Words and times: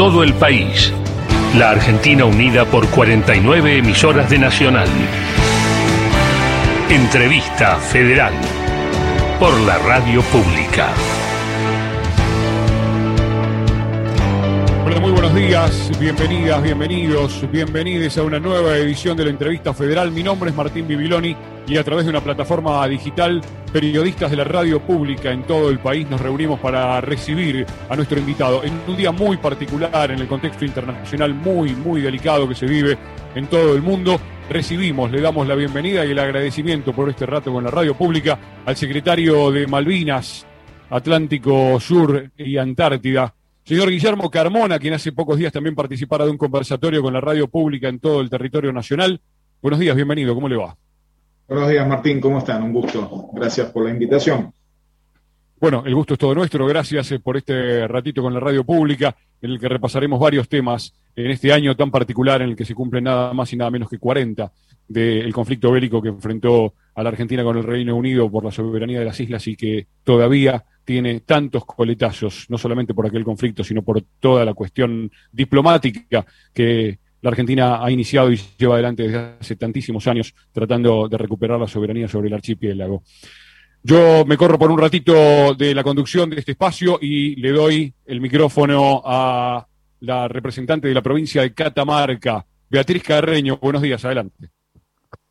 todo 0.00 0.22
el 0.22 0.32
país. 0.32 0.94
La 1.58 1.72
Argentina 1.72 2.24
unida 2.24 2.64
por 2.64 2.88
49 2.88 3.76
emisoras 3.76 4.30
de 4.30 4.38
Nacional. 4.38 4.88
Entrevista 6.88 7.76
Federal 7.76 8.32
por 9.38 9.52
la 9.60 9.76
Radio 9.76 10.22
Pública. 10.22 10.88
Buenos 15.32 15.48
días, 15.48 16.00
bienvenidas, 16.00 16.60
bienvenidos, 16.60 17.50
bienvenidos 17.52 18.18
a 18.18 18.24
una 18.24 18.40
nueva 18.40 18.76
edición 18.76 19.16
de 19.16 19.24
la 19.24 19.30
Entrevista 19.30 19.72
Federal. 19.72 20.10
Mi 20.10 20.24
nombre 20.24 20.50
es 20.50 20.56
Martín 20.56 20.88
Bibiloni 20.88 21.36
y 21.68 21.76
a 21.76 21.84
través 21.84 22.04
de 22.04 22.10
una 22.10 22.20
plataforma 22.20 22.84
digital, 22.88 23.40
periodistas 23.72 24.32
de 24.32 24.38
la 24.38 24.42
radio 24.42 24.80
pública 24.80 25.30
en 25.30 25.44
todo 25.44 25.70
el 25.70 25.78
país 25.78 26.10
nos 26.10 26.20
reunimos 26.20 26.58
para 26.58 27.00
recibir 27.00 27.64
a 27.88 27.94
nuestro 27.94 28.18
invitado 28.18 28.64
en 28.64 28.72
un 28.88 28.96
día 28.96 29.12
muy 29.12 29.36
particular, 29.36 30.10
en 30.10 30.18
el 30.18 30.26
contexto 30.26 30.64
internacional 30.64 31.32
muy, 31.32 31.76
muy 31.76 32.00
delicado 32.00 32.48
que 32.48 32.56
se 32.56 32.66
vive 32.66 32.98
en 33.36 33.46
todo 33.46 33.76
el 33.76 33.82
mundo. 33.82 34.20
Recibimos, 34.48 35.12
le 35.12 35.20
damos 35.20 35.46
la 35.46 35.54
bienvenida 35.54 36.04
y 36.04 36.10
el 36.10 36.18
agradecimiento 36.18 36.92
por 36.92 37.08
este 37.08 37.24
rato 37.24 37.52
con 37.52 37.62
la 37.62 37.70
radio 37.70 37.94
pública 37.94 38.36
al 38.66 38.76
secretario 38.76 39.52
de 39.52 39.68
Malvinas, 39.68 40.44
Atlántico 40.90 41.78
Sur 41.78 42.32
y 42.36 42.56
Antártida, 42.56 43.32
señor 43.70 43.88
Guillermo 43.88 44.28
Carmona, 44.32 44.80
quien 44.80 44.94
hace 44.94 45.12
pocos 45.12 45.38
días 45.38 45.52
también 45.52 45.76
participara 45.76 46.24
de 46.24 46.32
un 46.32 46.36
conversatorio 46.36 47.02
con 47.02 47.12
la 47.12 47.20
radio 47.20 47.46
pública 47.46 47.88
en 47.88 48.00
todo 48.00 48.20
el 48.20 48.28
territorio 48.28 48.72
nacional. 48.72 49.20
Buenos 49.62 49.78
días, 49.78 49.94
bienvenido, 49.94 50.34
¿cómo 50.34 50.48
le 50.48 50.56
va? 50.56 50.76
Buenos 51.46 51.68
días, 51.68 51.86
Martín, 51.86 52.20
¿cómo 52.20 52.38
están? 52.38 52.64
Un 52.64 52.72
gusto. 52.72 53.28
Gracias 53.32 53.70
por 53.70 53.84
la 53.84 53.90
invitación. 53.92 54.52
Bueno, 55.60 55.84
el 55.86 55.94
gusto 55.94 56.14
es 56.14 56.18
todo 56.18 56.34
nuestro. 56.34 56.66
Gracias 56.66 57.12
eh, 57.12 57.20
por 57.20 57.36
este 57.36 57.86
ratito 57.86 58.22
con 58.22 58.34
la 58.34 58.40
radio 58.40 58.64
pública, 58.64 59.14
en 59.40 59.52
el 59.52 59.60
que 59.60 59.68
repasaremos 59.68 60.18
varios 60.18 60.48
temas 60.48 60.92
en 61.14 61.30
este 61.30 61.52
año 61.52 61.76
tan 61.76 61.92
particular 61.92 62.42
en 62.42 62.48
el 62.48 62.56
que 62.56 62.64
se 62.64 62.74
cumple 62.74 63.00
nada 63.00 63.32
más 63.34 63.52
y 63.52 63.56
nada 63.56 63.70
menos 63.70 63.88
que 63.88 64.00
40 64.00 64.50
del 64.88 65.32
conflicto 65.32 65.70
bélico 65.70 66.02
que 66.02 66.08
enfrentó 66.08 66.74
a 67.00 67.02
la 67.02 67.08
Argentina 67.08 67.42
con 67.42 67.56
el 67.56 67.64
Reino 67.64 67.96
Unido 67.96 68.30
por 68.30 68.44
la 68.44 68.50
soberanía 68.50 68.98
de 68.98 69.06
las 69.06 69.18
islas 69.18 69.46
y 69.48 69.56
que 69.56 69.86
todavía 70.04 70.62
tiene 70.84 71.20
tantos 71.20 71.64
coletazos, 71.64 72.44
no 72.50 72.58
solamente 72.58 72.92
por 72.92 73.06
aquel 73.06 73.24
conflicto, 73.24 73.64
sino 73.64 73.82
por 73.82 74.02
toda 74.18 74.44
la 74.44 74.52
cuestión 74.52 75.10
diplomática 75.32 76.26
que 76.52 76.98
la 77.22 77.30
Argentina 77.30 77.82
ha 77.82 77.90
iniciado 77.90 78.30
y 78.30 78.38
lleva 78.58 78.74
adelante 78.74 79.04
desde 79.04 79.18
hace 79.40 79.56
tantísimos 79.56 80.06
años 80.08 80.34
tratando 80.52 81.08
de 81.08 81.16
recuperar 81.16 81.58
la 81.58 81.66
soberanía 81.66 82.06
sobre 82.06 82.28
el 82.28 82.34
archipiélago. 82.34 83.02
Yo 83.82 84.26
me 84.26 84.36
corro 84.36 84.58
por 84.58 84.70
un 84.70 84.78
ratito 84.78 85.54
de 85.54 85.74
la 85.74 85.82
conducción 85.82 86.28
de 86.28 86.40
este 86.40 86.52
espacio 86.52 86.98
y 87.00 87.36
le 87.36 87.50
doy 87.50 87.94
el 88.04 88.20
micrófono 88.20 89.00
a 89.06 89.66
la 90.00 90.28
representante 90.28 90.88
de 90.88 90.94
la 90.94 91.02
provincia 91.02 91.40
de 91.40 91.54
Catamarca, 91.54 92.44
Beatriz 92.68 93.02
Carreño. 93.02 93.56
Buenos 93.56 93.80
días, 93.80 94.04
adelante. 94.04 94.50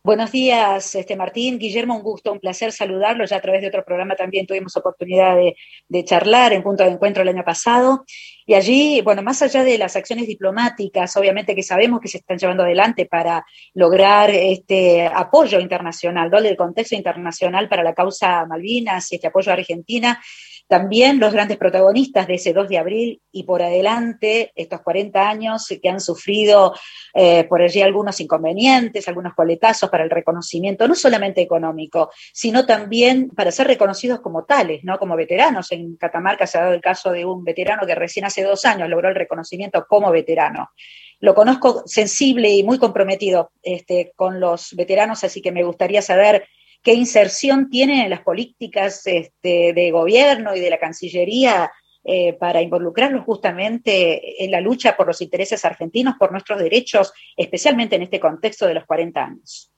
Buenos 0.02 0.32
días, 0.32 0.94
este 0.94 1.14
Martín. 1.14 1.58
Guillermo, 1.58 1.94
un 1.94 2.02
gusto, 2.02 2.32
un 2.32 2.40
placer 2.40 2.72
saludarlo. 2.72 3.26
Ya 3.26 3.36
a 3.36 3.40
través 3.42 3.60
de 3.60 3.68
otro 3.68 3.84
programa 3.84 4.16
también 4.16 4.46
tuvimos 4.46 4.74
oportunidad 4.74 5.36
de, 5.36 6.04
charlar 6.04 6.54
en 6.54 6.62
punto 6.62 6.84
de 6.84 6.88
encuentro 6.88 7.22
el 7.22 7.28
año 7.28 7.44
pasado. 7.44 8.06
Y 8.46 8.54
allí, 8.54 9.02
bueno, 9.02 9.22
más 9.22 9.42
allá 9.42 9.62
de 9.62 9.76
las 9.76 9.96
acciones 9.96 10.26
diplomáticas, 10.26 11.14
obviamente 11.18 11.54
que 11.54 11.62
sabemos 11.62 12.00
que 12.00 12.08
se 12.08 12.16
están 12.16 12.38
llevando 12.38 12.62
adelante 12.62 13.04
para 13.04 13.44
lograr 13.74 14.30
este 14.30 15.06
apoyo 15.06 15.60
internacional, 15.60 16.30
¿no? 16.30 16.38
el 16.38 16.56
contexto 16.56 16.94
internacional 16.94 17.68
para 17.68 17.82
la 17.82 17.92
causa 17.92 18.46
Malvinas 18.46 19.12
y 19.12 19.16
este 19.16 19.26
apoyo 19.26 19.50
a 19.50 19.56
Argentina, 19.56 20.18
también 20.70 21.18
los 21.18 21.32
grandes 21.32 21.58
protagonistas 21.58 22.28
de 22.28 22.34
ese 22.34 22.52
2 22.52 22.68
de 22.68 22.78
abril 22.78 23.20
y 23.32 23.42
por 23.42 23.60
adelante, 23.60 24.52
estos 24.54 24.82
40 24.82 25.28
años 25.28 25.66
que 25.82 25.88
han 25.88 25.98
sufrido 25.98 26.74
eh, 27.12 27.42
por 27.42 27.60
allí 27.60 27.82
algunos 27.82 28.20
inconvenientes, 28.20 29.08
algunos 29.08 29.34
coletazos 29.34 29.90
para 29.90 30.04
el 30.04 30.10
reconocimiento, 30.10 30.86
no 30.86 30.94
solamente 30.94 31.40
económico, 31.40 32.12
sino 32.32 32.66
también 32.66 33.30
para 33.30 33.50
ser 33.50 33.66
reconocidos 33.66 34.20
como 34.20 34.44
tales, 34.44 34.84
¿no? 34.84 34.96
como 34.96 35.16
veteranos. 35.16 35.72
En 35.72 35.96
Catamarca 35.96 36.46
se 36.46 36.58
ha 36.58 36.62
dado 36.62 36.74
el 36.74 36.80
caso 36.80 37.10
de 37.10 37.24
un 37.24 37.42
veterano 37.42 37.84
que 37.84 37.96
recién 37.96 38.26
hace 38.26 38.44
dos 38.44 38.64
años 38.64 38.88
logró 38.88 39.08
el 39.08 39.16
reconocimiento 39.16 39.84
como 39.88 40.12
veterano 40.12 40.70
lo 41.22 41.34
conozco 41.34 41.82
sensible 41.84 42.48
y 42.48 42.62
muy 42.62 42.78
comprometido 42.78 43.52
este, 43.62 44.12
con 44.16 44.40
los 44.40 44.74
veteranos, 44.74 45.22
así 45.22 45.42
que 45.42 45.52
me 45.52 45.64
gustaría 45.64 46.00
saber 46.00 46.48
qué 46.82 46.94
inserción 46.94 47.68
tienen 47.68 48.00
en 48.00 48.10
las 48.10 48.22
políticas 48.22 49.06
este, 49.06 49.72
de 49.72 49.90
gobierno 49.90 50.54
y 50.54 50.60
de 50.60 50.70
la 50.70 50.78
Cancillería 50.78 51.70
eh, 52.02 52.32
para 52.40 52.62
involucrarlos 52.62 53.24
justamente 53.24 54.42
en 54.42 54.50
la 54.50 54.60
lucha 54.62 54.96
por 54.96 55.06
los 55.06 55.20
intereses 55.20 55.62
argentinos, 55.66 56.14
por 56.18 56.32
nuestros 56.32 56.58
derechos, 56.58 57.12
especialmente 57.36 57.96
en 57.96 58.02
este 58.02 58.18
contexto 58.18 58.66
de 58.66 58.74
los 58.74 58.86
40 58.86 59.22
años. 59.22 59.70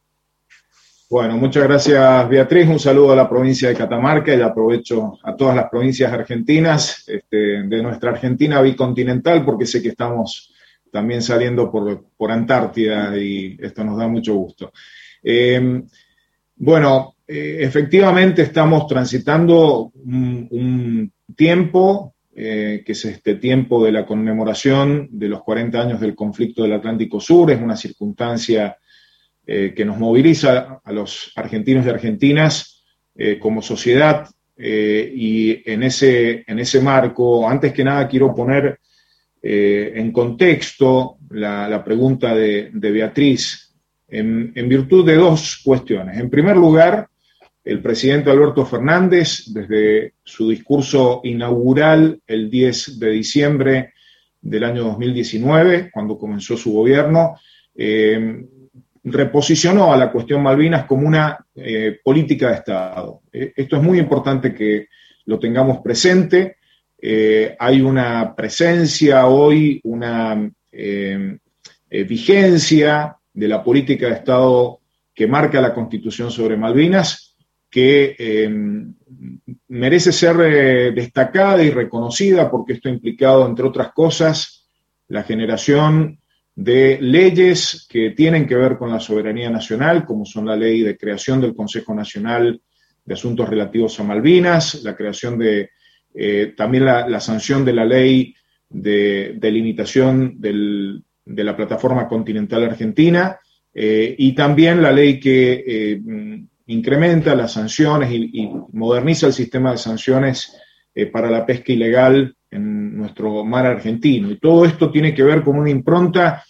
Bueno, 1.10 1.36
muchas 1.36 1.64
gracias 1.64 2.28
Beatriz, 2.28 2.68
un 2.68 2.78
saludo 2.78 3.12
a 3.12 3.16
la 3.16 3.28
provincia 3.28 3.68
de 3.68 3.74
Catamarca 3.74 4.34
y 4.34 4.40
aprovecho 4.40 5.18
a 5.24 5.36
todas 5.36 5.54
las 5.56 5.68
provincias 5.68 6.10
argentinas 6.10 7.06
este, 7.06 7.64
de 7.64 7.82
nuestra 7.82 8.12
Argentina 8.12 8.62
bicontinental 8.62 9.44
porque 9.44 9.66
sé 9.66 9.82
que 9.82 9.88
estamos 9.88 10.54
también 10.90 11.20
saliendo 11.20 11.70
por, 11.70 12.30
Antártida 12.30 13.14
y 13.18 13.58
esto 13.60 13.82
nos 13.82 13.98
da 13.98 14.06
mucho 14.06 14.34
gusto. 14.34 14.72
Eh, 15.22 15.82
bueno, 16.64 17.16
eh, 17.26 17.56
efectivamente 17.58 18.42
estamos 18.42 18.86
transitando 18.86 19.90
un, 19.96 21.12
tiempo, 21.34 22.14
eh, 22.36 22.84
que 22.86 22.92
es 22.92 23.04
este 23.04 23.34
tiempo 23.34 23.84
de 23.84 23.90
la 23.90 24.06
conmemoración 24.06 25.08
de 25.10 25.26
los 25.26 25.42
40 25.42 25.80
años 25.80 26.00
del 26.00 26.14
conflicto 26.14 26.62
del 26.62 26.74
Atlántico 26.74 27.18
Sur, 27.18 27.50
es 27.50 27.60
una 27.60 27.76
circunstancia 27.76 28.76
eh, 29.44 29.72
que 29.74 29.84
nos 29.84 29.98
moviliza 29.98 30.80
a 30.84 30.92
los 30.92 31.32
argentinos 31.34 31.84
y 31.84 31.88
argentinas 31.88 32.84
como 33.40 33.60
sociedad. 33.60 34.28
Y 34.56 35.68
en 35.68 35.82
ese, 35.82 36.44
en 36.46 36.60
ese 36.60 36.80
marco, 36.80 37.48
antes 37.48 37.72
que 37.72 37.82
nada 37.82 38.06
quiero 38.06 38.32
poner 38.32 38.78
en 39.42 40.12
contexto 40.12 41.18
la, 41.30 41.82
pregunta 41.84 42.34
de 42.34 42.70
Beatriz 42.72 43.71
en, 44.12 44.68
virtud 44.68 45.06
de 45.06 45.16
dos 45.16 45.60
cuestiones. 45.64 46.18
En 46.18 46.28
primer 46.28 46.56
lugar, 46.56 47.08
el 47.64 47.80
presidente 47.80 48.30
Alberto 48.30 48.66
Fernández, 48.66 49.44
desde 49.52 50.14
su 50.22 50.50
discurso 50.50 51.20
inaugural 51.24 52.20
el 52.26 52.50
10 52.50 52.98
de 52.98 53.10
diciembre 53.10 53.94
del 54.40 54.64
año 54.64 54.84
2019, 54.84 55.90
cuando 55.92 56.18
comenzó 56.18 56.56
su 56.56 56.72
gobierno, 56.72 57.36
eh, 57.74 58.44
reposicionó 59.04 59.92
a 59.92 59.96
la 59.96 60.12
cuestión 60.12 60.42
Malvinas 60.42 60.84
como 60.84 61.06
una 61.06 61.38
eh, 61.54 61.98
política 62.04 62.48
de 62.48 62.54
Estado. 62.56 63.22
Eh, 63.32 63.52
esto 63.56 63.76
es 63.76 63.82
muy 63.82 63.98
importante 63.98 64.54
que 64.54 64.88
lo 65.24 65.38
tengamos 65.38 65.78
presente. 65.78 66.56
hay 67.58 67.80
una 67.80 68.32
presencia 68.36 69.26
hoy, 69.26 69.80
una 69.82 70.48
vigencia 71.90 73.16
de 73.32 73.48
la 73.48 73.62
política 73.62 74.06
de 74.06 74.14
Estado 74.14 74.80
que 75.14 75.26
marca 75.26 75.60
la 75.60 75.74
Constitución 75.74 76.30
sobre 76.30 76.56
Malvinas, 76.56 77.36
que 77.70 78.14
em, 78.18 78.94
merece 79.68 80.12
ser 80.12 80.36
eh, 80.40 80.92
destacada 80.92 81.62
y 81.62 81.70
reconocida 81.70 82.50
porque 82.50 82.74
esto 82.74 82.88
ha 82.88 82.92
implicado, 82.92 83.46
entre 83.46 83.66
otras 83.66 83.92
cosas, 83.92 84.68
la 85.08 85.22
generación 85.22 86.18
de 86.54 86.98
leyes 87.00 87.86
que 87.88 88.10
tienen 88.10 88.46
que 88.46 88.56
ver 88.56 88.76
con 88.76 88.90
la 88.90 89.00
soberanía 89.00 89.48
nacional, 89.48 90.04
como 90.04 90.26
son 90.26 90.46
la 90.46 90.56
ley 90.56 90.82
de 90.82 90.98
creación 90.98 91.40
del 91.40 91.54
Consejo 91.54 91.94
Nacional 91.94 92.60
de 93.04 93.14
Asuntos 93.14 93.48
Relativos 93.48 93.98
a 93.98 94.04
Malvinas, 94.04 94.82
la 94.82 94.94
creación 94.94 95.38
de 95.38 95.70
eh, 96.14 96.52
también 96.56 96.84
la, 96.84 97.20
sanción 97.20 97.64
de 97.64 97.72
la 97.72 97.86
ley 97.86 98.34
de 98.68 99.34
delimitación 99.38 100.34
del, 100.38 101.02
de 101.24 101.44
la 101.44 101.56
Plataforma 101.56 102.08
Continental 102.08 102.64
Argentina 102.64 103.38
eh, 103.74 104.14
y 104.18 104.34
también 104.34 104.82
la 104.82 104.92
ley 104.92 105.18
que 105.18 105.64
eh, 105.66 106.00
incrementa 106.66 107.34
las 107.34 107.52
sanciones 107.52 108.12
y, 108.12 108.50
moderniza 108.72 109.26
el 109.26 109.32
sistema 109.32 109.72
de 109.72 109.78
sanciones 109.78 110.56
eh, 110.94 111.06
para 111.06 111.30
la 111.30 111.46
pesca 111.46 111.72
ilegal 111.72 112.36
en 112.50 112.96
nuestro 112.96 113.44
mar 113.44 113.66
argentino. 113.66 114.30
Y 114.30 114.38
todo 114.38 114.66
esto 114.66 114.90
tiene 114.90 115.14
que 115.14 115.22
ver 115.22 115.42
con 115.42 115.58
una 115.58 115.70
impronta 115.70 116.44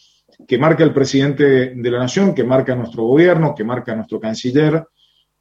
que 0.48 0.58
marca 0.58 0.82
el 0.82 0.92
presidente 0.92 1.74
de 1.76 1.90
la 1.90 2.00
Nación, 2.00 2.34
que 2.34 2.42
marca 2.42 2.74
nuestro 2.74 3.04
gobierno, 3.04 3.54
que 3.54 3.62
marca 3.62 3.94
nuestro 3.94 4.18
canciller, 4.18 4.84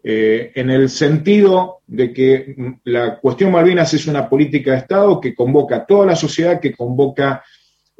en 0.03 0.71
el 0.71 0.89
sentido 0.89 1.81
de 1.85 2.11
que 2.11 2.55
mm, 2.57 2.71
la 2.85 3.19
cuestión 3.19 3.51
Malvinas 3.51 3.93
es 3.93 4.07
una 4.07 4.27
política 4.27 4.71
de 4.71 4.77
Estado 4.77 5.21
que 5.21 5.35
convoca 5.35 5.75
a 5.75 5.85
toda 5.85 6.07
la 6.07 6.15
sociedad, 6.15 6.59
que 6.59 6.73
convoca 6.73 7.43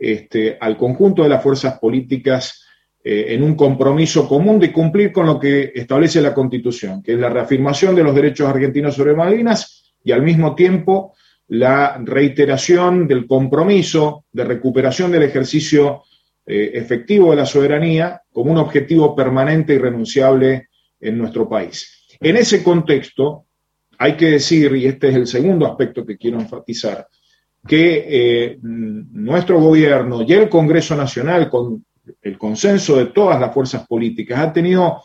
este, 0.04 0.58
al 0.60 0.78
conjunto 0.78 1.22
de 1.22 1.30
las 1.30 1.44
fuerzas 1.44 1.78
políticas 1.78 2.66
eh, 3.04 3.28
en 3.30 3.44
un 3.44 3.54
compromiso 3.54 4.28
común 4.28 4.60
de 4.60 4.74
cumplir 4.74 5.12
con 5.12 5.28
lo 5.28 5.40
que 5.40 5.72
establece 5.76 6.20
la 6.22 6.34
Constitución, 6.34 7.04
que 7.04 7.14
es 7.14 7.20
la 7.20 7.30
reafirmación 7.30 7.96
de 7.96 8.04
los 8.04 8.16
derechos 8.16 8.50
argentinos 8.50 8.96
sobre 8.96 9.14
Malvinas 9.14 9.94
y 10.04 10.12
al 10.12 10.24
mismo 10.24 10.56
tiempo 10.56 11.14
la 11.50 12.02
reiteración 12.04 13.08
del 13.08 13.28
compromiso 13.28 14.26
de 14.32 14.44
recuperación 14.44 15.12
del 15.12 15.22
ejercicio 15.22 16.02
eh, 16.48 16.72
efectivo 16.74 17.30
de 17.30 17.38
la 17.38 17.46
soberanía 17.46 18.24
como 18.32 18.52
un 18.54 18.58
objetivo 18.58 19.16
permanente 19.16 19.76
y 19.76 19.78
renunciable 19.78 20.70
en 21.00 21.16
nuestro 21.16 21.48
país. 21.48 22.08
En 22.20 22.38
ese 22.38 22.64
contexto, 22.64 23.46
hay 24.00 24.18
que 24.18 24.32
decir, 24.32 24.76
y 24.76 24.88
este 24.88 25.10
es 25.10 25.16
el 25.16 25.28
segundo 25.28 25.68
aspecto 25.68 26.04
que 26.04 26.18
quiero 26.18 26.40
enfatizar, 26.40 27.08
que 27.68 28.06
eh, 28.08 28.58
nuestro 28.62 29.60
gobierno 29.60 30.24
y 30.24 30.34
el 30.34 30.50
Congreso 30.50 30.96
Nacional, 30.96 31.50
con 31.50 31.86
el 32.22 32.38
consenso 32.38 32.98
de 32.98 33.08
todas 33.08 33.40
las 33.40 33.54
fuerzas 33.54 33.88
políticas, 33.88 34.40
ha 34.40 34.54
tenido 34.54 35.04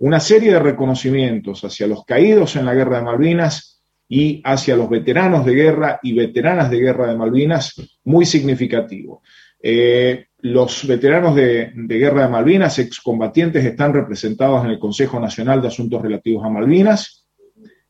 una 0.00 0.20
serie 0.20 0.52
de 0.52 0.58
reconocimientos 0.58 1.64
hacia 1.64 1.86
los 1.86 2.04
caídos 2.04 2.56
en 2.56 2.66
la 2.66 2.74
guerra 2.74 2.98
de 2.98 3.04
Malvinas 3.04 3.82
y 4.08 4.42
hacia 4.44 4.76
los 4.76 4.90
veteranos 4.90 5.46
de 5.46 5.54
guerra 5.54 5.98
y 6.02 6.12
veteranas 6.12 6.70
de 6.70 6.78
guerra 6.78 7.06
de 7.06 7.16
Malvinas 7.16 7.74
muy 8.04 8.26
significativo. 8.26 9.22
Eh, 9.62 10.26
los 10.40 10.86
veteranos 10.86 11.34
de, 11.34 11.72
de, 11.74 11.98
guerra 11.98 12.24
de 12.24 12.28
Malvinas, 12.28 12.78
excombatientes, 12.78 13.64
están 13.64 13.94
representados 13.94 14.62
en 14.64 14.72
el 14.72 14.78
Consejo 14.78 15.18
Nacional 15.18 15.62
de 15.62 15.68
Asuntos 15.68 16.02
Relativos 16.02 16.44
a 16.44 16.50
Malvinas. 16.50 17.26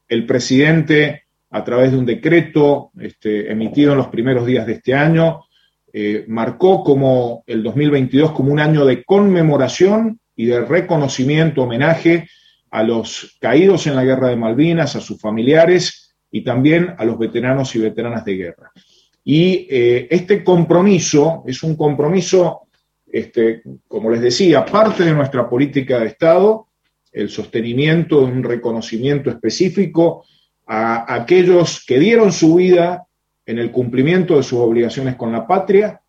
El 0.06 0.24
presidente, 0.24 1.23
a 1.54 1.62
través 1.62 1.92
de 1.92 1.98
un 1.98 2.04
decreto 2.04 2.90
este, 2.98 3.50
emitido 3.50 3.92
en 3.92 3.98
los 3.98 4.08
primeros 4.08 4.44
días 4.44 4.66
de 4.66 4.72
este 4.72 4.92
año, 4.92 5.44
eh, 5.92 6.24
marcó 6.26 6.82
como 6.82 7.44
el 7.46 7.62
2022 7.62 8.32
como 8.32 8.52
un 8.52 8.58
año 8.58 8.84
de 8.84 9.04
conmemoración 9.04 10.18
y 10.34 10.46
de 10.46 10.62
reconocimiento, 10.62 11.62
homenaje 11.62 12.28
a 12.72 12.82
los 12.82 13.36
caídos 13.40 13.86
en 13.86 13.94
la 13.94 14.02
guerra 14.02 14.30
de 14.30 14.36
Malvinas, 14.36 14.96
a 14.96 15.00
sus 15.00 15.20
familiares 15.20 16.16
y 16.28 16.42
también 16.42 16.92
a 16.98 17.04
los 17.04 17.16
veteranos 17.16 17.72
y 17.76 17.78
veteranas 17.78 18.24
de 18.24 18.34
guerra. 18.34 18.72
Y 19.22 19.68
eh, 19.70 20.08
este 20.10 20.42
compromiso 20.42 21.44
es 21.46 21.62
un 21.62 21.76
compromiso, 21.76 22.62
este, 23.06 23.62
como 23.86 24.10
les 24.10 24.22
decía, 24.22 24.64
parte 24.64 25.04
de 25.04 25.14
nuestra 25.14 25.48
política 25.48 26.00
de 26.00 26.06
Estado, 26.06 26.66
el 27.12 27.28
sostenimiento 27.28 28.18
de 28.18 28.32
un 28.32 28.42
reconocimiento 28.42 29.30
específico 29.30 30.24
a 30.66 31.14
aquellos 31.14 31.84
que 31.86 31.98
dieron 31.98 32.32
su 32.32 32.54
vida 32.54 33.06
en 33.46 33.58
el 33.58 33.70
cumplimiento 33.70 34.36
de 34.36 34.42
sus 34.42 34.58
obligaciones 34.58 35.16
con 35.16 35.32
la 35.32 35.46
patria 35.46 36.00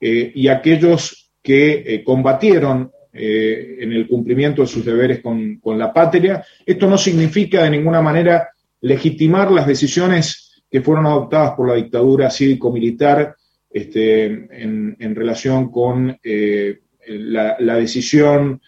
eh, 0.00 0.32
y 0.34 0.48
aquellos 0.48 1.32
que 1.42 1.82
eh, 1.86 2.04
combatieron 2.04 2.90
eh, 3.12 3.78
en 3.80 3.92
el 3.92 4.06
cumplimiento 4.06 4.62
de 4.62 4.68
sus 4.68 4.84
deberes 4.84 5.20
con, 5.20 5.60
la 5.78 5.92
patria. 5.92 6.44
Esto 6.64 6.88
no 6.88 6.98
significa 6.98 7.62
de 7.64 7.70
ninguna 7.70 8.02
manera 8.02 8.50
legitimar 8.82 9.50
las 9.50 9.66
decisiones 9.66 10.62
que 10.70 10.82
fueron 10.82 11.06
adoptadas 11.06 11.52
por 11.52 11.68
la 11.68 11.74
dictadura 11.74 12.30
cívico-militar 12.30 13.34
este, 13.70 14.26
en, 14.26 15.14
relación 15.14 15.70
con 15.70 16.18
eh, 16.22 16.80
la, 17.08 17.76
decisión 17.76 18.60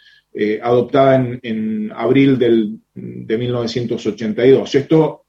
adoptada 0.63 1.17
en, 1.43 1.93
abril 1.95 2.39
de 2.39 3.39
1982. 3.39 4.75
Esto 4.75 5.27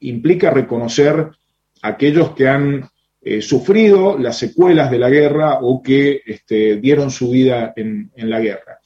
implica 0.00 0.50
reconocer 0.50 1.28
a 1.82 1.88
aquellos 1.88 2.32
que 2.32 2.48
han 2.48 2.88
eh, 3.20 3.42
sufrido 3.42 4.16
las 4.16 4.38
secuelas 4.38 4.90
de 4.90 4.98
la 4.98 5.10
guerra 5.10 5.58
o 5.60 5.82
que 5.82 6.22
este, 6.24 6.76
dieron 6.76 7.10
su 7.10 7.30
vida 7.30 7.72
en, 7.74 8.10
la 8.14 8.40
guerra. 8.40 8.78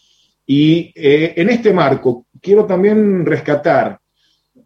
Y 0.46 0.92
eh, 0.96 1.34
en 1.36 1.50
este 1.50 1.72
marco 1.72 2.26
quiero 2.40 2.64
también 2.64 3.26
rescatar 3.26 4.00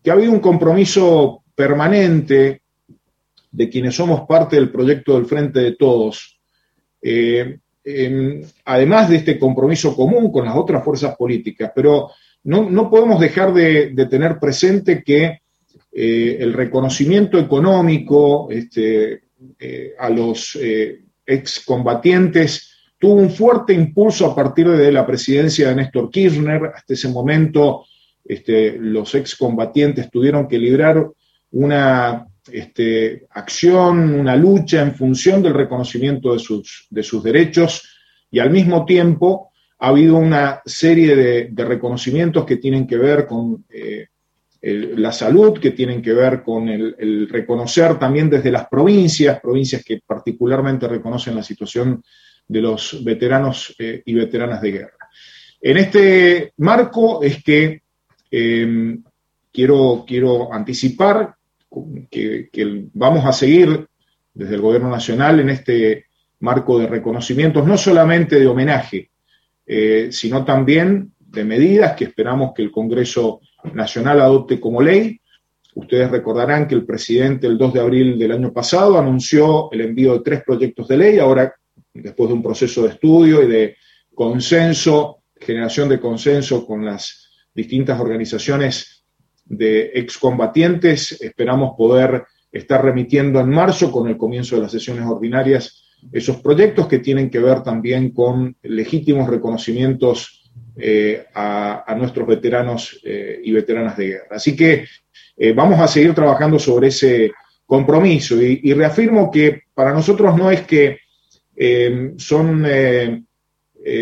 que 0.02 0.10
ha 0.10 0.14
habido 0.14 0.32
un 0.32 0.38
compromiso 0.40 1.42
permanente 1.54 2.62
de 3.50 3.68
quienes 3.68 3.94
somos 3.96 4.22
parte 4.26 4.56
del 4.56 4.70
proyecto 4.70 5.14
del 5.14 5.26
Frente 5.26 5.60
de 5.60 5.72
Todos, 5.72 6.40
eh, 7.02 7.58
además 8.64 9.10
de 9.10 9.16
este 9.16 9.38
compromiso 9.38 9.94
común 9.96 10.30
con 10.30 10.44
las 10.44 10.56
otras 10.56 10.82
fuerzas 10.84 11.16
políticas, 11.16 11.72
pero 11.74 12.12
no, 12.44 12.88
podemos 12.88 13.20
dejar 13.20 13.52
de, 13.52 14.06
tener 14.08 14.38
presente 14.38 15.02
que 15.02 15.40
el 15.98 16.52
reconocimiento 16.52 17.38
económico, 17.38 18.48
este, 18.50 19.22
eh, 19.58 19.94
a 19.98 20.08
los 20.10 20.58
eh, 20.60 21.02
excombatientes 21.24 22.72
tuvo 22.98 23.14
un 23.14 23.30
fuerte 23.30 23.74
impulso 23.74 24.26
a 24.26 24.34
partir 24.34 24.68
de 24.68 24.90
la 24.90 25.06
presidencia 25.06 25.68
de 25.68 25.76
Néstor 25.76 26.10
Kirchner. 26.10 26.72
Hasta 26.74 26.94
ese 26.94 27.08
momento 27.08 27.84
este, 28.24 28.76
los 28.78 29.14
excombatientes 29.14 30.10
tuvieron 30.10 30.48
que 30.48 30.58
librar 30.58 31.06
una 31.50 32.26
este, 32.50 33.26
acción, 33.30 34.14
una 34.14 34.36
lucha 34.36 34.82
en 34.82 34.94
función 34.94 35.42
del 35.42 35.54
reconocimiento 35.54 36.32
de 36.32 36.38
sus, 36.38 36.86
de 36.90 37.02
sus 37.02 37.22
derechos 37.22 37.82
y 38.30 38.38
al 38.38 38.50
mismo 38.50 38.84
tiempo 38.84 39.50
ha 39.78 39.88
habido 39.88 40.16
una 40.16 40.62
serie 40.64 41.14
de, 41.14 41.64
reconocimientos 41.64 42.46
que 42.46 42.56
tienen 42.56 42.86
que 42.86 42.96
ver 42.96 43.26
con 43.26 43.64
eh, 43.68 44.06
la 44.66 45.12
salud, 45.12 45.58
que 45.60 45.70
tienen 45.70 46.02
que 46.02 46.12
ver 46.12 46.42
con 46.42 46.68
el, 46.68 47.28
reconocer 47.28 47.98
también 47.98 48.28
desde 48.28 48.50
las 48.50 48.68
provincias, 48.68 49.40
provincias 49.40 49.84
que 49.84 50.00
particularmente 50.04 50.88
reconocen 50.88 51.36
la 51.36 51.42
situación 51.42 52.02
de 52.48 52.60
los 52.60 53.04
veteranos 53.04 53.74
eh, 53.78 54.02
y 54.04 54.14
veteranas 54.14 54.60
de 54.60 54.72
guerra. 54.72 54.96
En 55.60 55.76
este 55.76 56.52
marco 56.58 57.22
es 57.22 57.42
que 57.42 57.82
em, 58.30 59.02
quiero, 59.52 60.04
quiero 60.06 60.52
anticipar 60.52 61.34
que, 62.10 62.88
vamos 62.92 63.24
a 63.24 63.32
seguir 63.32 63.86
desde 64.34 64.54
el 64.54 64.60
Gobierno 64.60 64.90
Nacional 64.90 65.40
en 65.40 65.50
este 65.50 66.06
marco 66.40 66.78
de 66.78 66.86
reconocimientos, 66.86 67.66
no 67.66 67.78
solamente 67.78 68.38
de 68.38 68.46
homenaje, 68.46 69.10
eh, 69.66 70.08
sino 70.10 70.44
también 70.44 71.12
de 71.18 71.44
medidas 71.44 71.96
que 71.96 72.04
esperamos 72.04 72.52
que 72.54 72.62
el 72.62 72.70
Congreso 72.70 73.40
Nacional 73.74 74.20
adopte 74.20 74.60
como 74.60 74.82
ley. 74.82 75.20
Ustedes 75.74 76.10
recordarán 76.10 76.66
que 76.66 76.74
el 76.74 76.86
presidente 76.86 77.46
el 77.46 77.58
2 77.58 77.74
de 77.74 77.80
abril 77.80 78.18
del 78.18 78.32
año 78.32 78.52
pasado 78.52 78.98
anunció 78.98 79.70
el 79.72 79.82
envío 79.82 80.14
de 80.14 80.20
tres 80.20 80.42
proyectos 80.44 80.88
de 80.88 80.96
ley. 80.96 81.18
Ahora, 81.18 81.54
después 81.92 82.28
de 82.28 82.34
un 82.34 82.42
proceso 82.42 82.82
de 82.82 82.90
estudio 82.90 83.42
y 83.42 83.46
de 83.46 83.76
consenso, 84.14 85.22
generación 85.38 85.88
de 85.88 86.00
consenso 86.00 86.66
con 86.66 86.84
las 86.84 87.30
distintas 87.54 88.00
organizaciones 88.00 89.04
de 89.44 89.92
excombatientes, 89.94 91.20
esperamos 91.20 91.74
poder 91.76 92.24
estar 92.50 92.84
remitiendo 92.84 93.40
en 93.40 93.50
marzo, 93.50 93.92
con 93.92 94.08
el 94.08 94.16
comienzo 94.16 94.56
de 94.56 94.62
las 94.62 94.72
sesiones 94.72 95.04
ordinarias, 95.06 95.84
esos 96.12 96.36
proyectos 96.40 96.88
que 96.88 96.98
tienen 96.98 97.30
que 97.30 97.38
ver 97.38 97.62
también 97.62 98.10
con 98.10 98.56
legítimos 98.62 99.28
reconocimientos 99.28 100.35
eh, 100.78 101.24
a, 101.34 101.94
nuestros 101.96 102.26
veteranos 102.26 103.00
eh, 103.02 103.40
y 103.42 103.50
veteranas 103.50 103.96
de 103.96 104.08
guerra. 104.08 104.26
Así 104.32 104.54
que 104.54 104.84
eh, 105.34 105.52
vamos 105.52 105.80
a 105.80 105.88
seguir 105.88 106.12
trabajando 106.12 106.58
sobre 106.58 106.88
ese 106.88 107.32
compromiso 107.64 108.40
y, 108.40 108.74
reafirmo 108.74 109.30
que 109.30 109.62
para 109.72 109.94
nosotros 109.94 110.36
no 110.36 110.50
es 110.50 110.62
que 110.62 110.98
son 112.18 112.64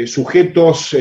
sujetos 0.06 0.96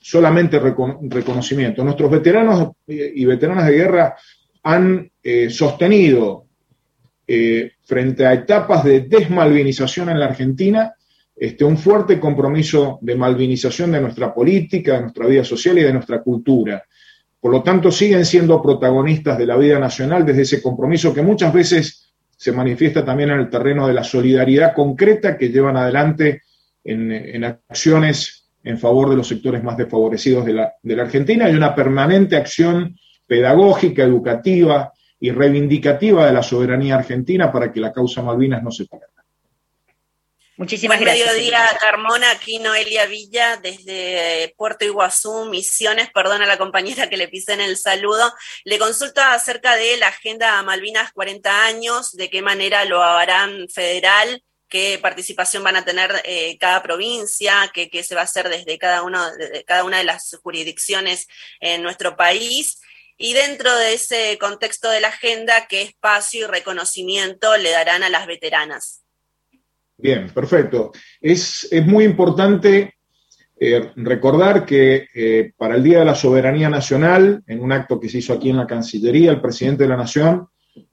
solamente 0.00 0.58
reconocimiento. 0.58 1.84
Nuestros 1.84 2.10
veteranos 2.10 2.72
y 2.88 3.24
veteranas 3.24 3.68
de 3.68 3.74
guerra 3.74 4.16
han 4.64 5.08
sostenido 5.50 6.46
frente 7.84 8.26
a 8.26 8.32
etapas 8.32 8.82
de 8.82 9.02
desmalvinización 9.02 10.08
en 10.08 10.18
la 10.18 10.26
Argentina 10.26 10.94
este, 11.34 11.64
un 11.64 11.78
fuerte 11.78 12.20
compromiso 12.20 12.98
de 13.00 13.16
malvinización 13.16 13.92
de 13.92 14.00
nuestra 14.00 14.34
política, 14.34 14.94
de 14.94 15.00
nuestra 15.02 15.26
vida 15.26 15.44
social 15.44 15.78
y 15.78 15.82
de 15.82 15.92
nuestra 15.92 16.22
cultura. 16.22 16.84
Por 17.40 17.50
lo 17.50 17.62
tanto, 17.62 17.90
siguen 17.90 18.24
siendo 18.24 18.62
protagonistas 18.62 19.36
de 19.36 19.46
la 19.46 19.56
vida 19.56 19.78
nacional 19.78 20.24
desde 20.24 20.42
ese 20.42 20.62
compromiso 20.62 21.12
que 21.12 21.22
muchas 21.22 21.52
veces 21.52 22.12
se 22.36 22.52
manifiesta 22.52 23.04
también 23.04 23.30
en 23.30 23.40
el 23.40 23.50
terreno 23.50 23.86
de 23.86 23.94
la 23.94 24.04
solidaridad 24.04 24.74
concreta 24.74 25.36
que 25.36 25.48
llevan 25.48 25.76
adelante 25.76 26.42
en, 26.84 27.44
acciones 27.44 28.50
en 28.64 28.78
favor 28.78 29.10
de 29.10 29.16
los 29.16 29.28
sectores 29.28 29.62
más 29.62 29.76
desfavorecidos 29.76 30.44
de 30.44 30.52
la, 30.54 31.02
Argentina 31.02 31.48
y 31.48 31.54
una 31.54 31.74
permanente 31.74 32.36
acción 32.36 32.96
pedagógica, 33.26 34.02
educativa 34.02 34.92
y 35.18 35.30
reivindicativa 35.30 36.26
de 36.26 36.32
la 36.32 36.42
soberanía 36.42 36.96
argentina 36.96 37.52
para 37.52 37.72
que 37.72 37.80
la 37.80 37.92
causa 37.92 38.22
Malvinas 38.22 38.62
no 38.62 38.70
se 38.70 38.86
pierda. 38.86 39.11
Muchísimas 40.62 40.98
Buen 40.98 41.08
gracias. 41.08 41.26
mediodía, 41.26 41.76
Carmona, 41.80 42.30
aquí 42.30 42.60
Noelia 42.60 43.06
Villa, 43.06 43.56
desde 43.56 44.54
Puerto 44.56 44.84
Iguazú, 44.84 45.46
Misiones, 45.46 46.08
perdona 46.12 46.44
a 46.44 46.46
la 46.46 46.56
compañera 46.56 47.10
que 47.10 47.16
le 47.16 47.26
pisé 47.26 47.54
en 47.54 47.62
el 47.62 47.76
saludo. 47.76 48.32
Le 48.62 48.78
consulta 48.78 49.34
acerca 49.34 49.74
de 49.74 49.96
la 49.96 50.06
Agenda 50.06 50.62
Malvinas 50.62 51.10
40 51.14 51.64
años, 51.64 52.12
de 52.12 52.30
qué 52.30 52.42
manera 52.42 52.84
lo 52.84 53.02
harán 53.02 53.66
federal, 53.74 54.44
qué 54.68 55.00
participación 55.02 55.64
van 55.64 55.74
a 55.74 55.84
tener 55.84 56.22
eh, 56.24 56.56
cada 56.60 56.80
provincia, 56.80 57.68
qué, 57.74 57.90
qué, 57.90 58.04
se 58.04 58.14
va 58.14 58.20
a 58.20 58.24
hacer 58.24 58.48
desde 58.48 58.78
cada, 58.78 59.02
uno, 59.02 59.20
cada 59.66 59.82
una 59.82 59.98
de 59.98 60.04
las 60.04 60.38
jurisdicciones 60.44 61.26
en 61.58 61.82
nuestro 61.82 62.14
país. 62.16 62.80
Y 63.16 63.32
dentro 63.32 63.74
de 63.74 63.94
ese 63.94 64.38
contexto 64.38 64.88
de 64.90 65.00
la 65.00 65.08
agenda, 65.08 65.66
¿qué 65.66 65.82
espacio 65.82 66.44
y 66.44 66.48
reconocimiento 66.48 67.56
le 67.56 67.70
darán 67.70 68.04
a 68.04 68.10
las 68.10 68.28
veteranas? 68.28 69.01
Bien, 70.02 70.28
perfecto. 70.34 70.90
Es, 71.20 71.70
muy 71.86 72.02
importante 72.02 72.94
eh, 73.58 73.92
recordar 73.94 74.66
que 74.66 75.06
eh, 75.14 75.52
para 75.56 75.76
el 75.76 75.82
Día 75.84 76.00
de 76.00 76.04
la 76.04 76.16
Soberanía 76.16 76.68
Nacional, 76.68 77.40
en 77.46 77.60
un 77.60 77.70
acto 77.70 78.00
que 78.00 78.08
se 78.08 78.18
hizo 78.18 78.32
aquí 78.32 78.50
en 78.50 78.56
la 78.56 78.66
Cancillería, 78.66 79.30
el 79.30 79.40
presidente 79.40 79.84
de 79.84 79.90
la 79.90 79.96
Nación 79.96 80.48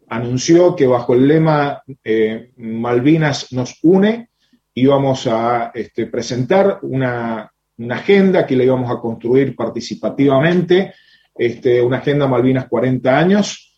anunció 0.10 0.76
que 0.76 0.86
bajo 0.86 1.16
el 1.16 1.28
lema 1.28 1.82
eh, 2.04 2.52
Malvinas 2.58 3.52
nos 3.52 3.80
une, 3.82 4.30
íbamos 4.76 5.26
a 5.26 5.72
este, 5.74 6.06
presentar 6.06 6.78
una, 6.84 7.52
agenda 7.90 8.46
que 8.46 8.56
le 8.56 8.66
íbamos 8.66 8.92
a 8.92 9.00
construir 9.00 9.56
participativamente, 9.56 10.94
este, 11.34 11.82
una 11.82 11.98
agenda 11.98 12.28
Malvinas 12.28 12.68
40 12.68 13.18
años, 13.18 13.76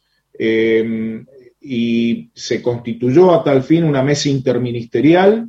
y 1.61 2.31
se 2.33 2.61
constituyó 2.61 3.33
a 3.33 3.43
tal 3.43 3.61
fin 3.61 3.83
una 3.83 4.01
mesa 4.01 4.29
interministerial 4.29 5.47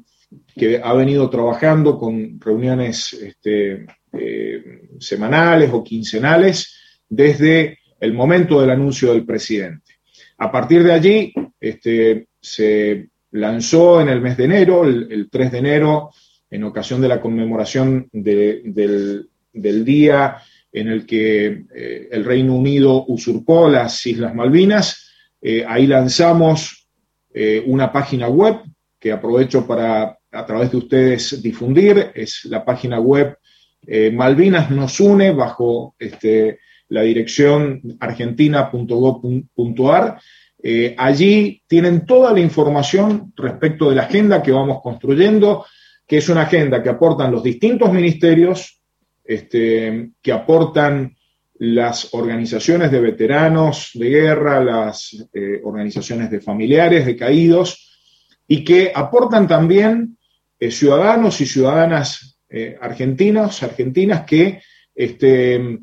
que 0.54 0.80
ha 0.82 0.92
venido 0.92 1.28
trabajando 1.30 1.98
con 1.98 2.38
reuniones 2.38 3.14
este, 3.14 3.86
eh, 4.12 4.82
semanales 5.00 5.70
o 5.72 5.82
quincenales 5.82 6.76
desde 7.08 7.78
el 7.98 8.12
momento 8.12 8.60
del 8.60 8.70
anuncio 8.70 9.12
del 9.12 9.24
presidente. 9.24 9.94
A 10.38 10.50
partir 10.50 10.82
de 10.82 10.92
allí, 10.92 11.32
este, 11.58 12.26
se 12.40 13.08
lanzó 13.30 14.00
en 14.00 14.08
el 14.08 14.20
mes 14.20 14.36
de 14.36 14.44
enero, 14.44 14.84
el, 14.84 15.28
3 15.30 15.52
de 15.52 15.58
enero, 15.58 16.10
en 16.50 16.64
ocasión 16.64 17.00
de 17.00 17.08
la 17.08 17.20
conmemoración 17.20 18.08
del, 18.12 19.28
día 19.52 20.36
en 20.72 20.88
el 20.88 21.06
que 21.06 21.64
eh, 21.74 22.08
el 22.10 22.24
Reino 22.24 22.54
Unido 22.54 23.04
usurpó 23.06 23.68
las 23.68 24.04
Islas 24.06 24.34
Malvinas, 24.34 25.01
eh, 25.42 25.64
ahí 25.66 25.88
lanzamos 25.88 26.86
eh, 27.34 27.64
una 27.66 27.92
página 27.92 28.28
web 28.28 28.60
que 29.00 29.10
aprovecho 29.10 29.66
para 29.66 30.16
a 30.30 30.46
través 30.46 30.70
de 30.70 30.76
ustedes 30.76 31.42
difundir. 31.42 32.12
Es 32.14 32.44
la 32.44 32.64
página 32.64 33.00
web 33.00 33.36
eh, 33.84 34.12
Malvinas 34.12 34.70
nos 34.70 35.00
une 35.00 35.32
bajo 35.32 35.96
este, 35.98 36.60
la 36.88 37.02
dirección 37.02 37.82
argentina.gov.ar. 37.98 40.20
allí 40.96 41.60
tienen 41.66 42.06
toda 42.06 42.32
la 42.32 42.38
información 42.38 43.32
respecto 43.36 43.90
de 43.90 43.96
la 43.96 44.02
agenda 44.02 44.40
que 44.40 44.52
vamos 44.52 44.80
construyendo, 44.80 45.66
que 46.06 46.18
es 46.18 46.28
una 46.28 46.42
agenda 46.42 46.80
que 46.80 46.90
aportan 46.90 47.32
los 47.32 47.42
distintos 47.42 47.92
ministerios, 47.92 48.80
este, 49.24 50.10
que 50.22 50.32
aportan 50.32 51.16
las 51.64 52.12
organizaciones 52.14 52.90
de 52.90 52.98
veteranos 52.98 53.92
de 53.94 54.08
guerra, 54.08 54.64
las 54.64 55.16
eh, 55.32 55.60
organizaciones 55.62 56.28
de 56.28 56.40
familiares 56.40 57.06
de 57.06 57.16
caídos, 57.16 57.88
y 58.48 58.64
que 58.64 58.90
aportan 58.92 59.46
también 59.46 60.18
eh, 60.58 60.72
ciudadanos 60.72 61.40
y 61.40 61.46
ciudadanas 61.46 62.36
eh, 62.50 62.76
argentinos, 62.80 63.62
argentinas 63.62 64.24
que 64.24 64.60
este, 64.92 65.78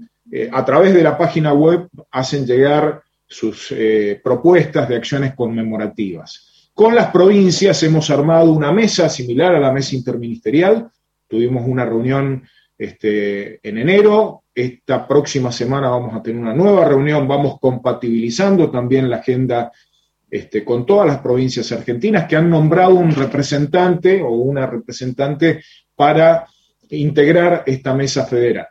a 0.52 0.66
través 0.66 0.94
de 0.94 1.02
la 1.02 1.18
página 1.18 1.54
web 1.54 1.88
hacen 2.12 2.46
llegar 2.46 3.02
sus 3.26 3.74
propuestas 4.22 4.90
de 4.90 4.98
acciones 4.98 5.34
conmemorativas. 5.34 6.72
Con 6.74 6.94
las 6.94 7.10
provincias 7.10 7.82
hemos 7.84 8.10
armado 8.10 8.52
una 8.52 8.72
mesa 8.74 9.08
similar 9.08 9.56
a 9.56 9.60
la 9.60 9.72
mesa 9.72 9.96
interministerial, 9.96 10.92
tuvimos 11.28 11.66
una 11.66 11.86
reunión 11.86 12.44
este, 12.80 13.60
en 13.68 13.78
enero. 13.78 14.44
Esta 14.60 15.08
próxima 15.08 15.54
semana 15.54 15.88
vamos 15.90 16.14
a 16.14 16.22
tener 16.22 16.42
una 16.42 16.54
nueva 16.54 16.84
reunión, 16.84 17.26
vamos 17.30 17.62
compatibilizando 17.62 18.70
también 18.70 19.10
la 19.10 19.16
agenda 19.16 19.72
este, 20.30 20.66
con 20.66 20.86
todas 20.86 21.08
las 21.08 21.20
provincias 21.20 21.72
argentinas 21.72 22.28
que 22.28 22.36
han 22.36 22.50
nombrado 22.50 22.96
un 22.96 23.16
representante 23.16 24.22
o 24.22 24.32
una 24.32 24.68
representante 24.68 25.64
para 25.96 26.46
integrar 26.90 27.64
esta 27.68 27.94
mesa 27.94 28.26
federal. 28.26 28.68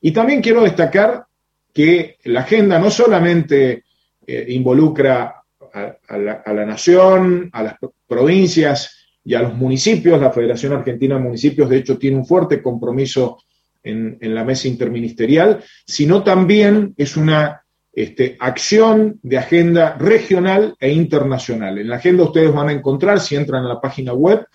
Y 0.00 0.10
también 0.10 0.42
quiero 0.42 0.64
destacar 0.64 1.24
que 1.72 2.16
la 2.24 2.40
agenda 2.40 2.80
no 2.80 2.90
solamente 2.90 3.84
eh, 4.26 4.46
involucra 4.48 5.44
a, 5.72 6.18
la, 6.18 6.66
nación, 6.66 7.50
a 7.52 7.62
las 7.62 7.74
provincias 8.08 9.06
y 9.22 9.34
a 9.34 9.42
los 9.42 9.54
municipios. 9.54 10.20
La 10.20 10.32
Federación 10.32 10.72
Argentina 10.72 11.14
de 11.14 11.22
Municipios, 11.22 11.70
de 11.70 11.76
hecho, 11.76 11.96
tiene 11.96 12.16
un 12.16 12.26
fuerte 12.26 12.60
compromiso 12.60 13.38
en, 13.82 14.18
la 14.20 14.44
mesa 14.44 14.68
interministerial, 14.68 15.62
sino 15.86 16.22
también 16.22 16.94
es 16.96 17.16
una 17.16 17.62
este, 17.92 18.36
acción 18.38 19.18
de 19.22 19.38
agenda 19.38 19.96
regional 19.98 20.74
e 20.78 20.92
internacional. 20.92 21.78
En 21.78 21.88
la 21.88 21.96
agenda 21.96 22.24
ustedes 22.24 22.52
van 22.52 22.68
a 22.68 22.72
encontrar, 22.72 23.20
si 23.20 23.36
entran 23.36 23.64
a 23.64 23.68
la 23.68 23.80
página 23.80 24.12
web, 24.12 24.46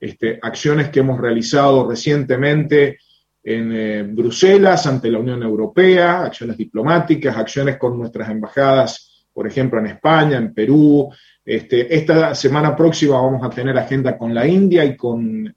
este, 0.00 0.38
acciones 0.42 0.88
que 0.90 1.00
hemos 1.00 1.20
realizado 1.20 1.88
recientemente 1.88 2.98
en 3.42 3.72
eh, 3.72 4.02
Bruselas 4.02 4.86
ante 4.86 5.10
la 5.10 5.18
Unión 5.18 5.42
Europea, 5.42 6.24
acciones 6.24 6.56
diplomáticas, 6.56 7.36
acciones 7.36 7.78
con 7.78 7.96
nuestras 7.96 8.28
embajadas, 8.28 9.26
por 9.32 9.46
ejemplo, 9.46 9.78
en 9.78 9.86
España, 9.86 10.36
en 10.38 10.52
Perú, 10.52 11.10
este, 11.44 11.94
esta 11.94 12.34
semana 12.34 12.74
próxima 12.74 13.20
vamos 13.20 13.44
a 13.44 13.50
tener 13.50 13.78
agenda 13.78 14.18
con 14.18 14.34
la 14.34 14.44
India 14.44 14.84
y 14.84 14.96
con 14.96 15.54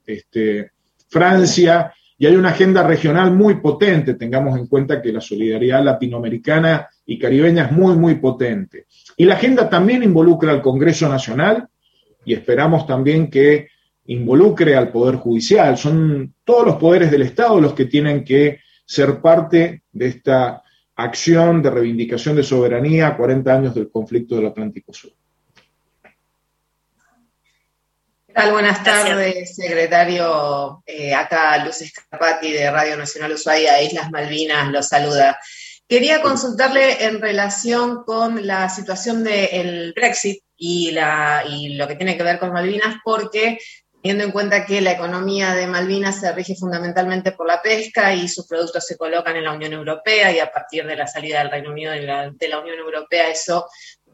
Francia, 1.08 1.92
y 2.20 2.26
hay 2.26 2.36
una 2.36 2.50
agenda 2.50 2.82
regional 2.82 3.32
muy 3.32 3.54
potente. 3.62 4.12
Tengamos 4.12 4.58
en 4.58 4.66
cuenta 4.66 5.00
que 5.00 5.10
la 5.10 5.22
solidaridad 5.22 5.82
latinoamericana 5.82 6.86
y 7.06 7.18
caribeña 7.18 7.64
es 7.64 7.72
muy, 7.72 7.96
muy 7.96 8.16
potente. 8.16 8.84
Y 9.16 9.24
la 9.24 9.36
agenda 9.36 9.70
también 9.70 10.02
involucra 10.02 10.52
al 10.52 10.60
Congreso 10.60 11.08
Nacional 11.08 11.66
y 12.26 12.34
esperamos 12.34 12.86
también 12.86 13.30
que 13.30 13.68
involucre 14.04 14.76
al 14.76 14.90
Poder 14.90 15.14
Judicial. 15.14 15.78
Son 15.78 16.34
todos 16.44 16.66
los 16.66 16.76
poderes 16.76 17.10
del 17.10 17.22
Estado 17.22 17.58
los 17.58 17.72
que 17.72 17.86
tienen 17.86 18.22
que 18.22 18.60
ser 18.84 19.22
parte 19.22 19.84
de 19.90 20.06
esta 20.08 20.62
acción 20.96 21.62
de 21.62 21.70
reivindicación 21.70 22.36
de 22.36 22.42
soberanía 22.42 23.06
a 23.06 23.16
40 23.16 23.50
años 23.50 23.74
del 23.74 23.90
conflicto 23.90 24.36
del 24.36 24.48
Atlántico 24.48 24.92
Sur. 24.92 25.12
Buenas 28.34 28.84
tardes, 28.84 29.56
secretario. 29.56 30.82
Eh, 30.86 31.14
acá 31.14 31.64
Luz 31.64 31.80
Escapati 31.82 32.52
de 32.52 32.70
Radio 32.70 32.96
Nacional 32.96 33.32
Ushuaia, 33.32 33.82
Islas 33.82 34.10
Malvinas, 34.10 34.68
lo 34.70 34.82
saluda. 34.82 35.38
Quería 35.88 36.22
consultarle 36.22 37.04
en 37.04 37.20
relación 37.20 38.04
con 38.04 38.46
la 38.46 38.68
situación 38.68 39.24
del 39.24 39.92
Brexit 39.94 40.42
y, 40.56 40.92
la, 40.92 41.42
y 41.48 41.74
lo 41.74 41.88
que 41.88 41.96
tiene 41.96 42.16
que 42.16 42.22
ver 42.22 42.38
con 42.38 42.52
Malvinas, 42.52 42.96
porque 43.04 43.58
teniendo 44.00 44.24
en 44.24 44.30
cuenta 44.30 44.64
que 44.64 44.80
la 44.80 44.92
economía 44.92 45.54
de 45.54 45.66
Malvinas 45.66 46.20
se 46.20 46.32
rige 46.32 46.54
fundamentalmente 46.54 47.32
por 47.32 47.46
la 47.46 47.60
pesca 47.60 48.14
y 48.14 48.28
sus 48.28 48.46
productos 48.46 48.86
se 48.86 48.96
colocan 48.96 49.36
en 49.36 49.44
la 49.44 49.52
Unión 49.52 49.72
Europea 49.72 50.32
y 50.32 50.38
a 50.38 50.50
partir 50.50 50.86
de 50.86 50.96
la 50.96 51.06
salida 51.06 51.40
del 51.40 51.50
Reino 51.50 51.70
Unido 51.70 51.92
de 51.92 52.48
la 52.48 52.60
Unión 52.60 52.78
Europea 52.78 53.28
eso 53.28 53.66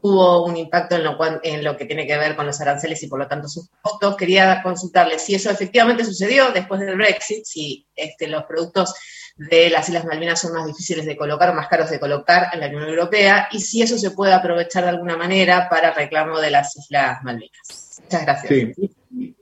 tuvo 0.07 0.45
un 0.45 0.55
impacto 0.55 0.95
en 0.95 1.03
lo, 1.03 1.17
en 1.43 1.63
lo 1.63 1.75
que 1.75 1.85
tiene 1.85 2.07
que 2.07 2.17
ver 2.17 2.35
con 2.35 2.45
los 2.45 2.61
aranceles 2.61 3.03
y 3.03 3.07
por 3.07 3.19
lo 3.19 3.27
tanto 3.27 3.49
sus 3.49 3.69
costos. 3.81 4.15
Quería 4.15 4.61
consultarle 4.63 5.19
si 5.19 5.35
eso 5.35 5.49
efectivamente 5.49 6.05
sucedió 6.05 6.51
después 6.53 6.79
del 6.79 6.95
Brexit, 6.95 7.43
si 7.43 7.85
este, 7.93 8.29
los 8.29 8.45
productos 8.45 8.93
de 9.35 9.69
las 9.69 9.89
Islas 9.89 10.05
Malvinas 10.05 10.39
son 10.39 10.53
más 10.53 10.65
difíciles 10.65 11.05
de 11.05 11.17
colocar, 11.17 11.53
más 11.53 11.67
caros 11.67 11.89
de 11.89 11.99
colocar 11.99 12.47
en 12.53 12.61
la 12.61 12.67
Unión 12.67 12.87
Europea, 12.87 13.49
y 13.51 13.59
si 13.59 13.81
eso 13.81 13.97
se 13.97 14.11
puede 14.11 14.33
aprovechar 14.33 14.85
de 14.85 14.91
alguna 14.91 15.17
manera 15.17 15.67
para 15.69 15.93
reclamo 15.93 16.39
de 16.39 16.51
las 16.51 16.75
Islas 16.77 17.21
Malvinas. 17.23 17.99
Muchas 18.03 18.23
gracias. 18.23 18.77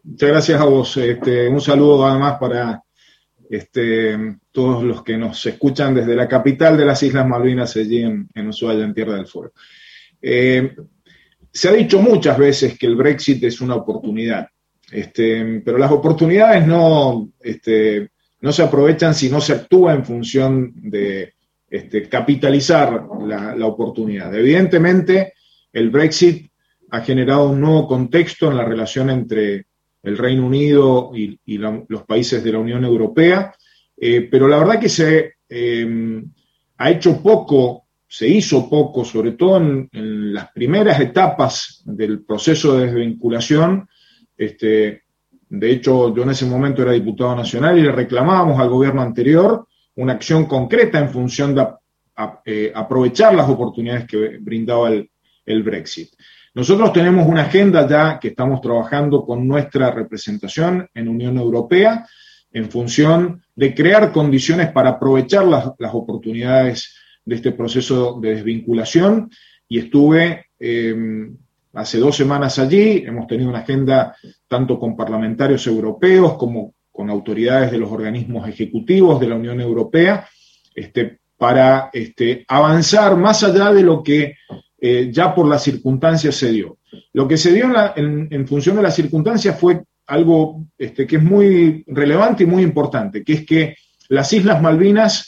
muchas 0.04 0.30
gracias 0.30 0.60
a 0.60 0.66
vos. 0.66 0.98
Este, 0.98 1.48
un 1.48 1.62
saludo 1.62 2.08
además 2.08 2.38
para 2.40 2.82
este, 3.50 4.38
todos 4.52 4.84
los 4.84 5.04
que 5.04 5.16
nos 5.16 5.46
escuchan 5.46 5.94
desde 5.94 6.16
la 6.16 6.28
capital 6.28 6.76
de 6.76 6.86
las 6.86 7.04
Islas 7.04 7.28
Malvinas, 7.28 7.76
allí 7.76 8.02
en, 8.02 8.28
en 8.34 8.48
Ushuaia, 8.48 8.84
en 8.84 8.96
Tierra 8.96 9.14
del 9.14 9.28
Fuego. 9.28 9.54
Eh, 10.28 10.76
se 11.52 11.70
ha 11.70 11.74
dicho 11.74 12.02
muchas 12.02 12.36
veces 12.36 12.80
que 12.80 12.88
el 12.88 12.96
Brexit 12.96 13.44
es 13.44 13.62
una 13.62 13.76
oportunidad, 13.76 14.48
este, 14.92 15.62
pero 15.64 15.78
las 15.78 15.92
oportunidades 15.92 16.66
no, 16.66 17.30
este, 17.40 18.10
no 18.42 18.52
se 18.52 18.64
aprovechan 18.64 19.14
si 19.14 19.30
no 19.30 19.40
se 19.40 19.54
actúa 19.54 19.94
en 19.94 20.04
función 20.04 20.74
de 20.78 21.36
este, 21.70 22.10
capitalizar 22.10 23.06
la, 23.22 23.68
oportunidad. 23.68 24.34
Evidentemente, 24.34 25.34
el 25.72 25.92
Brexit 25.92 26.52
ha 26.90 27.02
generado 27.02 27.52
un 27.52 27.62
nuevo 27.62 27.88
contexto 27.88 28.50
en 28.50 28.58
la 28.58 28.66
relación 28.66 29.12
entre 29.12 29.68
el 30.02 30.18
Reino 30.18 30.44
Unido 30.44 31.12
y, 31.14 31.38
los 31.60 32.04
países 32.08 32.44
de 32.44 32.52
la 32.52 32.58
Unión 32.58 32.84
Europea, 32.84 33.54
eh, 33.96 34.22
pero 34.22 34.48
la 34.48 34.58
verdad 34.58 34.80
que 34.80 34.90
se 34.90 35.36
eh, 35.48 36.24
ha 36.78 36.90
hecho 36.90 37.22
poco 37.22 37.85
se 38.16 38.30
hizo 38.30 38.70
poco, 38.70 39.04
sobre 39.04 39.34
todo 39.34 39.58
en, 39.58 40.34
las 40.34 40.50
primeras 40.54 41.02
etapas 41.02 41.82
del 41.84 42.24
proceso 42.24 42.78
de 42.78 42.86
desvinculación. 42.86 43.90
Este, 44.38 45.04
de 45.50 45.72
hecho, 45.72 46.16
yo 46.16 46.24
en 46.24 46.30
ese 46.30 46.46
momento 46.46 46.82
era 46.82 46.94
diputado 46.94 47.36
nacional 47.36 47.78
y 47.78 47.82
le 47.82 47.92
reclamábamos 47.92 48.58
al 48.58 48.70
gobierno 48.70 49.02
anterior 49.02 49.68
una 49.96 50.14
acción 50.14 50.46
concreta 50.46 50.98
en 50.98 51.10
función 51.10 51.54
de 51.56 51.68
eh, 52.46 52.72
aprovechar 52.74 53.36
las 53.36 53.50
oportunidades 53.50 54.06
que 54.08 54.38
brindaba 54.40 54.92
el, 54.92 55.64
Brexit. 55.64 56.14
Nosotros 56.54 56.94
tenemos 56.94 57.28
una 57.28 57.42
agenda 57.42 57.86
ya 57.86 58.18
que 58.18 58.30
estamos 58.30 58.62
trabajando 58.62 59.26
con 59.26 59.46
nuestra 59.46 59.92
representación 59.92 60.90
en 60.94 61.10
Unión 61.10 61.38
Europea 61.38 62.08
en 62.54 62.72
función 62.72 63.44
de 63.54 63.76
crear 63.76 64.14
condiciones 64.14 64.72
para 64.72 64.92
aprovechar 64.92 65.44
las, 65.44 65.94
oportunidades 65.94 66.96
de 67.26 67.36
este 67.36 67.52
proceso 67.52 68.20
de 68.22 68.36
desvinculación 68.36 69.30
y 69.68 69.80
estuve 69.80 70.46
em, 70.60 71.36
hace 71.74 71.98
dos 71.98 72.16
semanas 72.16 72.60
allí, 72.60 73.04
hemos 73.06 73.28
tenido 73.28 73.50
una 73.50 73.60
agenda 73.60 74.16
tanto 74.48 74.80
con 74.80 74.96
parlamentarios 74.96 75.68
europeos 75.68 76.36
como 76.36 76.74
con 76.92 77.10
autoridades 77.10 77.72
de 77.72 77.78
los 77.78 77.92
organismos 77.92 78.48
ejecutivos 78.48 79.20
de 79.20 79.28
la 79.28 79.36
Unión 79.36 79.60
Europea, 79.60 80.26
este, 80.74 81.20
para 81.38 81.90
este, 81.92 82.46
avanzar 82.48 83.18
más 83.18 83.44
allá 83.44 83.74
de 83.74 83.84
lo 83.84 84.02
que 84.02 84.36
eh, 84.80 85.10
ya 85.12 85.36
por 85.36 85.48
las 85.48 85.64
circunstancias 85.64 86.36
se 86.36 86.52
dio. 86.52 86.78
Lo 87.12 87.28
que 87.28 87.38
se 87.38 87.52
dio 87.52 87.68
en, 87.96 88.48
función 88.48 88.78
de 88.78 88.84
las 88.84 88.96
circunstancias 88.96 89.60
fue 89.60 89.84
algo 90.08 90.66
este, 90.78 91.06
que 91.06 91.18
es 91.18 91.24
muy 91.24 91.84
relevante 91.88 92.44
y 92.44 92.48
muy 92.48 92.64
importante, 92.64 93.24
que 93.24 93.34
es 93.34 93.46
que 93.46 93.76
las 94.10 94.32
Islas 94.32 94.62
Malvinas 94.62 95.28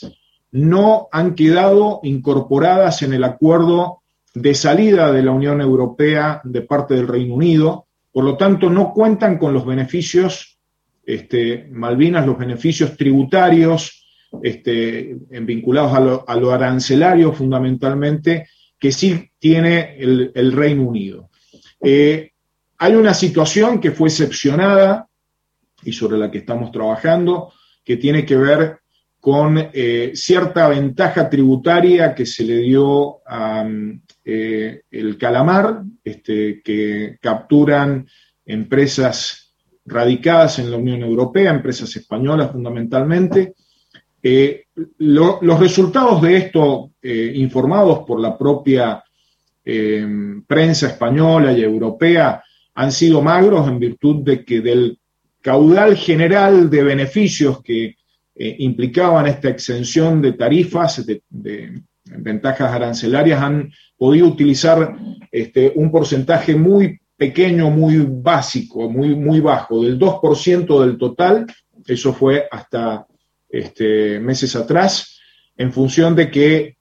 no 0.50 1.08
han 1.12 1.34
quedado 1.34 2.00
incorporadas 2.02 3.02
en 3.02 3.12
el 3.12 3.24
acuerdo 3.24 4.02
de 4.34 4.54
salida 4.54 5.12
de 5.12 5.22
la 5.22 5.32
Unión 5.32 5.60
Europea 5.60 6.40
de 6.44 6.62
parte 6.62 6.94
del 6.94 7.08
Reino 7.08 7.34
Unido, 7.34 7.86
por 8.12 8.24
lo 8.24 8.36
tanto 8.36 8.70
no 8.70 8.92
cuentan 8.92 9.38
con 9.38 9.52
los 9.52 9.66
beneficios, 9.66 10.58
este, 11.04 11.68
Malvinas, 11.70 12.26
los 12.26 12.38
beneficios 12.38 12.96
tributarios 12.96 14.06
este, 14.42 15.16
vinculados 15.30 16.24
a 16.26 16.36
lo, 16.36 16.52
arancelario 16.52 17.32
fundamentalmente, 17.32 18.48
que 18.78 18.92
sí 18.92 19.30
tiene 19.38 19.96
el, 19.98 20.52
Reino 20.52 20.82
Unido. 20.82 21.30
Eh, 21.82 22.32
hay 22.78 22.94
una 22.94 23.14
situación 23.14 23.80
que 23.80 23.90
fue 23.90 24.08
excepcionada 24.08 25.08
y 25.82 25.92
sobre 25.92 26.18
la 26.18 26.30
que 26.30 26.38
estamos 26.38 26.70
trabajando, 26.70 27.52
que 27.84 27.96
tiene 27.96 28.24
que 28.24 28.36
ver 28.36 28.77
con 29.20 29.58
eh, 29.72 30.12
cierta 30.14 30.68
ventaja 30.68 31.28
tributaria 31.28 32.14
que 32.14 32.24
se 32.24 32.44
le 32.44 32.58
dio 32.58 33.18
a, 33.26 33.66
eh, 34.30 34.82
el 34.90 35.16
calamar, 35.16 35.82
este, 36.04 36.60
que 36.62 37.16
capturan 37.18 38.06
empresas 38.44 39.54
radicadas 39.86 40.58
en 40.58 40.70
la 40.70 40.76
Unión 40.76 41.02
Europea, 41.02 41.50
empresas 41.50 41.96
españolas 41.96 42.52
fundamentalmente. 42.52 43.54
Eh, 44.22 44.66
los 44.98 45.58
resultados 45.58 46.20
de 46.20 46.36
esto, 46.36 46.90
eh, 47.00 47.32
informados 47.36 48.00
por 48.06 48.20
la 48.20 48.36
propia 48.36 49.02
prensa 50.46 50.86
española 50.86 51.52
y 51.52 51.62
europea, 51.62 52.42
han 52.74 52.90
sido 52.90 53.20
magros 53.20 53.68
en 53.68 53.78
virtud 53.78 54.24
de 54.24 54.42
que 54.42 54.62
del 54.62 54.98
caudal 55.42 55.94
general 55.94 56.70
de 56.70 56.82
beneficios 56.82 57.62
que 57.62 57.97
implicaban 58.38 59.26
esta 59.26 59.48
exención 59.48 60.22
de 60.22 60.32
tarifas, 60.32 61.04
de, 61.04 61.82
ventajas 62.04 62.72
arancelarias, 62.72 63.42
han 63.42 63.70
podido 63.96 64.28
utilizar 64.28 64.96
este, 65.30 65.72
un 65.74 65.90
porcentaje 65.90 66.54
muy 66.54 66.98
pequeño, 67.16 67.68
muy 67.70 68.06
básico, 68.08 68.88
muy, 68.88 69.14
muy 69.14 69.40
bajo, 69.40 69.82
del 69.82 69.98
2% 69.98 70.80
del 70.80 70.96
total, 70.96 71.46
eso 71.86 72.12
fue 72.12 72.46
hasta 72.50 73.06
este, 73.48 74.20
meses 74.20 74.54
atrás, 74.56 75.20
en 75.56 75.72
función 75.72 76.14
de 76.14 76.30
que 76.30 76.76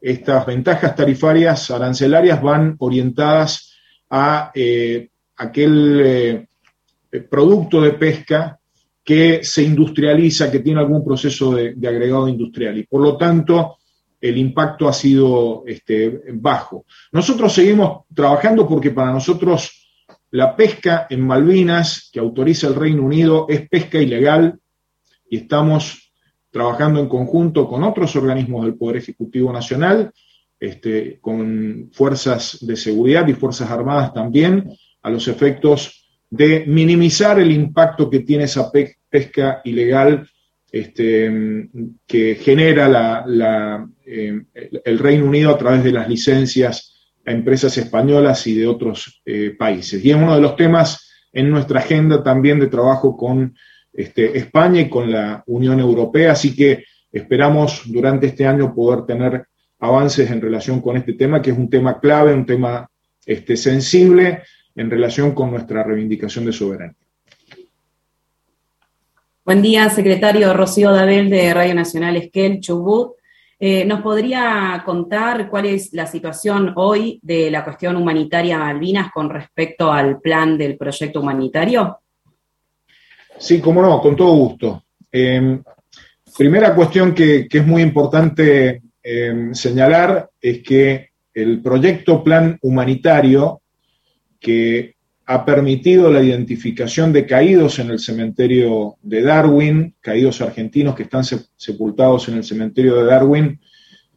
estas 0.00 0.46
ventajas 0.46 0.96
tarifarias 0.96 1.70
arancelarias 1.70 2.42
van 2.42 2.74
orientadas 2.78 3.74
a 4.10 4.50
eh, 4.54 5.08
aquel 5.36 6.00
eh, 6.04 6.46
producto 7.30 7.80
de 7.80 7.92
pesca 7.92 8.58
que 9.04 9.44
se 9.44 9.62
industrializa, 9.62 10.50
que 10.50 10.60
tiene 10.60 10.80
algún 10.80 11.04
proceso 11.04 11.54
de, 11.54 11.76
agregado 11.86 12.26
industrial. 12.26 12.78
Y 12.78 12.84
por 12.84 13.02
lo 13.02 13.16
tanto, 13.18 13.76
el 14.18 14.38
impacto 14.38 14.88
ha 14.88 14.94
sido 14.94 15.62
este, 15.66 16.22
bajo. 16.32 16.86
Nosotros 17.12 17.52
seguimos 17.52 18.04
trabajando 18.14 18.66
porque 18.66 18.90
para 18.90 19.12
nosotros 19.12 19.86
la 20.30 20.56
pesca 20.56 21.06
en 21.10 21.20
Malvinas 21.20 22.08
que 22.10 22.18
autoriza 22.18 22.66
el 22.66 22.74
Reino 22.74 23.02
Unido 23.02 23.46
es 23.48 23.68
pesca 23.68 23.98
ilegal 23.98 24.58
y 25.28 25.36
estamos 25.36 26.10
trabajando 26.50 27.00
en 27.00 27.08
conjunto 27.08 27.68
con 27.68 27.84
otros 27.84 28.16
organismos 28.16 28.64
del 28.64 28.76
Poder 28.76 28.96
Ejecutivo 28.96 29.52
Nacional, 29.52 30.12
este, 30.58 31.18
con 31.20 31.90
fuerzas 31.92 32.58
de 32.62 32.76
seguridad 32.76 33.28
y 33.28 33.34
fuerzas 33.34 33.70
armadas 33.70 34.14
también, 34.14 34.72
a 35.02 35.10
los 35.10 35.28
efectos 35.28 36.03
de 36.36 36.64
minimizar 36.66 37.38
el 37.38 37.52
impacto 37.52 38.10
que 38.10 38.20
tiene 38.20 38.44
esa 38.44 38.70
pesca 39.08 39.60
ilegal 39.64 40.28
este, 40.72 41.68
que 42.04 42.34
genera 42.34 43.24
eh, 44.04 44.42
el 44.84 44.98
Reino 44.98 45.26
Unido 45.26 45.50
a 45.50 45.58
través 45.58 45.84
de 45.84 45.92
las 45.92 46.08
licencias 46.08 46.92
a 47.24 47.30
empresas 47.30 47.78
españolas 47.78 48.46
y 48.48 48.54
de 48.56 48.66
otros 48.66 49.22
eh, 49.24 49.54
países. 49.56 50.04
Y 50.04 50.10
es 50.10 50.16
uno 50.16 50.34
de 50.34 50.40
los 50.40 50.56
temas 50.56 51.08
en 51.32 51.50
nuestra 51.50 51.78
agenda 51.78 52.22
también 52.22 52.58
de 52.58 52.66
trabajo 52.66 53.16
con 53.16 53.54
este, 53.92 54.36
España 54.36 54.80
y 54.80 54.88
con 54.88 55.12
la 55.12 55.44
Unión 55.46 55.78
Europea, 55.78 56.32
así 56.32 56.54
que 56.56 56.84
esperamos 57.12 57.82
durante 57.86 58.26
este 58.26 58.44
año 58.44 58.74
poder 58.74 59.06
tener 59.06 59.44
avances 59.78 60.28
en 60.28 60.40
relación 60.40 60.80
con 60.80 60.96
este 60.96 61.12
tema, 61.12 61.40
que 61.40 61.52
es 61.52 61.56
un 61.56 61.70
tema 61.70 62.00
clave, 62.00 62.34
un 62.34 62.44
tema 62.44 62.90
este, 63.24 63.56
sensible 63.56 64.42
en 64.76 64.90
relación 64.90 65.34
con 65.34 65.50
nuestra 65.50 65.82
reivindicación 65.82 66.44
de 66.44 66.52
soberanía. 66.52 66.96
Buen 69.44 69.60
día, 69.60 69.88
secretario 69.90 70.54
Rocío 70.54 70.90
Dabel 70.90 71.28
de 71.28 71.52
Radio 71.52 71.74
Nacional 71.74 72.16
Esquel, 72.16 72.60
Chubut. 72.60 73.12
Eh, 73.60 73.84
¿Nos 73.84 74.00
podría 74.00 74.82
contar 74.84 75.48
cuál 75.48 75.66
es 75.66 75.92
la 75.92 76.06
situación 76.06 76.72
hoy 76.76 77.20
de 77.22 77.50
la 77.50 77.62
cuestión 77.62 77.96
humanitaria 77.96 78.58
Malvinas 78.58 79.12
con 79.12 79.30
respecto 79.30 79.92
al 79.92 80.20
plan 80.20 80.58
del 80.58 80.76
proyecto 80.76 81.20
humanitario? 81.20 81.98
Sí, 83.38 83.60
cómo 83.60 83.82
no, 83.82 84.00
con 84.00 84.16
todo 84.16 84.34
gusto. 84.34 84.84
Em, 85.12 85.62
primera 86.36 86.74
cuestión 86.74 87.14
que, 87.14 87.46
es 87.50 87.66
muy 87.66 87.82
importante 87.82 88.82
em, 89.02 89.54
señalar 89.54 90.30
es 90.40 90.62
que 90.62 91.10
el 91.32 91.60
proyecto 91.60 92.24
plan 92.24 92.58
humanitario 92.62 93.60
que 94.44 94.96
ha 95.24 95.42
permitido 95.42 96.10
la 96.10 96.22
identificación 96.22 97.14
de 97.14 97.24
caídos 97.24 97.78
en 97.78 97.88
el 97.88 97.98
cementerio 97.98 98.96
de 99.00 99.22
Darwin, 99.22 99.94
caídos 100.02 100.42
argentinos 100.42 100.94
que 100.94 101.04
están 101.04 101.24
sepultados 101.24 102.28
en 102.28 102.34
el 102.34 102.44
cementerio 102.44 102.96
de 102.96 103.04
Darwin, 103.06 103.58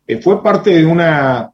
eh, 0.05 0.17
fue 0.17 0.43
parte 0.43 0.71
de 0.71 0.85
una 0.85 1.49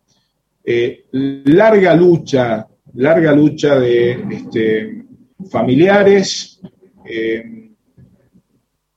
eh, 0.64 1.06
larga 1.12 1.94
lucha, 1.94 2.66
larga 2.96 3.32
lucha 3.32 3.80
de 3.80 4.26
este, 4.32 5.04
familiares, 5.52 6.60
eh, 7.06 7.70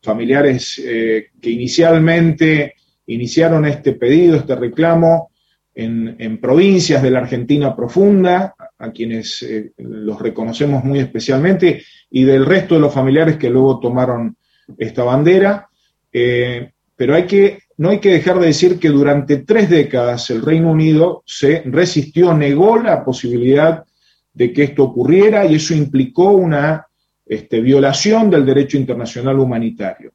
familiares 0.00 0.82
que 0.82 1.50
inicialmente 1.50 2.76
iniciaron 3.08 3.66
este 3.66 3.92
pedido, 3.92 4.36
este 4.36 4.56
reclamo, 4.56 5.32
en, 5.76 6.38
provincias 6.40 7.02
de 7.02 7.10
la 7.10 7.18
Argentina 7.18 7.76
profunda, 7.76 8.54
a 8.78 8.90
quienes 8.90 9.42
eh, 9.42 9.72
los 9.78 10.20
reconocemos 10.20 10.84
muy 10.84 10.98
especialmente, 10.98 11.82
y 12.10 12.24
del 12.24 12.44
resto 12.44 12.74
de 12.74 12.80
los 12.80 12.92
familiares 12.92 13.36
que 13.36 13.50
luego 13.50 13.80
tomaron 13.80 14.36
esta 14.78 15.04
bandera. 15.04 15.68
Eh, 16.12 16.70
pero 16.94 17.14
hay 17.14 17.24
que, 17.26 17.60
no 17.78 17.90
hay 17.90 17.98
que 17.98 18.12
dejar 18.12 18.38
de 18.38 18.46
decir 18.46 18.78
que 18.78 18.88
durante 18.88 19.38
tres 19.38 19.68
décadas 19.68 20.30
el 20.30 20.42
Reino 20.42 20.70
Unido 20.70 21.22
se 21.26 21.62
resistió, 21.66 22.32
negó 22.34 22.78
la 22.78 23.04
posibilidad 23.04 23.84
de 24.32 24.52
que 24.52 24.64
esto 24.64 24.84
ocurriera 24.84 25.46
y 25.46 25.56
eso 25.56 25.74
implicó 25.74 26.32
una 26.32 26.86
este, 27.24 27.60
violación 27.60 28.30
del 28.30 28.46
derecho 28.46 28.76
internacional 28.76 29.38
humanitario. 29.38 30.12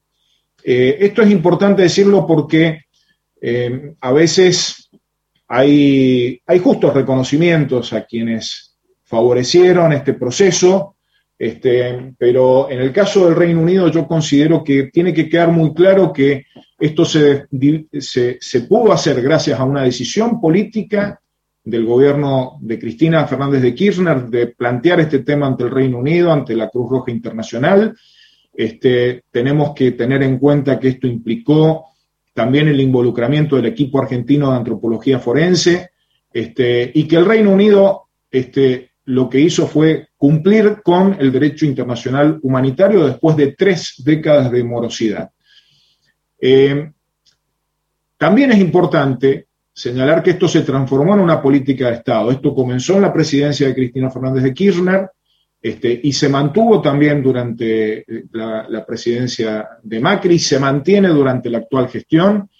Eh, 0.64 0.96
esto 1.00 1.22
es 1.22 1.30
importante 1.30 1.82
decirlo 1.82 2.26
porque 2.26 2.82
a 3.98 4.12
veces 4.12 4.81
hay, 5.48 6.40
justos 6.62 6.94
reconocimientos 6.94 7.92
a 7.92 8.04
quienes 8.04 8.76
favorecieron 9.02 9.92
este 9.92 10.14
proceso, 10.14 10.96
este, 11.38 12.14
pero 12.16 12.70
en 12.70 12.80
el 12.80 12.92
caso 12.92 13.26
del 13.26 13.36
Reino 13.36 13.60
Unido 13.60 13.88
yo 13.88 14.06
considero 14.06 14.62
que 14.62 14.84
tiene 14.84 15.12
que 15.12 15.28
quedar 15.28 15.50
muy 15.50 15.74
claro 15.74 16.12
que 16.12 16.46
esto 16.78 17.04
se, 17.04 17.46
pudo 18.68 18.92
hacer 18.92 19.20
gracias 19.22 19.58
a 19.58 19.64
una 19.64 19.82
decisión 19.82 20.40
política 20.40 21.20
del 21.64 21.84
gobierno 21.84 22.58
de 22.60 22.78
Cristina 22.78 23.26
Fernández 23.26 23.62
de 23.62 23.74
Kirchner 23.74 24.26
de 24.26 24.48
plantear 24.48 25.00
este 25.00 25.20
tema 25.20 25.46
ante 25.46 25.64
el 25.64 25.70
Reino 25.70 25.98
Unido, 25.98 26.32
ante 26.32 26.56
la 26.56 26.68
Cruz 26.68 26.90
Roja 26.90 27.10
Internacional. 27.12 27.94
Este, 28.54 29.22
tenemos 29.30 29.74
que 29.74 29.92
tener 29.92 30.22
en 30.22 30.38
cuenta 30.38 30.80
que 30.80 30.88
esto 30.88 31.06
implicó 31.06 31.91
también 32.34 32.68
el 32.68 32.80
involucramiento 32.80 33.56
del 33.56 33.66
equipo 33.66 34.00
argentino 34.00 34.50
de 34.50 34.56
antropología 34.56 35.18
forense, 35.18 35.90
este, 36.32 36.90
y 36.94 37.06
que 37.06 37.16
el 37.16 37.26
Reino 37.26 37.50
Unido 37.50 38.08
este, 38.30 38.92
lo 39.04 39.28
que 39.28 39.40
hizo 39.40 39.66
fue 39.66 40.08
cumplir 40.16 40.80
con 40.82 41.16
el 41.18 41.32
derecho 41.32 41.66
internacional 41.66 42.38
humanitario 42.42 43.06
después 43.06 43.36
de 43.36 43.52
tres 43.52 43.94
décadas 43.98 44.50
de 44.50 44.64
morosidad. 44.64 45.30
Eh, 46.40 46.90
también 48.16 48.52
es 48.52 48.58
importante 48.58 49.48
señalar 49.72 50.22
que 50.22 50.30
esto 50.30 50.46
se 50.48 50.62
transformó 50.62 51.14
en 51.14 51.20
una 51.20 51.42
política 51.42 51.88
de 51.88 51.96
Estado. 51.96 52.30
Esto 52.30 52.54
comenzó 52.54 52.96
en 52.96 53.02
la 53.02 53.12
presidencia 53.12 53.66
de 53.66 53.74
Cristina 53.74 54.10
Fernández 54.10 54.44
de 54.44 54.54
Kirchner 54.54 55.10
este, 55.62 56.00
y 56.02 56.12
se 56.12 56.28
mantuvo 56.28 56.82
también 56.82 57.22
durante 57.22 57.98
eh, 57.98 58.24
la, 58.32 58.84
presidencia 58.84 59.68
de 59.80 60.00
Macri, 60.00 60.40
se 60.40 60.58
mantiene 60.58 61.08
durante 61.08 61.48
la 61.48 61.58
actual 61.58 61.88
gestión. 61.88 62.50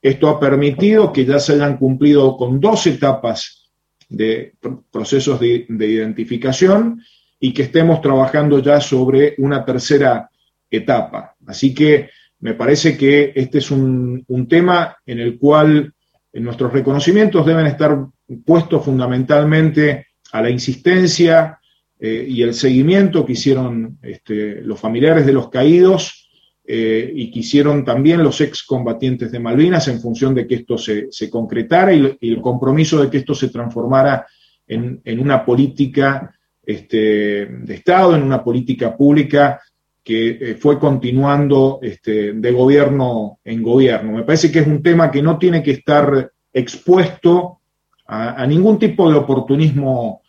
Esto 0.00 0.28
ha 0.30 0.40
permitido 0.40 1.12
que 1.12 1.26
ya 1.26 1.38
se 1.38 1.52
hayan 1.52 1.76
cumplido 1.76 2.34
con 2.34 2.58
dos 2.58 2.86
etapas 2.86 3.70
de 4.08 4.54
procesos 4.90 5.38
de, 5.38 5.66
identificación 5.68 7.02
y 7.38 7.52
que 7.52 7.64
estemos 7.64 8.00
trabajando 8.00 8.60
ya 8.60 8.80
sobre 8.80 9.34
una 9.36 9.62
tercera 9.62 10.30
etapa. 10.70 11.34
Así 11.46 11.74
que 11.74 12.08
me 12.40 12.54
parece 12.54 12.96
que 12.96 13.32
este 13.34 13.58
es 13.58 13.70
un, 13.70 14.24
un 14.28 14.48
tema 14.48 14.96
en 15.04 15.18
el 15.18 15.38
cual 15.38 15.92
nuestros 16.32 16.72
reconocimientos 16.72 17.44
deben 17.44 17.66
estar 17.66 17.98
puestos 18.46 18.82
fundamentalmente 18.82 20.06
a 20.32 20.40
la 20.40 20.50
insistencia, 20.50 21.58
eh, 21.98 22.26
y 22.28 22.42
el 22.42 22.52
seguimiento 22.52 23.24
que 23.24 23.32
hicieron 23.32 23.98
este, 24.02 24.60
los 24.60 24.78
familiares 24.78 25.24
de 25.24 25.32
los 25.32 25.48
caídos 25.48 26.28
eh, 26.66 27.10
y 27.14 27.30
que 27.30 27.38
hicieron 27.38 27.86
también 27.86 28.22
los 28.22 28.40
excombatientes 28.42 29.32
de 29.32 29.40
Malvinas 29.40 29.88
en 29.88 30.00
función 30.00 30.34
de 30.34 30.46
que 30.46 30.56
esto 30.56 30.76
se, 30.76 31.08
concretara 31.30 31.94
y, 31.94 32.18
el 32.20 32.40
compromiso 32.42 33.00
de 33.00 33.08
que 33.08 33.18
esto 33.18 33.34
se 33.34 33.48
transformara 33.48 34.26
en, 34.66 35.00
una 35.18 35.42
política 35.42 36.34
este, 36.64 37.46
de 37.46 37.74
Estado, 37.74 38.14
en 38.14 38.22
una 38.22 38.44
política 38.44 38.94
pública 38.94 39.60
que 40.04 40.28
eh, 40.28 40.54
fue 40.56 40.78
continuando 40.78 41.78
este, 41.80 42.34
de 42.34 42.52
gobierno 42.52 43.38
en 43.42 43.62
gobierno. 43.62 44.12
Me 44.12 44.24
parece 44.24 44.52
que 44.52 44.58
es 44.58 44.66
un 44.66 44.82
tema 44.82 45.10
que 45.10 45.22
no 45.22 45.38
tiene 45.38 45.62
que 45.62 45.70
estar 45.70 46.30
expuesto 46.52 47.60
a, 48.06 48.46
ningún 48.46 48.78
tipo 48.78 49.10
de 49.10 49.16
oportunismo 49.16 50.22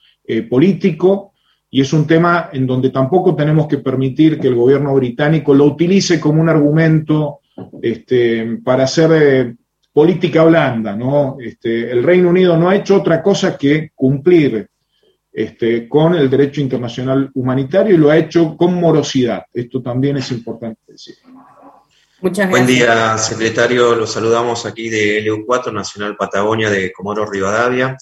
político, 0.50 1.34
y 1.70 1.82
es 1.82 1.92
un 1.94 2.08
tema 2.08 2.50
en 2.54 2.66
donde 2.66 2.90
tampoco 2.90 3.36
tenemos 3.36 3.68
que 3.68 3.80
permitir 3.80 4.40
que 4.40 4.48
el 4.48 4.56
gobierno 4.56 4.94
británico 4.96 5.54
lo 5.54 5.66
utilice 5.66 6.20
como 6.20 6.42
un 6.42 6.50
argumento 6.50 7.40
este, 7.82 8.60
para 8.64 8.86
hacer 8.86 9.12
eh, 9.14 9.56
política 9.92 10.44
blanda. 10.46 10.96
¿no? 10.96 11.38
Este, 11.40 11.92
el 11.92 12.04
Reino 12.04 12.30
Unido 12.30 12.58
no 12.58 12.70
ha 12.70 12.76
hecho 12.76 12.96
otra 12.96 13.22
cosa 13.22 13.58
que 13.58 13.92
cumplir 13.94 14.70
este, 15.32 15.88
con 15.90 16.16
el 16.16 16.30
derecho 16.30 16.62
internacional 16.62 17.30
humanitario 17.34 17.96
y 17.96 17.98
lo 17.98 18.10
ha 18.10 18.18
hecho 18.18 18.56
con 18.56 18.74
morosidad. 18.74 19.44
Esto 19.54 19.82
también 19.82 20.18
es 20.18 20.32
importante 20.32 20.80
decir. 20.88 21.16
Muchas 22.22 22.50
gracias. 22.50 22.50
Buen 22.50 22.66
día, 22.66 23.18
secretario. 23.18 23.94
Los 23.94 24.14
saludamos 24.14 24.66
aquí 24.66 24.90
de 24.90 25.24
LU4, 25.24 25.72
Nacional 25.72 26.16
Patagonia 26.16 26.70
de 26.70 26.92
Comoro 26.92 27.30
Rivadavia. 27.30 27.96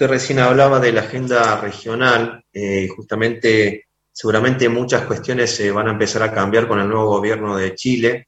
Usted 0.00 0.12
recién 0.12 0.38
hablaba 0.38 0.80
de 0.80 0.94
la 0.94 1.02
agenda 1.02 1.60
regional, 1.60 2.42
eh, 2.54 2.88
justamente 2.88 3.88
seguramente 4.10 4.66
muchas 4.70 5.04
cuestiones 5.04 5.54
se 5.54 5.70
van 5.70 5.88
a 5.88 5.90
empezar 5.90 6.22
a 6.22 6.32
cambiar 6.32 6.66
con 6.66 6.80
el 6.80 6.88
nuevo 6.88 7.04
gobierno 7.08 7.54
de 7.54 7.74
Chile. 7.74 8.26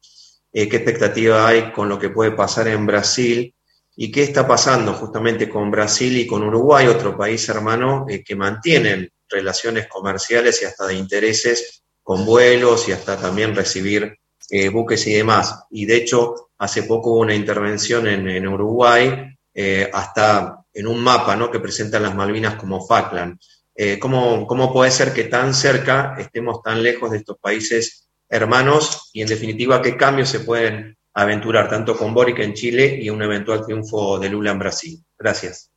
Eh, 0.52 0.68
¿Qué 0.68 0.76
expectativa 0.76 1.48
hay 1.48 1.72
con 1.72 1.88
lo 1.88 1.98
que 1.98 2.10
puede 2.10 2.32
pasar 2.32 2.68
en 2.68 2.84
Brasil? 2.84 3.54
¿Y 3.96 4.12
qué 4.12 4.22
está 4.22 4.46
pasando 4.46 4.92
justamente 4.92 5.48
con 5.48 5.70
Brasil 5.70 6.14
y 6.18 6.26
con 6.26 6.42
Uruguay, 6.42 6.88
otro 6.88 7.16
país 7.16 7.48
hermano 7.48 8.04
eh, 8.06 8.22
que 8.22 8.36
mantienen 8.36 9.08
relaciones 9.30 9.88
comerciales 9.88 10.60
y 10.60 10.66
hasta 10.66 10.86
de 10.88 10.96
intereses 10.96 11.84
con 12.02 12.26
vuelos 12.26 12.86
y 12.86 12.92
hasta 12.92 13.16
también 13.16 13.56
recibir 13.56 14.18
buques 14.70 15.06
y 15.06 15.14
demás? 15.14 15.64
Y 15.70 15.86
de 15.86 15.96
hecho, 15.96 16.50
hace 16.58 16.82
poco 16.82 17.12
hubo 17.12 17.20
una 17.20 17.34
intervención 17.34 18.06
en, 18.08 18.28
en 18.28 18.46
Uruguay, 18.46 19.34
hasta 19.94 20.61
en 20.72 20.86
un 20.86 21.00
mapa 21.00 21.36
¿no? 21.36 21.50
que 21.50 21.60
presentan 21.60 22.02
las 22.02 22.14
Malvinas 22.14 22.54
como 22.56 22.84
Falkland. 22.86 23.38
Eh, 23.74 23.98
¿cómo, 23.98 24.46
¿Cómo 24.46 24.72
puede 24.72 24.90
ser 24.90 25.12
que 25.12 25.24
tan 25.24 25.54
cerca 25.54 26.14
estemos 26.18 26.62
tan 26.62 26.82
lejos 26.82 27.10
de 27.10 27.18
estos 27.18 27.38
países 27.38 28.08
hermanos 28.28 29.10
y 29.12 29.22
en 29.22 29.28
definitiva 29.28 29.82
qué 29.82 29.96
cambios 29.96 30.28
se 30.28 30.40
pueden 30.40 30.96
aventurar 31.14 31.68
tanto 31.68 31.96
con 31.96 32.14
Boric 32.14 32.38
en 32.38 32.54
Chile 32.54 32.98
y 33.00 33.10
un 33.10 33.22
eventual 33.22 33.64
triunfo 33.64 34.18
de 34.18 34.28
Lula 34.28 34.52
en 34.52 34.58
Brasil? 34.58 35.04
Gracias. 35.18 35.70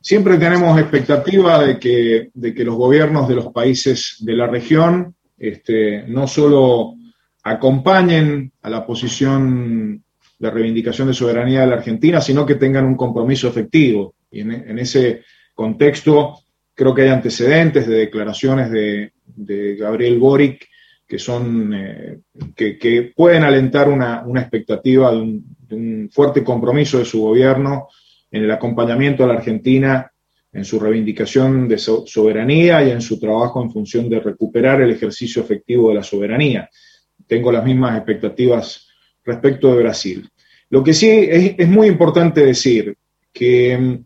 Siempre 0.00 0.38
tenemos 0.38 0.78
expectativa 0.78 1.64
de 1.64 1.80
que, 1.80 2.30
de 2.32 2.54
que 2.54 2.64
los 2.64 2.76
gobiernos 2.76 3.26
de 3.28 3.34
los 3.34 3.52
países 3.52 4.16
de 4.20 4.34
la 4.34 4.46
región 4.46 5.16
este, 5.36 6.04
no 6.06 6.26
solo 6.28 6.94
acompañen 7.42 8.52
a 8.62 8.70
la 8.70 8.86
posición 8.86 10.04
de 10.38 10.50
reivindicación 10.50 11.08
de 11.08 11.14
soberanía 11.14 11.62
de 11.62 11.66
la 11.68 11.76
Argentina, 11.76 12.20
sino 12.20 12.44
que 12.44 12.56
tengan 12.56 12.84
un 12.84 12.96
compromiso 12.96 13.48
efectivo. 13.48 14.14
Y 14.30 14.40
en, 14.40 14.78
ese 14.78 15.22
contexto 15.54 16.38
creo 16.74 16.94
que 16.94 17.02
hay 17.02 17.08
antecedentes 17.08 17.86
de 17.86 17.96
declaraciones 17.96 18.70
de, 18.70 19.12
Gabriel 19.78 20.18
Boric 20.18 20.68
que 21.06 21.18
son 21.18 21.72
eh, 21.74 22.18
que, 22.54 23.12
pueden 23.14 23.44
alentar 23.44 23.88
una, 23.88 24.24
expectativa 24.36 25.10
de 25.12 25.18
un, 25.18 26.10
fuerte 26.12 26.44
compromiso 26.44 26.98
de 26.98 27.04
su 27.04 27.20
gobierno 27.20 27.88
en 28.30 28.44
el 28.44 28.50
acompañamiento 28.50 29.24
a 29.24 29.26
la 29.26 29.34
Argentina 29.34 30.10
en 30.52 30.64
su 30.64 30.80
reivindicación 30.80 31.68
de 31.68 31.78
soberanía 31.78 32.82
y 32.82 32.90
en 32.90 33.00
su 33.00 33.20
trabajo 33.20 33.62
en 33.62 33.70
función 33.70 34.08
de 34.08 34.20
recuperar 34.20 34.80
el 34.80 34.90
ejercicio 34.90 35.42
efectivo 35.42 35.90
de 35.90 35.96
la 35.96 36.02
soberanía. 36.02 36.70
Tengo 37.26 37.52
las 37.52 37.64
mismas 37.64 37.96
expectativas 37.96 38.85
respecto 39.26 39.74
de 39.74 39.82
Brasil. 39.82 40.30
Lo 40.70 40.82
que 40.82 40.94
sí 40.94 41.08
es, 41.10 41.68
muy 41.68 41.88
importante 41.88 42.44
decir 42.44 42.96
que 43.32 44.00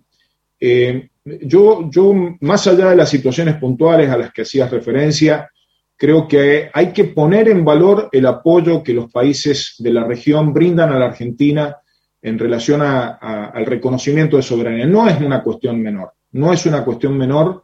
eh, 0.58 1.08
yo, 1.42 1.88
yo, 1.90 2.14
más 2.40 2.66
allá 2.66 2.90
de 2.90 2.96
las 2.96 3.10
situaciones 3.10 3.56
puntuales 3.56 4.10
a 4.10 4.16
las 4.16 4.32
que 4.32 4.42
hacías 4.42 4.70
referencia, 4.70 5.48
creo 5.96 6.26
que 6.26 6.70
hay 6.72 6.92
que 6.92 7.04
poner 7.04 7.48
en 7.48 7.64
valor 7.64 8.08
el 8.10 8.26
apoyo 8.26 8.82
que 8.82 8.94
los 8.94 9.10
países 9.10 9.74
de 9.78 9.92
la 9.92 10.04
región 10.04 10.52
brindan 10.52 10.92
a 10.92 10.98
la 10.98 11.06
Argentina 11.06 11.76
en 12.22 12.38
relación 12.38 12.82
al 12.82 13.66
reconocimiento 13.66 14.36
de 14.36 14.42
soberanía. 14.42 14.86
No 14.86 15.08
es 15.08 15.20
una 15.20 15.42
cuestión 15.42 15.80
menor, 15.80 16.12
no 16.32 16.52
es 16.52 16.66
una 16.66 16.84
cuestión 16.84 17.16
menor 17.16 17.62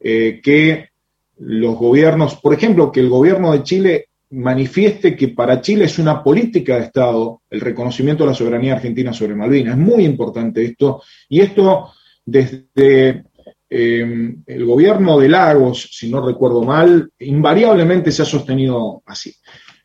eh, 0.00 0.40
que 0.42 0.88
los 1.38 1.76
gobiernos, 1.76 2.36
por 2.36 2.54
ejemplo, 2.54 2.90
que 2.90 3.00
el 3.00 3.08
gobierno 3.08 3.52
de 3.52 3.62
Chile 3.62 4.08
manifieste 4.30 5.16
que 5.16 5.28
para 5.28 5.60
Chile 5.60 5.84
es 5.84 5.98
una 5.98 6.22
política 6.22 6.76
de 6.76 6.84
Estado 6.86 7.42
el 7.48 7.60
reconocimiento 7.60 8.24
de 8.24 8.30
la 8.30 8.34
soberanía 8.34 8.74
argentina 8.74 9.12
sobre 9.12 9.34
Malvinas. 9.34 9.78
Es 9.78 9.84
muy 9.84 10.04
importante 10.04 10.64
esto. 10.64 11.02
Y 11.28 11.40
esto 11.40 11.92
desde 12.24 13.24
em, 13.70 14.42
el 14.46 14.64
gobierno 14.64 15.18
de 15.18 15.28
Lagos, 15.28 15.88
si 15.92 16.10
no 16.10 16.26
recuerdo 16.26 16.64
mal, 16.64 17.10
invariablemente 17.20 18.10
se 18.10 18.22
ha 18.22 18.26
sostenido 18.26 19.02
así. 19.06 19.32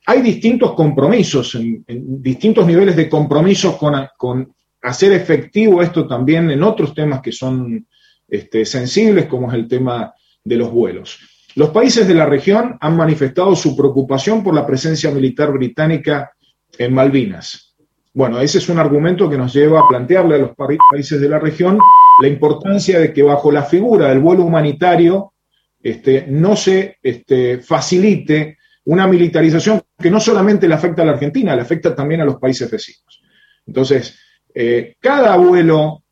Hay 0.08 0.21
distintos 0.21 0.73
compromisos, 0.73 1.54
en, 1.56 1.86
distintos 2.21 2.65
niveles 2.65 2.95
de 2.95 3.08
compromisos 3.08 3.77
con, 3.77 4.54
hacer 4.82 5.12
efectivo 5.12 5.84
esto 5.84 6.08
también 6.08 6.49
en 6.49 6.63
otros 6.63 6.95
temas 6.95 7.21
que 7.21 7.32
son 7.32 7.86
este, 8.27 8.65
sensibles, 8.65 9.27
como 9.27 9.49
es 9.49 9.54
el 9.54 9.67
tema 9.67 10.12
de 10.43 10.56
los 10.56 10.71
vuelos. 10.71 11.19
Los 11.55 11.69
países 11.69 12.07
de 12.07 12.13
la 12.13 12.25
región 12.25 12.77
han 12.79 12.95
manifestado 12.95 13.55
su 13.55 13.75
preocupación 13.75 14.43
por 14.43 14.53
la 14.53 14.65
presencia 14.65 15.11
militar 15.11 15.51
británica 15.51 16.31
en 16.77 16.93
Malvinas. 16.93 17.75
Bueno, 18.13 18.39
ese 18.39 18.57
es 18.57 18.69
un 18.69 18.79
argumento 18.79 19.29
que 19.29 19.37
nos 19.37 19.53
lleva 19.53 19.79
a 19.79 19.87
plantearle 19.87 20.35
a 20.35 20.39
los 20.39 20.51
países 20.55 21.19
de 21.19 21.29
la 21.29 21.39
región 21.39 21.79
la 22.21 22.27
importancia 22.27 22.99
de 22.99 23.13
que 23.13 23.23
bajo 23.23 23.51
la 23.51 23.63
figura 23.63 24.09
del 24.09 24.19
vuelo 24.19 24.43
humanitario 24.43 25.33
este, 25.81 26.25
no 26.27 26.55
se 26.55 26.97
este, 27.01 27.59
facilite 27.59 28.57
una 28.85 29.07
militarización 29.07 29.81
que 29.97 30.11
no 30.11 30.19
solamente 30.19 30.67
le 30.67 30.75
afecta 30.75 31.01
a 31.01 31.05
la 31.05 31.13
Argentina, 31.13 31.55
le 31.55 31.61
afecta 31.61 31.95
también 31.95 32.21
a 32.21 32.25
los 32.25 32.37
países 32.37 32.69
vecinos. 32.69 33.21
Entonces, 33.65 34.19
eh, 34.53 34.95
cada 34.99 35.37
vuelo 35.37 36.03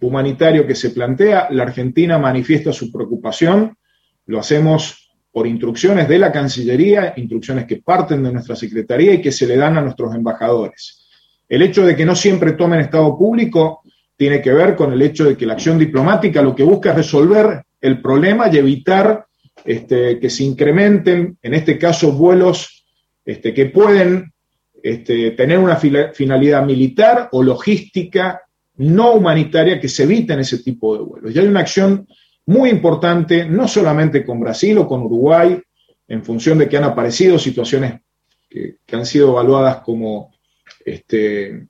humanitario 0.00 0.66
que 0.66 0.74
se 0.74 0.90
plantea, 0.90 1.48
la 1.50 1.64
Argentina 1.64 2.18
manifiesta 2.18 2.72
su 2.72 2.92
preocupación 2.92 3.77
lo 4.28 4.38
hacemos 4.38 5.10
por 5.32 5.46
instrucciones 5.46 6.06
de 6.08 6.18
la 6.18 6.30
Cancillería, 6.30 7.14
instrucciones 7.16 7.66
que 7.66 7.76
parten 7.76 8.22
de 8.22 8.32
nuestra 8.32 8.54
Secretaría 8.54 9.14
y 9.14 9.22
que 9.22 9.32
se 9.32 9.46
le 9.46 9.56
dan 9.56 9.76
a 9.76 9.80
nuestros 9.80 10.14
embajadores. 10.14 11.06
El 11.48 11.62
hecho 11.62 11.84
de 11.84 11.96
que 11.96 12.04
no 12.04 12.14
siempre 12.14 12.52
tomen 12.52 12.80
estado 12.80 13.16
público 13.16 13.82
tiene 14.16 14.42
que 14.42 14.52
ver 14.52 14.76
con 14.76 14.92
el 14.92 15.00
hecho 15.00 15.24
de 15.24 15.36
que 15.36 15.46
la 15.46 15.54
acción 15.54 15.78
diplomática 15.78 16.42
lo 16.42 16.54
que 16.54 16.62
busca 16.62 16.90
es 16.90 16.96
resolver 16.96 17.62
el 17.80 18.02
problema 18.02 18.48
y 18.48 18.58
evitar 18.58 19.26
este, 19.64 20.18
que 20.18 20.28
se 20.28 20.44
incrementen, 20.44 21.38
en 21.40 21.54
este 21.54 21.78
caso, 21.78 22.12
vuelos 22.12 22.84
este, 23.24 23.54
que 23.54 23.66
pueden 23.66 24.32
este, 24.82 25.30
tener 25.30 25.58
una 25.58 25.76
finalidad 25.76 26.66
militar 26.66 27.28
o 27.32 27.42
logística 27.42 28.42
no 28.76 29.12
humanitaria 29.12 29.80
que 29.80 29.88
se 29.88 30.02
eviten 30.02 30.40
ese 30.40 30.58
tipo 30.58 30.96
de 30.96 31.02
vuelos. 31.02 31.34
Y 31.34 31.38
hay 31.38 31.46
una 31.46 31.60
acción 31.60 32.06
muy 32.48 32.70
importante, 32.70 33.44
no 33.44 33.68
solamente 33.68 34.24
con 34.24 34.40
Brasil 34.40 34.78
o 34.78 34.88
con 34.88 35.02
Uruguay, 35.02 35.60
en 36.08 36.24
función 36.24 36.56
de 36.56 36.66
que 36.66 36.78
han 36.78 36.84
aparecido 36.84 37.38
situaciones 37.38 38.00
que, 38.48 38.78
han 38.90 39.04
sido 39.04 39.32
evaluadas 39.32 39.82
como 39.82 40.32
este, 40.82 41.66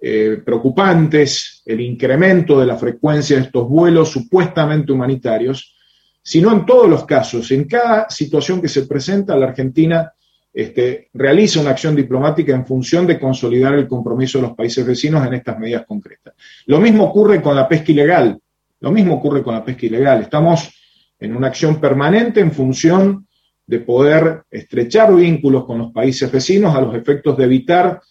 eh, 0.00 0.42
preocupantes, 0.42 1.62
el 1.66 1.82
incremento 1.82 2.58
de 2.58 2.64
la 2.64 2.78
frecuencia 2.78 3.36
de 3.36 3.42
estos 3.42 3.68
vuelos 3.68 4.08
supuestamente 4.08 4.92
humanitarios, 4.92 5.76
sino 6.22 6.50
en 6.52 6.64
todos 6.64 6.88
los 6.88 7.04
casos, 7.04 7.50
en 7.50 7.64
cada 7.64 8.08
situación 8.08 8.62
que 8.62 8.68
se 8.68 8.86
presenta, 8.86 9.36
la 9.36 9.48
Argentina 9.48 10.10
este, 10.54 11.10
realiza 11.12 11.60
una 11.60 11.72
acción 11.72 11.94
diplomática 11.94 12.54
en 12.54 12.64
función 12.64 13.06
de 13.06 13.20
consolidar 13.20 13.74
el 13.74 13.86
compromiso 13.86 14.38
de 14.38 14.46
los 14.46 14.56
países 14.56 14.86
vecinos 14.86 15.26
en 15.26 15.34
estas 15.34 15.58
medidas 15.58 15.84
concretas. 15.84 16.32
Lo 16.64 16.80
mismo 16.80 17.04
ocurre 17.04 17.42
con 17.42 17.54
la 17.54 17.68
pesca 17.68 17.92
ilegal, 17.92 18.40
lo 18.84 18.92
mismo 18.92 19.14
ocurre 19.14 19.42
con 19.42 19.54
la 19.54 19.64
pesca 19.64 19.86
ilegal. 19.86 20.20
Estamos 20.20 20.70
en 21.18 21.34
una 21.34 21.46
acción 21.46 21.80
permanente 21.80 22.40
en 22.40 22.52
función 22.52 23.26
de 23.66 23.80
poder 23.80 24.42
estrechar 24.50 25.14
vínculos 25.14 25.64
con 25.64 25.78
los 25.78 25.90
países 25.90 26.30
vecinos 26.30 26.76
a 26.76 26.82
los 26.82 26.94
efectos 26.94 27.34
de 27.38 27.44
evitar 27.44 28.02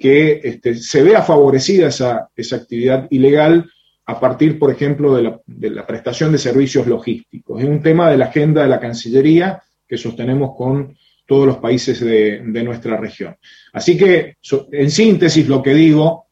que 0.00 0.40
este, 0.42 0.74
se 0.76 1.02
vea 1.02 1.20
favorecida 1.20 1.88
esa, 1.88 2.30
actividad 2.56 3.06
ilegal 3.10 3.70
a 4.06 4.18
partir, 4.18 4.58
por 4.58 4.70
ejemplo, 4.70 5.14
de 5.14 5.22
la, 5.22 5.40
de 5.44 5.68
la, 5.68 5.86
prestación 5.86 6.32
de 6.32 6.38
servicios 6.38 6.86
logísticos. 6.86 7.60
Es 7.60 7.68
un 7.68 7.82
tema 7.82 8.10
de 8.10 8.16
la 8.16 8.24
agenda 8.24 8.62
de 8.62 8.68
la 8.68 8.80
Cancillería 8.80 9.62
que 9.86 9.98
sostenemos 9.98 10.56
con 10.56 10.96
todos 11.26 11.46
los 11.46 11.58
países 11.58 12.00
de, 12.00 12.40
nuestra 12.64 12.96
región. 12.96 13.36
Así 13.74 13.98
que, 13.98 14.36
en 14.72 14.90
síntesis, 14.90 15.46
lo 15.46 15.62
que 15.62 15.74
digo, 15.74 16.28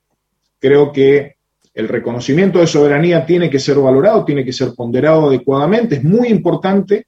creo 0.59 0.91
que 0.91 1.37
el 1.75 1.89
reconocimiento 1.89 2.59
de 2.59 2.67
soberanía 2.67 3.25
tiene 3.25 3.49
que 3.49 3.59
ser 3.59 3.79
valorado, 3.79 4.25
tiene 4.25 4.45
que 4.45 4.53
ser 4.53 4.73
ponderado 4.75 5.29
adecuadamente, 5.29 5.97
es 5.97 6.05
muy 6.05 6.29
importante 6.29 7.07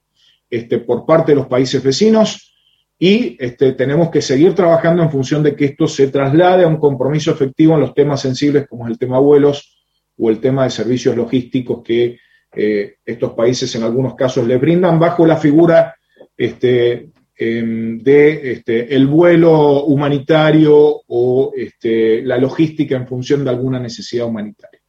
este, 0.49 0.79
por 0.79 1.05
parte 1.05 1.31
de 1.31 1.37
los 1.37 1.47
países 1.47 1.83
vecinos 1.83 2.53
y 2.97 3.35
este, 3.39 3.73
tenemos 3.73 4.09
que 4.09 4.21
seguir 4.21 4.53
trabajando 4.53 5.03
en 5.03 5.11
función 5.11 5.43
de 5.43 5.55
que 5.55 5.65
esto 5.65 5.87
se 5.87 6.07
traslade 6.07 6.63
a 6.63 6.67
un 6.67 6.77
compromiso 6.77 7.31
efectivo 7.31 7.73
en 7.73 7.81
los 7.81 7.93
temas 7.93 8.21
sensibles 8.21 8.67
como 8.67 8.85
es 8.85 8.91
el 8.91 8.97
tema 8.97 9.19
vuelos 9.19 9.77
o 10.17 10.29
el 10.29 10.39
tema 10.39 10.63
de 10.63 10.69
servicios 10.69 11.15
logísticos 11.15 11.81
que 11.83 12.17
eh, 12.55 12.95
estos 13.03 13.33
países 13.33 13.73
en 13.75 13.83
algunos 13.83 14.15
casos 14.15 14.45
les 14.47 14.61
brindan 14.61 14.99
bajo 14.99 15.25
la 15.25 15.37
figura 15.37 15.95
este, 16.37 17.09
de 17.37 18.51
este, 18.51 18.95
el 18.95 19.07
vuelo 19.07 19.85
humanitario 19.85 21.01
o 21.07 21.51
este, 21.55 22.21
la 22.21 22.37
logística 22.37 22.95
en 22.95 23.07
función 23.07 23.43
de 23.43 23.49
alguna 23.49 23.79
necesidad 23.79 24.27
humanitaria. 24.27 24.79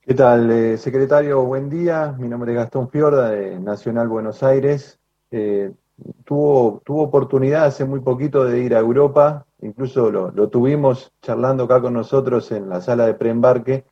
¿Qué 0.00 0.12
tal, 0.12 0.50
eh, 0.50 0.76
secretario? 0.76 1.44
Buen 1.44 1.70
día. 1.70 2.14
Mi 2.18 2.28
nombre 2.28 2.52
es 2.52 2.58
Gastón 2.58 2.90
Fiorda, 2.90 3.30
de 3.30 3.58
Nacional 3.58 4.08
Buenos 4.08 4.42
Aires. 4.42 4.98
Eh, 5.30 5.70
tuvo, 6.24 6.82
tuvo 6.84 7.04
oportunidad 7.04 7.64
hace 7.64 7.84
muy 7.84 8.00
poquito 8.00 8.44
de 8.44 8.60
ir 8.60 8.74
a 8.74 8.80
Europa, 8.80 9.46
incluso 9.62 10.10
lo, 10.10 10.30
lo 10.30 10.48
tuvimos 10.48 11.12
charlando 11.22 11.64
acá 11.64 11.80
con 11.80 11.94
nosotros 11.94 12.52
en 12.52 12.68
la 12.68 12.80
sala 12.80 13.06
de 13.06 13.14
preembarque 13.14 13.84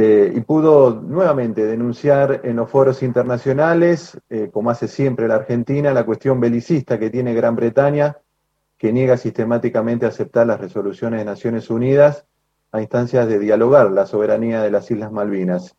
eh, 0.00 0.32
y 0.32 0.40
pudo 0.42 1.02
nuevamente 1.02 1.66
denunciar 1.66 2.42
en 2.44 2.54
los 2.54 2.70
foros 2.70 3.02
internacionales, 3.02 4.16
eh, 4.30 4.48
como 4.52 4.70
hace 4.70 4.86
siempre 4.86 5.26
la 5.26 5.34
Argentina, 5.34 5.92
la 5.92 6.06
cuestión 6.06 6.38
belicista 6.38 7.00
que 7.00 7.10
tiene 7.10 7.34
Gran 7.34 7.56
Bretaña, 7.56 8.16
que 8.76 8.92
niega 8.92 9.16
sistemáticamente 9.16 10.06
aceptar 10.06 10.46
las 10.46 10.60
resoluciones 10.60 11.18
de 11.18 11.24
Naciones 11.24 11.68
Unidas 11.68 12.26
a 12.70 12.80
instancias 12.80 13.26
de 13.26 13.40
dialogar 13.40 13.90
la 13.90 14.06
soberanía 14.06 14.62
de 14.62 14.70
las 14.70 14.88
Islas 14.88 15.10
Malvinas. 15.10 15.74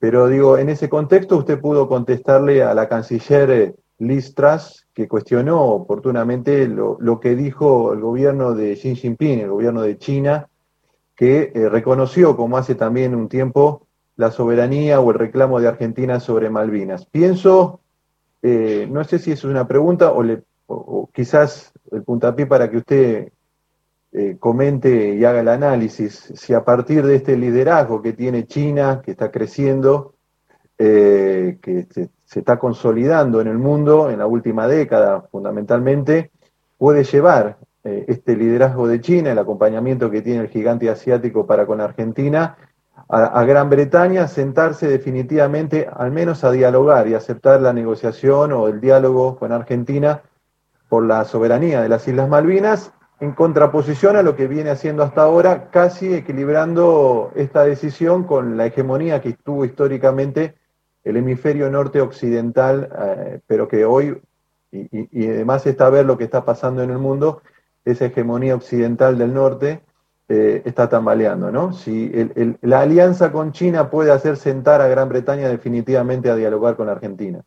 Pero 0.00 0.26
digo, 0.26 0.58
en 0.58 0.68
ese 0.68 0.88
contexto 0.88 1.36
usted 1.36 1.60
pudo 1.60 1.86
contestarle 1.86 2.64
a 2.64 2.74
la 2.74 2.88
canciller 2.88 3.50
eh, 3.52 3.74
Liz 3.98 4.34
Truss, 4.34 4.88
que 4.92 5.06
cuestionó 5.06 5.62
oportunamente 5.62 6.66
lo, 6.66 6.96
lo 6.98 7.20
que 7.20 7.36
dijo 7.36 7.92
el 7.92 8.00
gobierno 8.00 8.52
de 8.52 8.74
Xi 8.74 8.96
Jinping, 8.96 9.42
el 9.42 9.50
gobierno 9.50 9.82
de 9.82 9.96
China, 9.96 10.49
que 11.20 11.52
eh, 11.54 11.68
reconoció, 11.68 12.34
como 12.34 12.56
hace 12.56 12.74
también 12.74 13.14
un 13.14 13.28
tiempo, 13.28 13.86
la 14.16 14.30
soberanía 14.30 15.00
o 15.00 15.10
el 15.10 15.18
reclamo 15.18 15.60
de 15.60 15.68
Argentina 15.68 16.18
sobre 16.18 16.48
Malvinas. 16.48 17.04
Pienso, 17.04 17.80
eh, 18.40 18.88
no 18.90 19.04
sé 19.04 19.18
si 19.18 19.30
es 19.30 19.44
una 19.44 19.68
pregunta 19.68 20.14
o, 20.14 21.10
quizás 21.12 21.74
el 21.92 22.04
puntapié 22.04 22.46
para 22.46 22.70
que 22.70 22.78
usted 22.78 23.32
eh, 24.12 24.36
comente 24.40 25.14
y 25.14 25.22
haga 25.26 25.40
el 25.40 25.48
análisis, 25.48 26.32
si 26.34 26.54
a 26.54 26.64
partir 26.64 27.04
de 27.04 27.16
este 27.16 27.36
liderazgo 27.36 28.00
que 28.00 28.14
tiene 28.14 28.46
China, 28.46 29.02
que 29.04 29.10
está 29.10 29.30
creciendo, 29.30 30.14
que 30.78 31.86
se, 31.90 32.08
está 32.40 32.58
consolidando 32.58 33.42
en 33.42 33.48
el 33.48 33.58
mundo 33.58 34.08
en 34.08 34.20
la 34.20 34.26
última 34.26 34.66
década 34.66 35.20
fundamentalmente, 35.30 36.30
puede 36.78 37.04
llevar 37.04 37.58
eh, 37.82 38.04
este 38.08 38.36
liderazgo 38.36 38.86
de 38.86 39.00
China, 39.00 39.32
el 39.32 39.38
acompañamiento 39.38 40.10
que 40.10 40.22
tiene 40.22 40.40
el 40.40 40.48
gigante 40.48 40.90
asiático 40.90 41.46
para 41.46 41.66
con 41.66 41.80
Argentina, 41.80 42.56
a, 43.08 43.42
Gran 43.44 43.68
Bretaña 43.70 44.28
sentarse 44.28 44.86
definitivamente, 44.86 45.88
al 45.92 46.12
menos 46.12 46.44
a 46.44 46.52
dialogar 46.52 47.08
y 47.08 47.14
aceptar 47.14 47.60
la 47.60 47.72
negociación 47.72 48.52
o 48.52 48.68
el 48.68 48.80
diálogo 48.80 49.36
con 49.36 49.50
Argentina 49.50 50.22
por 50.88 51.04
la 51.04 51.24
soberanía 51.24 51.82
de 51.82 51.88
las 51.88 52.06
Islas 52.06 52.28
Malvinas, 52.28 52.92
en 53.18 53.32
contraposición 53.32 54.16
a 54.16 54.22
lo 54.22 54.36
que 54.36 54.46
viene 54.46 54.70
haciendo 54.70 55.02
hasta 55.02 55.22
ahora, 55.22 55.70
casi 55.70 56.14
equilibrando 56.14 57.32
esta 57.34 57.64
decisión 57.64 58.24
con 58.24 58.56
la 58.56 58.66
hegemonía 58.66 59.20
que 59.20 59.32
tuvo 59.32 59.64
históricamente 59.64 60.54
el 61.02 61.16
hemisferio 61.16 61.70
norte 61.70 62.00
occidental, 62.00 62.90
eh, 62.96 63.40
pero 63.46 63.66
que 63.66 63.84
hoy, 63.84 64.20
y, 64.70 64.88
y, 65.10 65.28
además 65.28 65.66
está 65.66 65.86
a 65.86 65.90
ver 65.90 66.06
lo 66.06 66.16
que 66.16 66.24
está 66.24 66.44
pasando 66.44 66.82
en 66.82 66.90
el 66.90 66.98
mundo, 66.98 67.42
esa 67.84 68.06
hegemonía 68.06 68.54
occidental 68.54 69.18
del 69.18 69.34
norte 69.34 69.80
eh, 70.28 70.62
está 70.64 70.88
tambaleando, 70.88 71.50
¿no? 71.50 71.72
Si 71.72 72.10
la 72.62 72.80
alianza 72.80 73.32
con 73.32 73.52
China 73.52 73.90
puede 73.90 74.12
hacer 74.12 74.36
sentar 74.36 74.80
a 74.80 74.88
Gran 74.88 75.08
Bretaña 75.08 75.48
definitivamente 75.48 76.30
a 76.30 76.36
dialogar 76.36 76.76
con 76.76 76.88
Argentina. 76.88 77.42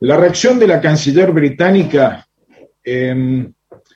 La 0.00 0.16
reacción 0.16 0.58
de 0.58 0.66
la 0.66 0.80
canciller 0.80 1.30
británica 1.30 2.26
em, 2.82 3.52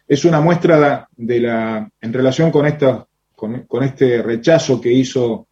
es 0.07 0.25
una 0.25 0.41
muestra 0.41 1.09
de 1.17 1.41
la, 1.41 1.91
en 2.01 2.13
relación 2.13 2.51
con, 2.51 2.65
esta, 2.65 3.07
con 3.35 3.83
este 3.83 4.23
rechazo 4.23 4.81
que 4.81 4.93
hizo 4.93 5.49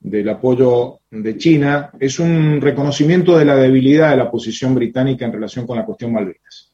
del 0.00 0.30
apoyo 0.30 1.00
de 1.10 1.36
China, 1.36 1.90
es 2.00 2.18
un 2.18 2.60
reconocimiento 2.60 3.36
de 3.36 3.44
la 3.44 3.56
debilidad 3.56 4.10
de 4.10 4.16
la 4.16 4.30
posición 4.30 4.74
británica 4.74 5.26
en 5.26 5.32
relación 5.32 5.66
con 5.66 5.76
la 5.76 5.84
cuestión 5.84 6.12
Malvinas. 6.12 6.69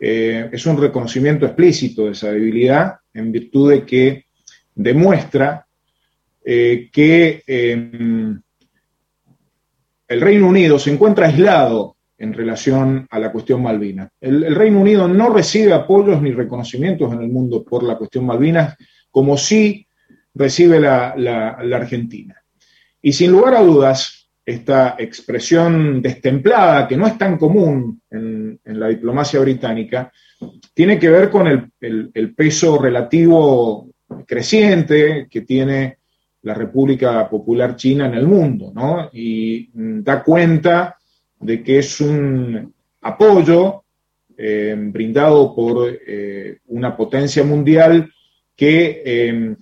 Eh, 0.00 0.50
es 0.52 0.66
un 0.66 0.80
reconocimiento 0.80 1.46
explícito 1.46 2.06
de 2.06 2.12
esa 2.12 2.30
debilidad 2.32 2.96
en 3.12 3.30
virtud 3.30 3.70
de 3.70 3.86
que 3.86 4.26
demuestra 4.74 5.66
eh, 6.44 6.90
que 6.92 7.42
em, 7.46 8.40
el 10.08 10.20
Reino 10.20 10.48
Unido 10.48 10.78
se 10.78 10.92
encuentra 10.92 11.26
aislado 11.26 11.96
en 12.18 12.32
relación 12.32 13.06
a 13.10 13.18
la 13.18 13.30
cuestión 13.30 13.62
Malvinas. 13.62 14.10
El, 14.20 14.54
Reino 14.54 14.80
Unido 14.80 15.08
no 15.08 15.30
recibe 15.30 15.72
apoyos 15.72 16.20
ni 16.20 16.32
reconocimientos 16.32 17.12
en 17.12 17.22
el 17.22 17.28
mundo 17.28 17.64
por 17.64 17.82
la 17.82 17.96
cuestión 17.96 18.26
Malvinas, 18.26 18.76
como 19.10 19.36
sí 19.36 19.86
recibe 20.34 20.80
la 20.80 21.56
Argentina. 21.72 22.42
Y 23.00 23.12
sin 23.12 23.30
lugar 23.32 23.54
a 23.54 23.62
dudas, 23.62 24.23
esta 24.44 24.96
expresión 24.98 26.02
destemplada, 26.02 26.86
que 26.86 26.96
no 26.96 27.06
es 27.06 27.16
tan 27.16 27.38
común 27.38 28.02
en, 28.10 28.60
la 28.64 28.88
diplomacia 28.88 29.40
británica, 29.40 30.12
tiene 30.74 30.98
que 30.98 31.08
ver 31.08 31.30
con 31.30 31.46
el, 31.46 32.34
peso 32.34 32.78
relativo 32.78 33.88
creciente 34.26 35.26
que 35.30 35.42
tiene 35.42 35.98
la 36.42 36.54
República 36.54 37.28
Popular 37.28 37.76
China 37.76 38.06
en 38.06 38.14
el 38.14 38.26
mundo, 38.26 38.72
¿no? 38.74 39.08
Y 39.12 39.70
da 39.72 40.22
cuenta 40.22 40.96
de 41.40 41.62
que 41.62 41.78
es 41.78 42.00
un 42.00 42.74
apoyo 43.00 43.84
eh, 44.36 44.74
brindado 44.76 45.54
por 45.54 45.96
eh, 46.06 46.58
una 46.66 46.96
potencia 46.96 47.44
mundial 47.44 48.10
que 48.56 49.02
eh, 49.04 49.56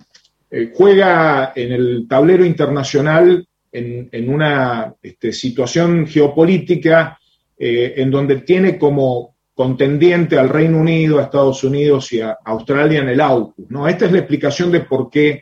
juega 0.73 1.53
en 1.55 1.71
el 1.71 2.07
tablero 2.07 2.45
internacional 2.45 3.47
en, 3.73 4.29
una 4.29 4.93
este, 5.01 5.33
situación 5.33 6.05
geopolítica 6.05 7.19
eh, 7.57 7.95
en 7.97 8.11
donde 8.11 8.41
tiene 8.41 8.77
como 8.77 9.35
contendiente 9.53 10.37
al 10.37 10.49
Reino 10.49 10.79
Unido, 10.79 11.19
a 11.19 11.23
Estados 11.23 11.63
Unidos 11.63 12.11
y 12.13 12.21
a 12.21 12.37
Australia 12.45 13.01
en 13.01 13.09
el 13.09 13.21
AUKUS. 13.21 13.69
¿no? 13.69 13.87
Esta 13.87 14.05
es 14.05 14.11
la 14.11 14.19
explicación 14.19 14.71
de 14.71 14.81
por 14.81 15.09
qué 15.09 15.41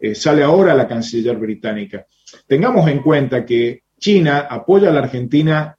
eh, 0.00 0.14
sale 0.14 0.42
ahora 0.42 0.74
la 0.74 0.88
canciller 0.88 1.36
británica. 1.36 2.06
Tengamos 2.46 2.88
en 2.88 3.00
cuenta 3.00 3.44
que 3.44 3.82
China 3.98 4.46
apoya 4.48 4.88
a 4.88 4.92
la 4.92 5.00
Argentina 5.00 5.76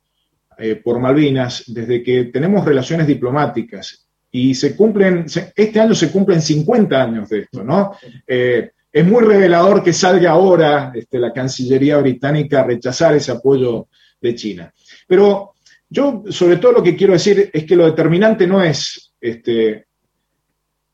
eh, 0.57 0.75
por 0.75 0.99
Malvinas 0.99 1.63
desde 1.67 2.03
que 2.03 2.25
tenemos 2.25 2.65
relaciones 2.65 3.07
diplomáticas 3.07 4.07
y 4.31 4.53
se 4.53 4.75
cumplen, 4.75 5.25
este 5.55 5.79
año 5.79 5.95
se 5.95 6.11
cumplen 6.11 6.41
50 6.41 7.01
años 7.01 7.29
de 7.29 7.39
esto, 7.39 7.63
¿no? 7.63 7.93
Es 8.91 9.05
muy 9.05 9.23
revelador 9.23 9.83
que 9.83 9.93
salga 9.93 10.31
ahora 10.31 10.91
este, 10.95 11.19
la 11.19 11.31
Cancillería 11.31 11.97
británica 11.97 12.61
a 12.61 12.65
rechazar 12.65 13.15
ese 13.15 13.31
apoyo 13.31 13.87
de 14.19 14.35
China. 14.35 14.73
Pero 15.07 15.53
yo, 15.89 16.23
sobre 16.29 16.57
todo, 16.57 16.73
lo 16.73 16.83
que 16.83 16.95
quiero 16.95 17.13
decir 17.13 17.49
es 17.53 17.65
que 17.65 17.75
lo 17.75 17.85
determinante 17.85 18.47
no 18.47 18.63
es 18.63 19.13
este, 19.19 19.85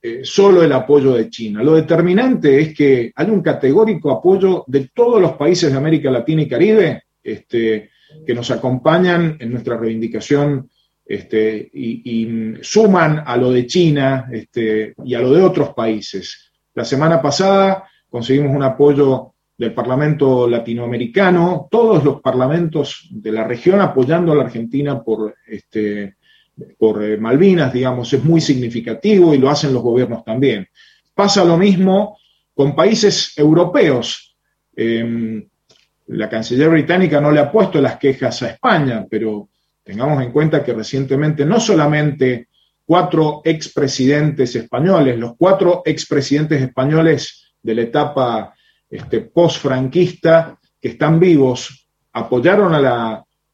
eh, 0.02 0.20
solo 0.24 0.62
el 0.62 0.72
apoyo 0.72 1.14
de 1.14 1.30
China. 1.30 1.64
Lo 1.64 1.76
determinante 1.76 2.62
es 2.62 2.76
que 2.76 3.12
hay 3.16 3.30
un 3.30 3.42
categórico 3.42 4.12
apoyo 4.12 4.64
de 4.68 4.90
todos 4.94 5.22
los 5.22 5.34
países 5.34 5.72
de 5.72 5.78
América 5.78 6.12
Latina 6.12 6.44
y 6.44 6.48
Caribe 6.48 7.04
este, 7.24 7.90
que 8.26 8.36
nos 8.36 8.52
acompañan 8.52 9.38
en 9.40 9.52
nuestra 9.52 9.78
reivindicación 9.78 10.70
este, 11.06 11.70
y, 11.74 12.54
suman 12.62 13.24
a 13.26 13.38
lo 13.38 13.52
de 13.52 13.68
China 13.68 14.30
y 14.32 15.14
a 15.14 15.20
lo 15.20 15.34
de 15.34 15.42
otros 15.42 15.74
países. 15.74 16.45
La 16.76 16.86
semana 16.86 17.22
pasada 17.22 17.86
conseguimos 18.10 18.56
un 18.56 18.64
apoyo 18.64 19.34
del 19.58 19.74
Parlamento 19.74 20.48
latinoamericano, 20.48 21.68
todos 21.72 22.04
los 22.04 22.22
parlamentos 22.22 23.08
de 23.10 23.32
la 23.32 23.44
región 23.44 23.82
apoyando 23.82 24.32
a 24.32 24.36
la 24.36 24.44
Argentina 24.44 25.02
por, 25.02 25.36
este, 25.48 26.04
eh, 26.58 27.18
Malvinas, 27.20 27.74
digamos, 27.74 28.14
es 28.14 28.24
muy 28.24 28.42
significativo 28.42 29.34
y 29.34 29.38
lo 29.38 29.50
hacen 29.50 29.74
los 29.74 29.82
gobiernos 29.82 30.24
también. 30.24 30.68
Pasa 31.14 31.44
lo 31.44 31.58
mismo 31.58 32.18
con 32.54 32.76
países 32.76 33.34
europeos. 33.38 34.38
Em, 34.76 35.48
la 36.08 36.30
canciller 36.30 36.70
británica 36.70 37.20
no 37.20 37.32
le 37.32 37.40
ha 37.40 37.52
puesto 37.52 37.82
las 37.82 37.98
quejas 37.98 38.44
a 38.44 38.50
España, 38.52 39.08
pero 39.10 39.50
Tengamos 39.86 40.24
en 40.24 40.32
cuenta 40.32 40.64
que 40.64 40.74
recientemente 40.74 41.46
no 41.46 41.60
solamente 41.60 42.48
cuatro 42.86 43.42
expresidentes 43.44 44.56
españoles, 44.56 45.18
los 45.18 45.34
cuatro 45.38 45.82
expresidentes 45.86 46.62
españoles 46.62 47.54
de 47.62 47.76
la 47.76 47.82
etapa 47.82 48.54
este, 48.90 49.22
post-franquista 49.22 50.60
que 50.80 50.90
están 50.90 51.20
vivos, 51.20 51.88
apoyaron 52.14 52.74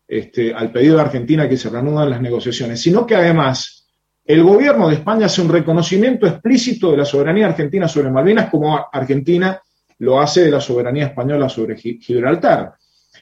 este, 0.08 0.54
al 0.54 0.72
pedido 0.72 0.96
de 0.98 1.02
Argentina 1.02 1.48
que 1.48 1.58
se 1.58 1.70
reanudan 1.70 2.10
las 2.10 2.22
negociaciones, 2.22 2.82
sino 2.82 3.06
que 3.06 3.16
además 3.16 3.88
el 4.26 4.44
gobierno 4.44 4.90
de 4.90 4.96
España 4.96 5.26
hace 5.26 5.42
un 5.42 5.50
reconocimiento 5.50 6.28
explícito 6.28 6.92
de 6.92 6.98
la 6.98 7.06
soberanía 7.06 7.48
argentina 7.48 7.88
sobre 7.88 8.12
Malvinas, 8.12 8.50
como 8.50 8.86
Argentina 8.92 9.60
lo 10.00 10.20
hace 10.20 10.44
de 10.44 10.52
la 10.52 10.60
soberanía 10.60 11.08
española 11.08 11.48
sobre 11.48 11.78
Gibraltar. 11.78 12.74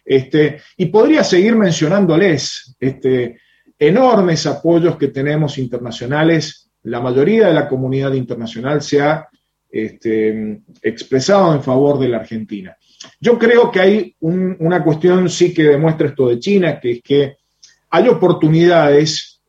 Este, 0.04 0.62
y 0.78 0.88
podría 0.88 1.24
seguir 1.24 1.56
mencionándoles 1.56 2.76
este, 2.80 3.40
enormes 3.80 4.46
apoyos 4.46 4.98
que 4.98 5.08
tenemos 5.08 5.58
internacionales. 5.58 6.70
La 6.84 7.00
mayoría 7.00 7.48
de 7.48 7.54
la 7.54 7.68
comunidad 7.68 8.14
internacional 8.14 8.82
se 8.82 9.02
ha 9.02 9.28
este, 9.72 10.62
expresado 10.82 11.56
en 11.56 11.64
favor 11.64 11.98
de 11.98 12.10
la 12.10 12.18
Argentina. 12.18 12.76
Yo 13.20 13.40
creo 13.40 13.72
que 13.72 13.80
hay 13.80 14.16
una 14.20 14.84
cuestión 14.84 15.30
sí 15.30 15.54
que 15.54 15.64
demuestra 15.64 16.10
esto 16.10 16.28
de 16.28 16.40
China, 16.40 16.80
que 16.80 16.92
es 16.92 17.02
que 17.02 17.38
hay 17.92 18.08
oportunidades 18.10 19.42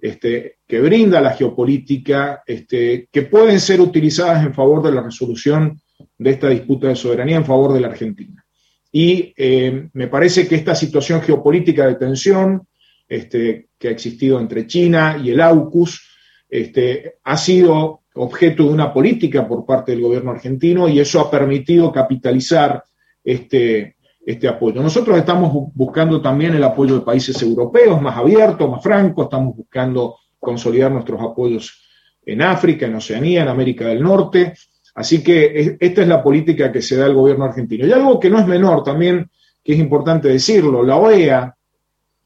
este, 0.00 0.58
que 0.66 0.80
brinda 0.80 1.20
la 1.20 1.32
geopolítica 1.32 2.42
este, 2.46 3.08
que 3.10 3.22
pueden 3.22 3.58
ser 3.58 3.80
utilizadas 3.80 4.44
en 4.44 4.54
favor 4.54 4.82
de 4.82 4.92
la 4.92 5.02
resolución 5.02 5.80
de 6.18 6.30
esta 6.30 6.48
disputa 6.48 6.88
de 6.88 6.96
soberanía 6.96 7.36
en 7.36 7.44
favor 7.44 7.72
de 7.72 7.80
la 7.80 7.88
Argentina. 7.88 8.44
Y 8.92 9.32
eh, 9.36 9.88
me 9.92 10.08
parece 10.08 10.46
que 10.46 10.54
esta 10.54 10.74
situación 10.74 11.22
geopolítica 11.22 11.86
de 11.86 11.96
tensión 11.96 12.66
este, 13.08 13.68
que 13.78 13.88
ha 13.88 13.90
existido 13.90 14.38
entre 14.40 14.66
China 14.66 15.20
y 15.22 15.30
el 15.30 15.40
AUKUS 15.40 16.00
este, 16.48 17.16
ha 17.24 17.36
sido 17.36 18.02
objeto 18.14 18.64
de 18.64 18.70
una 18.70 18.92
política 18.92 19.46
por 19.46 19.64
parte 19.64 19.92
del 19.92 20.02
gobierno 20.02 20.32
argentino 20.32 20.88
y 20.88 20.98
eso 20.98 21.20
ha 21.20 21.30
permitido 21.30 21.92
capitalizar 21.92 22.82
este, 23.22 23.96
este 24.24 24.48
apoyo. 24.48 24.82
Nosotros 24.82 25.16
estamos 25.16 25.72
buscando 25.74 26.20
también 26.20 26.54
el 26.54 26.64
apoyo 26.64 26.96
de 26.96 27.04
países 27.04 27.40
europeos 27.42 28.00
más 28.02 28.16
abiertos, 28.16 28.68
más 28.68 28.82
francos, 28.82 29.24
estamos 29.24 29.56
buscando 29.56 30.16
consolidar 30.38 30.90
nuestros 30.90 31.20
apoyos 31.20 31.84
en 32.24 32.42
África, 32.42 32.86
en 32.86 32.96
Oceanía, 32.96 33.42
en 33.42 33.48
América 33.48 33.86
del 33.86 34.02
Norte, 34.02 34.54
Así 34.98 35.22
que 35.22 35.76
esta 35.78 36.02
es 36.02 36.08
la 36.08 36.20
política 36.20 36.72
que 36.72 36.82
se 36.82 36.96
da 36.96 37.06
el 37.06 37.14
gobierno 37.14 37.44
argentino. 37.44 37.86
Y 37.86 37.92
algo 37.92 38.18
que 38.18 38.28
no 38.28 38.40
es 38.40 38.48
menor 38.48 38.82
también, 38.82 39.30
que 39.62 39.74
es 39.74 39.78
importante 39.78 40.26
decirlo, 40.26 40.82
la 40.82 40.96
OEA, 40.96 41.54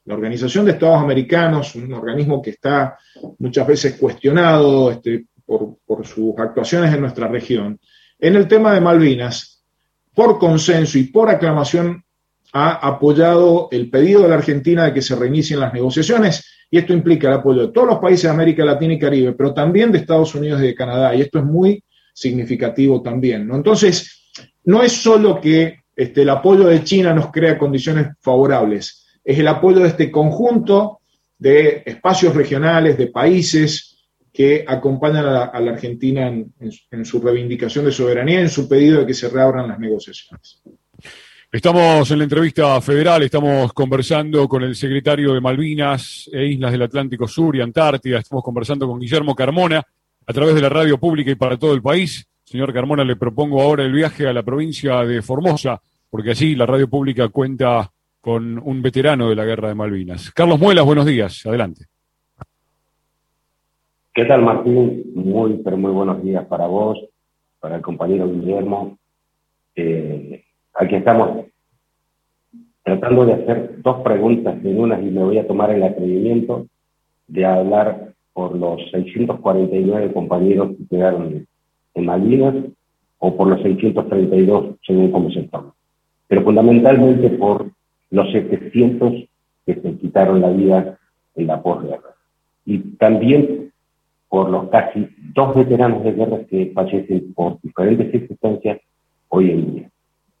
la 0.05 0.15
Organización 0.15 0.65
de 0.65 0.71
Estados 0.71 1.01
Americanos, 1.01 1.75
un 1.75 1.93
organismo 1.93 2.41
que 2.41 2.51
está 2.51 2.97
muchas 3.39 3.65
veces 3.65 3.95
cuestionado 3.95 4.91
este, 4.91 5.25
por, 5.45 5.77
sus 6.05 6.37
actuaciones 6.37 6.93
en 6.93 7.01
nuestra 7.01 7.27
región, 7.27 7.79
en 8.19 8.35
el 8.35 8.47
tema 8.47 8.73
de 8.73 8.81
Malvinas, 8.81 9.63
por 10.13 10.37
consenso 10.37 10.97
y 10.97 11.03
por 11.03 11.29
aclamación, 11.29 12.03
ha 12.51 12.87
apoyado 12.87 13.67
el 13.71 13.89
pedido 13.89 14.21
de 14.21 14.29
la 14.29 14.35
Argentina 14.35 14.85
de 14.85 14.93
que 14.93 15.01
se 15.01 15.15
reinicien 15.15 15.59
las 15.59 15.73
negociaciones, 15.73 16.45
y 16.69 16.77
esto 16.77 16.93
implica 16.93 17.27
el 17.27 17.35
apoyo 17.35 17.67
de 17.67 17.73
todos 17.73 17.87
los 17.87 17.99
países 17.99 18.23
de 18.23 18.29
América 18.29 18.65
Latina 18.65 18.93
y 18.93 18.99
Caribe, 18.99 19.33
pero 19.33 19.53
también 19.53 19.91
de 19.91 19.99
Estados 19.99 20.35
Unidos 20.35 20.61
y 20.61 20.67
de 20.67 20.75
Canadá, 20.75 21.15
y 21.15 21.21
esto 21.21 21.39
es 21.39 21.45
muy 21.45 21.83
significativo 22.13 23.01
también. 23.01 23.47
¿no? 23.47 23.55
Entonces, 23.55 24.29
no 24.65 24.83
es 24.83 24.91
solo 24.91 25.39
que 25.41 25.83
este, 25.95 26.21
el 26.21 26.29
apoyo 26.29 26.65
de 26.65 26.83
China 26.83 27.13
nos 27.13 27.31
crea 27.31 27.57
condiciones 27.57 28.07
favorables, 28.19 29.02
es 29.23 29.39
el 29.39 29.47
apoyo 29.47 29.79
de 29.79 29.89
este 29.89 30.11
conjunto 30.11 30.99
de 31.37 31.83
espacios 31.85 32.35
regionales, 32.35 32.97
de 32.97 33.07
países 33.07 33.93
que 34.31 34.65
acompañan 34.67 35.25
a 35.25 35.59
la, 35.59 35.71
Argentina 35.71 36.27
en, 36.27 37.05
su 37.05 37.21
reivindicación 37.21 37.85
de 37.85 37.91
soberanía, 37.91 38.41
en 38.41 38.49
su 38.49 38.67
pedido 38.67 39.01
de 39.01 39.05
que 39.05 39.13
se 39.13 39.29
reabran 39.29 39.67
las 39.67 39.79
negociaciones. 39.79 40.63
Estamos 41.51 42.09
en 42.09 42.17
la 42.17 42.23
entrevista 42.23 42.81
federal, 42.81 43.21
estamos 43.21 43.71
conversando 43.73 44.47
con 44.47 44.63
el 44.63 44.75
secretario 44.75 45.33
de 45.33 45.41
Malvinas 45.41 46.27
e 46.33 46.47
Islas 46.47 46.71
del 46.71 46.81
Atlántico 46.81 47.27
Sur 47.27 47.55
y 47.55 47.61
Antártida, 47.61 48.17
estamos 48.17 48.43
conversando 48.43 48.87
con 48.87 48.99
Guillermo 48.99 49.35
Carmona, 49.35 49.83
a 50.25 50.33
través 50.33 50.55
de 50.55 50.61
la 50.61 50.69
radio 50.69 50.97
pública 50.97 51.29
y 51.29 51.35
para 51.35 51.57
todo 51.57 51.75
el 51.75 51.83
país. 51.83 52.25
Señor 52.43 52.73
Carmona, 52.73 53.03
le 53.03 53.15
propongo 53.15 53.61
ahora 53.61 53.83
el 53.83 53.91
viaje 53.91 54.27
a 54.27 54.33
la 54.33 54.41
provincia 54.41 55.05
de 55.05 55.21
Formosa, 55.21 55.79
porque 56.09 56.31
allí 56.31 56.55
la 56.55 56.65
radio 56.65 56.89
pública 56.89 57.27
cuenta 57.29 57.92
con 58.23 58.57
un 58.57 58.81
veterano 58.81 59.27
de 59.27 59.35
la 59.35 59.43
guerra 59.43 59.67
de 59.67 59.75
Malvinas. 59.75 60.31
Carlos 60.31 60.57
Muelas, 60.57 60.85
buenos 60.85 61.05
días, 61.05 61.45
adelante. 61.45 61.87
¿Qué 64.13 64.23
tal, 64.23 64.43
Martín? 64.43 65.11
Muy, 65.13 65.59
pero 65.61 65.75
muy 65.75 65.91
buenos 65.91 66.23
días 66.23 66.45
para 66.45 66.65
vos, 66.67 66.97
para 67.59 67.75
el 67.75 67.81
compañero 67.81 68.31
Guillermo. 68.31 68.97
Eh, 69.75 70.41
aquí 70.73 70.95
estamos 70.95 71.47
tratando 72.83 73.25
de 73.25 73.33
hacer 73.33 73.81
dos 73.81 74.01
preguntas 74.03 74.55
en 74.63 74.79
una 74.79 75.01
y 75.01 75.11
me 75.11 75.21
voy 75.21 75.37
a 75.37 75.45
tomar 75.45 75.71
el 75.71 75.83
atrevimiento 75.83 76.67
de 77.27 77.45
hablar 77.45 78.13
por 78.31 78.55
los 78.55 78.89
649 78.91 80.13
compañeros 80.13 80.69
que 80.77 80.87
quedaron 80.95 81.45
en 81.93 82.05
Malvinas 82.05 82.55
o 83.17 83.35
por 83.35 83.49
los 83.49 83.61
632, 83.63 84.77
según 84.87 85.11
como 85.11 85.29
se 85.29 85.43
toma. 85.43 85.73
Pero 86.29 86.43
fundamentalmente 86.43 87.29
por 87.31 87.73
los 88.13 88.31
700 88.31 89.11
que 89.65 89.73
se 89.73 89.97
quitaron 89.97 90.39
la 90.39 90.51
vida 90.51 90.99
en 91.35 91.47
la 91.47 91.63
posguerra. 91.63 92.13
Y 92.63 92.77
también 92.97 93.71
por 94.29 94.51
los 94.51 94.69
casi 94.69 95.09
dos 95.33 95.55
veteranos 95.55 96.03
de 96.03 96.11
guerra 96.11 96.45
que 96.47 96.71
fallecen 96.75 97.33
por 97.33 97.59
diferentes 97.61 98.11
circunstancias 98.11 98.79
hoy 99.29 99.49
en 99.49 99.73
día. 99.73 99.89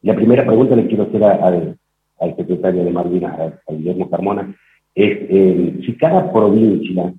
La 0.03 0.15
primera 0.15 0.45
pregunta 0.45 0.75
le 0.75 0.85
quiero 0.85 1.03
hacer 1.03 1.23
al 1.23 2.35
secretario 2.35 2.85
de 2.85 2.91
Malvinas, 2.91 3.39
a, 3.39 3.73
Guillermo 3.73 4.07
Carmona, 4.07 4.55
es 4.93 5.17
eh, 5.29 5.79
si 5.83 5.97
cada 5.97 6.31
provincia 6.31 7.11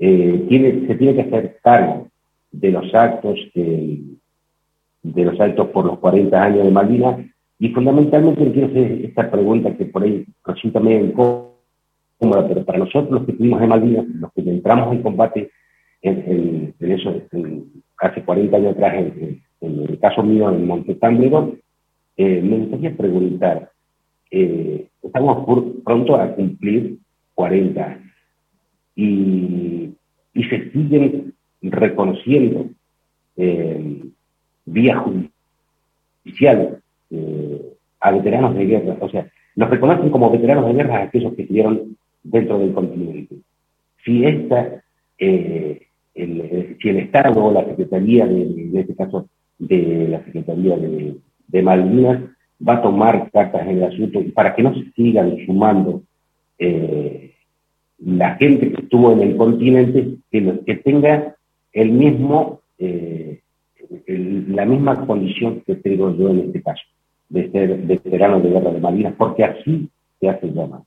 eh, 0.00 0.84
se 0.88 0.94
tiene 0.96 1.14
que 1.14 1.22
hacer 1.22 1.58
cargo 1.62 2.08
de 2.50 2.70
los 2.72 2.92
actos 2.92 3.38
de 3.54 5.24
los 5.24 5.40
actos 5.40 5.68
por 5.68 5.84
los 5.84 5.98
40 6.00 6.42
años 6.42 6.64
de 6.64 6.70
Malvinas 6.72 7.16
y 7.60 7.68
fundamentalmente 7.68 9.04
esta 9.04 9.30
pregunta 9.30 9.76
que 9.76 9.84
por 9.84 10.02
ahí 10.02 10.24
resulta 10.46 10.80
medio 10.80 11.04
incómoda, 11.04 12.48
pero 12.48 12.64
para 12.64 12.78
nosotros 12.78 13.10
los 13.10 13.24
que 13.26 13.32
estuvimos 13.32 13.60
en 13.60 13.68
Malvinas, 13.68 14.06
los 14.06 14.32
que 14.32 14.40
entramos 14.40 14.94
en 14.94 15.02
combate 15.02 15.50
en, 16.00 16.74
eso, 16.80 17.20
hace 17.98 18.22
40 18.22 18.56
años 18.56 18.72
atrás, 18.72 18.94
en, 18.94 19.42
el 19.60 19.98
caso 19.98 20.22
mío 20.22 20.48
en 20.48 20.66
Monte 20.66 20.98
eh, 22.16 22.42
me 22.42 22.56
gustaría 22.56 22.96
preguntar, 22.96 23.70
eh, 24.30 24.86
estamos 25.02 25.44
pronto 25.84 26.16
a 26.16 26.34
cumplir 26.34 26.96
40 27.34 27.84
años 27.84 28.10
y, 28.96 29.94
se 30.34 30.72
siguen 30.72 31.34
reconociendo 31.60 32.70
eh, 33.36 34.02
vía 34.64 35.04
judicial 36.24 36.80
eh, 37.10 37.49
a 38.00 38.10
veteranos 38.10 38.54
de 38.54 38.66
guerra. 38.66 38.96
O 39.00 39.08
sea, 39.08 39.26
los 39.56 39.70
reconocen 39.70 40.10
como 40.10 40.30
veteranos 40.30 40.66
de 40.66 40.74
guerra 40.74 41.02
aquellos 41.02 41.34
que 41.34 41.42
estuvieron 41.42 41.96
dentro 42.22 42.58
del 42.58 42.72
continente. 42.72 43.36
Si 44.04 44.24
esta, 44.24 44.82
eh, 45.18 45.82
el, 46.14 46.76
si 46.80 46.88
el 46.88 46.96
Estado 46.98 47.44
o 47.44 47.52
la 47.52 47.64
Secretaría, 47.64 48.26
de, 48.26 48.42
en 48.42 48.76
este 48.76 48.94
caso 48.94 49.28
de 49.58 50.08
la 50.08 50.24
Secretaría 50.24 50.76
de, 50.76 51.62
Malvinas, 51.62 52.22
va 52.66 52.74
a 52.74 52.82
tomar 52.82 53.30
cartas 53.30 53.62
en 53.66 53.78
el 53.78 53.84
asunto 53.84 54.22
para 54.34 54.54
que 54.54 54.62
no 54.62 54.74
se 54.74 54.90
sigan 54.92 55.36
sumando 55.46 56.02
eh, 56.58 57.32
la 57.98 58.36
gente 58.36 58.70
que 58.70 58.82
estuvo 58.82 59.12
en 59.12 59.20
el 59.20 59.36
continente, 59.36 60.16
que, 60.30 60.60
que 60.64 60.76
tenga 60.76 61.34
el 61.72 61.90
mismo, 61.90 62.60
eh, 62.78 63.40
la 64.06 64.64
misma 64.64 65.06
condición 65.06 65.62
que 65.66 65.74
tengo 65.76 66.16
yo 66.16 66.30
en 66.30 66.40
este 66.40 66.62
caso, 66.62 66.82
de 67.30 67.50
ser 67.50 67.76
veterano 67.78 68.40
de 68.40 68.50
guerra 68.50 68.70
de 68.70 68.80
Malvinas, 68.80 69.14
porque 69.16 69.44
así 69.44 69.88
se 70.20 70.28
hace 70.28 70.48
llamar. 70.48 70.82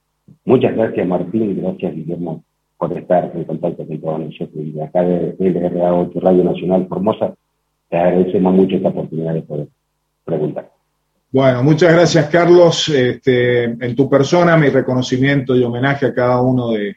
Muchas 0.46 0.76
gracias 0.76 1.08
Martín 1.08 1.52
y 1.52 1.62
gracias 1.62 1.96
Guillermo 1.96 2.44
por 2.78 2.98
estar 2.98 3.32
en 3.34 3.46
contacto 3.46 3.88
con 3.88 4.00
todos 4.00 4.20
nosotros. 4.20 4.66
Y 4.66 4.80
acá 4.80 5.04
de 5.04 5.36
LRA 5.40 5.94
8 5.94 6.20
Radio 6.20 6.44
Nacional 6.44 6.88
Formosa, 6.88 7.34
te 7.90 7.98
agradecemos 7.98 8.54
mucho 8.54 8.76
esta 8.76 8.90
oportunidad 8.90 9.34
de 9.34 9.42
poder 9.42 9.68
preguntar. 10.26 10.70
Bueno, 11.32 11.64
muchas 11.64 11.94
gracias 11.94 12.30
Carlos. 12.30 12.90
Este, 12.90 13.64
en 13.64 13.96
tu 13.96 14.10
persona, 14.10 14.58
mi 14.58 14.70
reconocimiento 14.70 15.56
y 15.56 15.64
homenaje 15.64 16.06
a 16.06 16.14
cada 16.14 16.42
uno 16.42 16.72
de, 16.72 16.96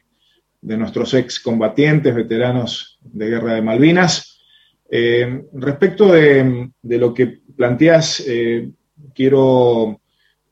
nuestros 0.61 1.13
excombatientes, 1.13 2.13
veteranos 2.13 2.99
de 3.01 3.29
Guerra 3.29 3.53
de 3.53 3.61
Malvinas. 3.61 4.41
Eh, 4.91 5.43
respecto 5.53 6.11
de, 6.11 6.69
lo 6.83 7.13
que 7.13 7.39
planteas, 7.55 8.23
eh, 8.27 8.69
quiero 9.17 9.99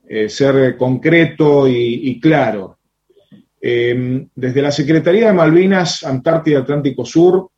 eh, 0.09 0.27
ser 0.27 0.75
concreto 0.75 1.67
y, 1.67 2.19
claro. 2.19 2.79
desde 3.61 4.61
la 4.61 4.71
Secretaría 4.71 5.27
de 5.27 5.33
Malvinas, 5.33 6.03
Antártida 6.03 6.59
Atlántico 6.59 7.05
Sur, 7.05 7.51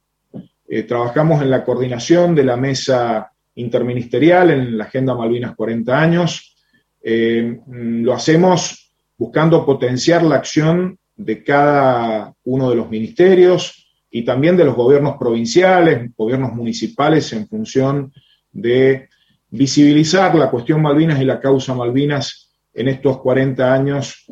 trabajamos 0.88 1.42
en 1.42 1.50
la 1.50 1.64
coordinación 1.64 2.36
de 2.36 2.44
la 2.44 2.58
mesa 2.58 3.32
interministerial 3.58 4.52
en 4.52 4.78
la 4.78 4.86
Agenda 4.86 5.16
Malvinas 5.16 5.56
40 5.56 6.00
años. 6.00 6.56
Eh, 7.02 7.60
lo 7.68 8.14
hacemos 8.14 8.94
buscando 9.18 9.66
potenciar 9.66 10.24
la 10.24 10.36
acción 10.36 10.98
de 11.16 11.44
cada 11.44 12.34
uno 12.44 12.70
de 12.70 12.76
los 12.76 12.90
ministerios 12.90 13.90
y 14.10 14.24
también 14.24 14.56
de 14.56 14.66
los 14.66 14.76
gobiernos 14.76 15.18
provinciales, 15.18 16.12
gobiernos 16.16 16.54
municipales, 16.54 17.34
en 17.34 17.48
función 17.48 18.14
de 18.52 19.07
visibilizar 19.50 20.36
la 20.36 20.50
cuestión 20.50 20.82
Malvinas 20.82 21.22
y 21.22 21.26
la 21.26 21.40
causa 21.40 21.74
Malvinas 21.74 22.56
en 22.74 22.88
estos 22.90 23.20
40 23.20 23.74
años 23.74 24.26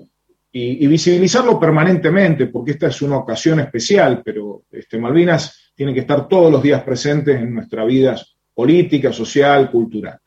y, 0.51 0.87
visibilizarlo 0.87 1.59
permanentemente, 1.59 2.47
porque 2.47 2.71
esta 2.71 2.87
es 2.87 3.01
una 3.01 3.17
ocasión 3.17 3.59
especial, 3.59 4.21
pero 4.23 4.63
este, 4.71 4.97
Malvinas 4.97 5.71
tiene 5.75 5.93
que 5.93 5.99
estar 6.01 6.29
todos 6.29 6.49
los 6.49 6.63
días 6.63 6.81
presentes 6.83 7.41
en 7.41 7.53
nuestra 7.53 7.83
vida 7.83 8.15
política, 8.53 9.11
social, 9.11 9.69
cultural. 9.69 10.17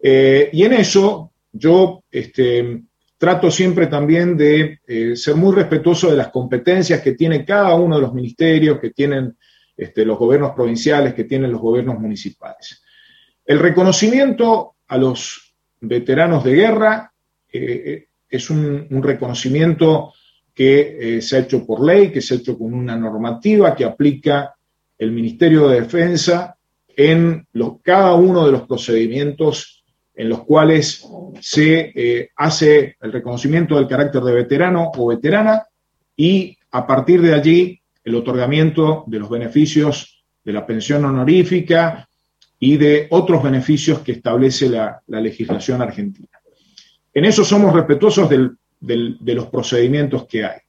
Eh, 0.00 0.50
y 0.52 0.62
en 0.62 0.74
eso 0.74 1.32
yo 1.50 2.04
este, 2.10 2.82
trato 3.18 3.50
siempre 3.50 3.88
también 3.88 4.36
de 4.36 4.78
eh, 4.86 5.16
ser 5.16 5.34
muy 5.34 5.54
respetuoso 5.54 6.10
de 6.10 6.16
las 6.16 6.28
competencias 6.28 7.00
que 7.00 7.12
tiene 7.12 7.44
cada 7.44 7.74
uno 7.74 7.96
de 7.96 8.02
los 8.02 8.14
ministerios, 8.14 8.78
que 8.78 8.90
tienen 8.90 9.36
este, 9.76 10.04
los 10.04 10.18
gobiernos 10.18 10.52
provinciales, 10.52 11.14
que 11.14 11.24
tienen 11.24 11.50
los 11.50 11.60
gobiernos 11.60 11.98
municipales. 11.98 12.84
El 13.46 13.58
reconocimiento 13.60 14.74
a 14.88 14.98
los 14.98 15.54
veteranos 15.80 16.44
de 16.44 16.54
guerra 16.54 17.12
eh, 17.52 18.06
es 18.28 18.50
un, 18.50 18.88
reconocimiento 19.02 20.12
que 20.52 21.20
se 21.20 21.36
ha 21.36 21.40
hecho 21.40 21.64
por 21.64 21.84
ley, 21.84 22.10
que 22.10 22.20
se 22.20 22.34
ha 22.34 22.36
hecho 22.38 22.58
con 22.58 22.72
una 22.74 22.96
normativa 22.96 23.74
que 23.74 23.84
aplica 23.84 24.56
el 24.98 25.12
Ministerio 25.12 25.68
de 25.68 25.82
Defensa 25.82 26.56
en 26.96 27.46
cada 27.82 28.14
uno 28.14 28.46
de 28.46 28.52
los 28.52 28.62
procedimientos 28.62 29.84
en 30.14 30.30
los 30.30 30.44
cuales 30.44 31.06
se 31.40 31.92
eh, 31.94 32.30
hace 32.36 32.96
el 33.00 33.12
reconocimiento 33.12 33.76
del 33.76 33.86
carácter 33.86 34.22
de 34.22 34.32
veterano 34.32 34.90
o 34.96 35.08
veterana 35.08 35.66
y 36.16 36.56
a 36.70 36.86
partir 36.86 37.20
de 37.20 37.34
allí 37.34 37.80
el 38.02 38.14
otorgamiento 38.14 39.04
de 39.06 39.18
los 39.18 39.28
beneficios 39.28 40.24
de 40.42 40.52
la 40.54 40.64
pensión 40.64 41.04
honorífica 41.04 42.08
y 42.58 42.76
de 42.76 43.06
otros 43.10 43.42
beneficios 43.42 44.00
que 44.00 44.12
establece 44.12 44.68
la, 44.68 45.02
legislación 45.06 45.82
argentina. 45.82 46.40
En 47.12 47.24
eso 47.24 47.44
somos 47.44 47.72
respetuosos 47.72 48.28
de 48.28 49.34
los 49.34 49.46
procedimientos 49.46 50.26
que 50.26 50.44
hay. 50.44 50.60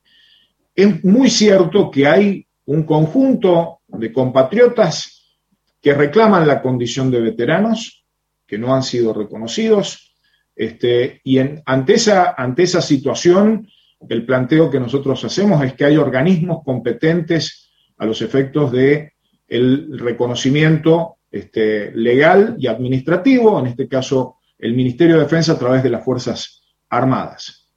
Es 0.75 1.03
muy 1.03 1.29
cierto 1.29 1.89
que 1.89 2.07
hay 2.07 2.45
un 2.65 2.83
conjunto 2.83 3.79
de 3.87 4.11
compatriotas 4.11 5.35
que 5.81 5.93
reclaman 5.93 6.47
la 6.47 6.61
condición 6.61 7.09
de 7.09 7.21
veteranos, 7.21 8.05
que 8.45 8.57
no 8.57 8.75
han 8.75 8.83
sido 8.83 9.13
reconocidos, 9.13 10.15
este, 10.55 11.21
y 11.23 11.37
ante, 11.37 11.93
esa, 11.93 12.33
ante 12.37 12.63
esa 12.63 12.81
situación, 12.81 13.67
el 14.09 14.25
planteo 14.25 14.69
que 14.69 14.79
nosotros 14.79 15.23
hacemos 15.23 15.63
es 15.63 15.73
que 15.73 15.85
hay 15.85 15.97
organismos 15.97 16.63
competentes 16.63 17.69
a 17.97 18.05
los 18.05 18.21
efectos 18.21 18.71
de 18.71 19.13
el 19.47 19.97
reconocimiento 19.99 21.16
este, 21.31 21.91
legal 21.93 22.55
y 22.57 22.67
administrativo, 22.67 23.59
en 23.59 23.67
este 23.67 23.87
caso 23.87 24.37
el 24.59 24.73
Ministerio 24.73 25.15
de 25.15 25.23
Defensa 25.23 25.53
a 25.53 25.59
través 25.59 25.83
de 25.83 25.89
las 25.89 26.03
Fuerzas 26.03 26.63
Armadas. 26.89 27.67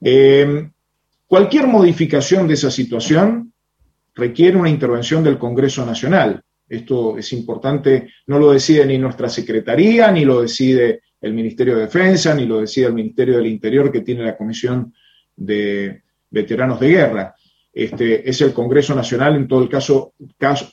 Eh, 0.00 0.70
cualquier 1.26 1.66
modificación 1.66 2.46
de 2.46 2.54
esa 2.54 2.70
situación 2.70 3.52
requiere 4.14 4.56
una 4.56 4.70
intervención 4.70 5.24
del 5.24 5.38
Congreso 5.38 5.84
Nacional. 5.84 6.42
Esto 6.68 7.18
es 7.18 7.32
importante, 7.32 8.12
no 8.26 8.38
lo 8.38 8.52
decide 8.52 8.86
ni 8.86 8.96
nuestra 8.96 9.28
Secretaría, 9.28 10.10
ni 10.12 10.24
lo 10.24 10.42
decide 10.42 11.02
el 11.20 11.34
Ministerio 11.34 11.76
de 11.76 11.82
Defensa, 11.82 12.34
ni 12.34 12.46
lo 12.46 12.60
decide 12.60 12.86
el 12.86 12.94
Ministerio 12.94 13.36
del 13.36 13.46
Interior, 13.46 13.90
que 13.90 14.02
tiene 14.02 14.24
la 14.24 14.36
Comisión 14.36 14.94
de 15.36 16.02
Veteranos 16.30 16.78
de 16.80 16.88
Guerra. 16.88 17.34
Este, 17.72 18.28
es 18.28 18.40
el 18.40 18.52
Congreso 18.52 18.94
Nacional, 18.94 19.36
en 19.36 19.48
todo, 19.48 19.62
el 19.62 19.68
caso, 19.68 20.14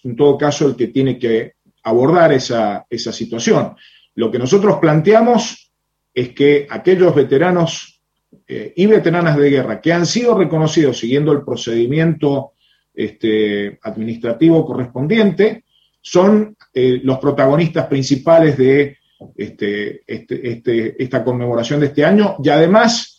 en 0.03 0.15
todo 0.15 0.37
caso, 0.37 0.67
el 0.67 0.75
que 0.75 0.87
tiene 0.87 1.17
que 1.17 1.53
abordar 1.87 2.33
esa, 2.33 2.85
situación. 2.89 3.75
Lo 4.15 4.29
que 4.29 4.39
nosotros 4.39 4.77
planteamos 4.79 5.71
es 6.13 6.29
que 6.29 6.67
aquellos 6.69 7.15
veteranos 7.15 8.01
eh, 8.47 8.73
y 8.75 8.85
veteranas 8.85 9.37
de 9.37 9.49
guerra 9.49 9.79
que 9.79 9.93
han 9.93 10.05
sido 10.05 10.37
reconocidos 10.37 10.99
siguiendo 10.99 11.31
el 11.31 11.43
procedimiento 11.43 12.51
este, 12.93 13.79
administrativo 13.83 14.65
correspondiente, 14.65 15.63
son 16.01 16.57
eh, 16.73 16.99
los 17.03 17.19
protagonistas 17.19 17.87
principales 17.87 18.57
de 18.57 18.97
este, 19.35 20.01
este, 20.05 21.03
esta 21.03 21.23
conmemoración 21.23 21.79
de 21.79 21.87
este 21.87 22.05
año 22.05 22.35
y 22.43 22.49
además 22.49 23.13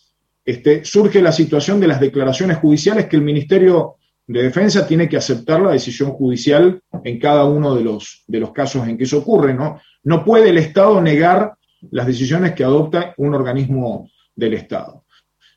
surge 0.83 1.21
la 1.21 1.31
situación 1.31 1.79
de 1.79 1.87
las 1.87 1.99
declaraciones 1.99 2.57
judiciales 2.57 3.05
que 3.05 3.17
el 3.17 3.21
Ministerio 3.21 3.97
de 4.29 4.43
Defensa 4.43 4.85
tiene 4.87 5.09
que 5.09 5.17
aceptar 5.17 5.59
la 5.59 5.71
decisión 5.71 6.11
judicial 6.11 6.79
en 7.03 7.19
cada 7.19 7.45
uno 7.45 7.73
de 7.73 7.83
los, 7.83 8.23
de 8.27 8.39
los 8.39 8.51
casos 8.51 8.87
en 8.87 8.95
que 8.95 9.05
eso 9.05 9.17
ocurre. 9.17 9.55
¿no? 9.55 9.81
no 10.03 10.23
puede 10.23 10.49
el 10.49 10.59
Estado 10.59 11.01
negar 11.01 11.55
las 11.89 12.05
decisiones 12.05 12.53
que 12.53 12.63
adopta 12.63 13.15
un 13.17 13.33
organismo 13.33 14.11
del 14.35 14.53
Estado. 14.53 15.05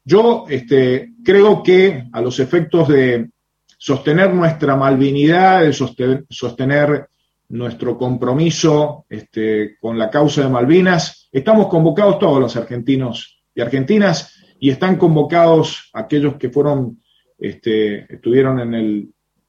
Yo 0.04 0.46
este, 0.48 1.12
creo 1.22 1.62
que 1.62 2.04
a 2.12 2.22
los 2.22 2.40
efectos 2.40 2.88
de 2.88 3.28
sostener 3.76 4.32
nuestra 4.32 4.74
malvinidad, 4.74 5.64
de 5.64 5.72
sostener 5.74 7.08
nuestro 7.50 7.98
compromiso 7.98 9.04
este, 9.10 9.76
con 9.82 9.98
la 9.98 10.08
causa 10.08 10.44
de 10.44 10.48
Malvinas. 10.48 11.28
Estamos 11.30 11.66
convocados 11.66 12.18
todos 12.18 12.40
los 12.40 12.56
argentinos 12.56 13.42
y 13.54 13.60
argentinas 13.60 14.34
y 14.58 14.70
están 14.70 14.96
convocados 14.96 15.90
aquellos 15.92 16.36
que 16.36 16.48
fueron, 16.48 17.01
este, 17.42 18.14
estuvieron 18.14 18.60
en, 18.60 18.74
el, 18.74 19.08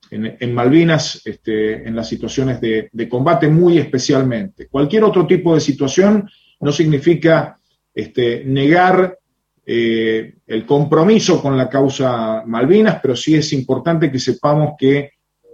en, 0.09 0.53
Malvinas 0.53 1.21
este, 1.25 1.87
en 1.87 1.95
las 1.95 2.09
situaciones 2.09 2.59
de, 2.59 2.89
combate 3.07 3.47
muy 3.47 3.77
especialmente. 3.77 4.67
Cualquier 4.67 5.03
otro 5.03 5.27
tipo 5.27 5.53
de 5.53 5.61
situación 5.61 6.27
no 6.59 6.71
significa 6.71 7.59
este, 7.93 8.43
negar 8.45 9.19
eh, 9.63 10.37
el 10.47 10.65
compromiso 10.65 11.39
con 11.39 11.55
la 11.55 11.69
causa 11.69 12.43
Malvinas, 12.47 12.99
pero 12.99 13.15
sí 13.15 13.35
es 13.35 13.53
importante 13.53 14.11
que 14.11 14.19
sepamos 14.19 14.73
que 14.77 15.11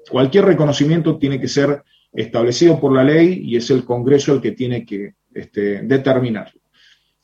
cualquier 0.09 0.45
reconocimiento 0.45 1.17
tiene 1.17 1.41
que 1.41 1.49
ser 1.49 1.83
establecido 2.13 2.79
por 2.79 2.93
la 2.93 3.03
ley 3.03 3.41
y 3.43 3.57
es 3.57 3.69
el 3.69 3.83
Congreso 3.83 4.33
el 4.33 4.41
que 4.41 4.53
tiene 4.53 4.85
que 4.85 5.15
determinarlo. 5.29 6.59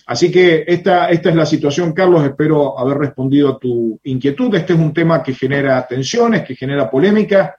Así 0.08 0.32
que 0.32 0.66
esta, 0.68 1.10
esta 1.10 1.30
es 1.30 1.36
la 1.36 1.46
situación, 1.46 1.94
Carlos. 1.94 2.24
Espero 2.24 2.78
haber 2.78 2.98
respondido 2.98 3.50
a 3.50 3.60
tu 3.60 4.00
inquietud. 4.04 4.54
Este 4.54 4.74
es 4.74 4.80
un 4.80 4.94
tema 4.94 5.24
que 5.24 5.34
genera 5.34 5.86
tensiones, 5.88 6.44
que 6.44 6.56
genera 6.56 6.90
polémica. 6.90 7.56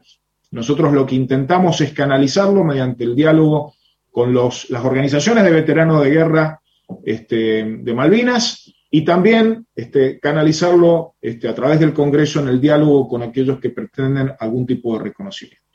Nosotros 0.53 0.93
lo 0.93 1.05
que 1.05 1.17
intentamos 1.17 1.81
es 1.81 1.93
canalizarlo 1.93 2.63
mediante 2.63 3.05
el 3.05 3.17
diálogo 3.17 3.75
con 4.13 4.33
los, 4.33 4.71
las 4.71 4.85
organizaciones 4.85 5.45
de 5.45 5.51
veteranos 5.51 6.03
de 6.03 6.11
guerra 6.11 6.61
este, 7.05 7.65
de 7.81 7.95
Malvinas 7.95 8.73
y 8.91 9.05
también 9.05 9.67
este, 9.75 10.21
canalizarlo 10.21 11.17
este, 11.21 11.49
a 11.49 11.55
través 11.55 11.81
del 11.81 11.93
Congreso 11.93 12.41
en 12.41 12.49
el 12.49 12.61
diálogo 12.61 13.09
con 13.09 13.23
aquellos 13.23 13.59
que 13.59 13.71
pretenden 13.71 14.33
algún 14.39 14.65
tipo 14.65 14.97
de 14.97 15.05
reconocimiento. 15.05 15.66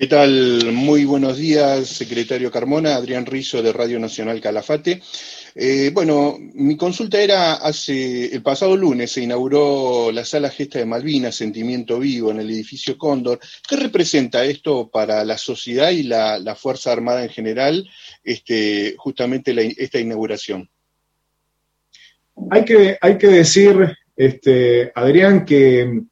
¿Qué 0.00 0.06
tal? 0.06 0.70
Muy 0.72 1.04
buenos 1.04 1.38
días, 1.38 1.88
secretario 1.88 2.52
Carmona, 2.52 2.94
Adrián 2.94 3.26
Rizo 3.26 3.60
de 3.60 3.72
Radio 3.72 3.98
Nacional 3.98 4.40
Calafate. 4.40 5.02
Eh, 5.56 5.90
bueno, 5.92 6.36
mi 6.38 6.76
consulta 6.76 7.20
era 7.20 7.54
hace 7.54 8.32
el 8.32 8.40
pasado 8.40 8.76
lunes 8.76 9.10
se 9.10 9.22
inauguró 9.22 10.12
la 10.12 10.24
sala 10.24 10.50
gesta 10.50 10.78
de 10.78 10.86
Malvinas, 10.86 11.34
Sentimiento 11.34 11.98
Vivo, 11.98 12.30
en 12.30 12.38
el 12.38 12.48
edificio 12.48 12.96
Cóndor. 12.96 13.40
¿Qué 13.68 13.74
representa 13.74 14.44
esto 14.44 14.88
para 14.88 15.24
la 15.24 15.36
sociedad 15.36 15.90
y 15.90 16.04
la, 16.04 16.54
Fuerza 16.56 16.92
Armada 16.92 17.24
en 17.24 17.30
general, 17.30 17.90
este, 18.22 18.94
justamente 18.98 19.52
esta 19.82 19.98
inauguración? 19.98 20.70
Hay 22.52 22.64
que, 22.64 22.96
hay 23.00 23.18
que 23.18 23.26
decir, 23.26 23.96
este, 24.14 24.92
Adrián, 24.94 25.44
que 25.44 26.02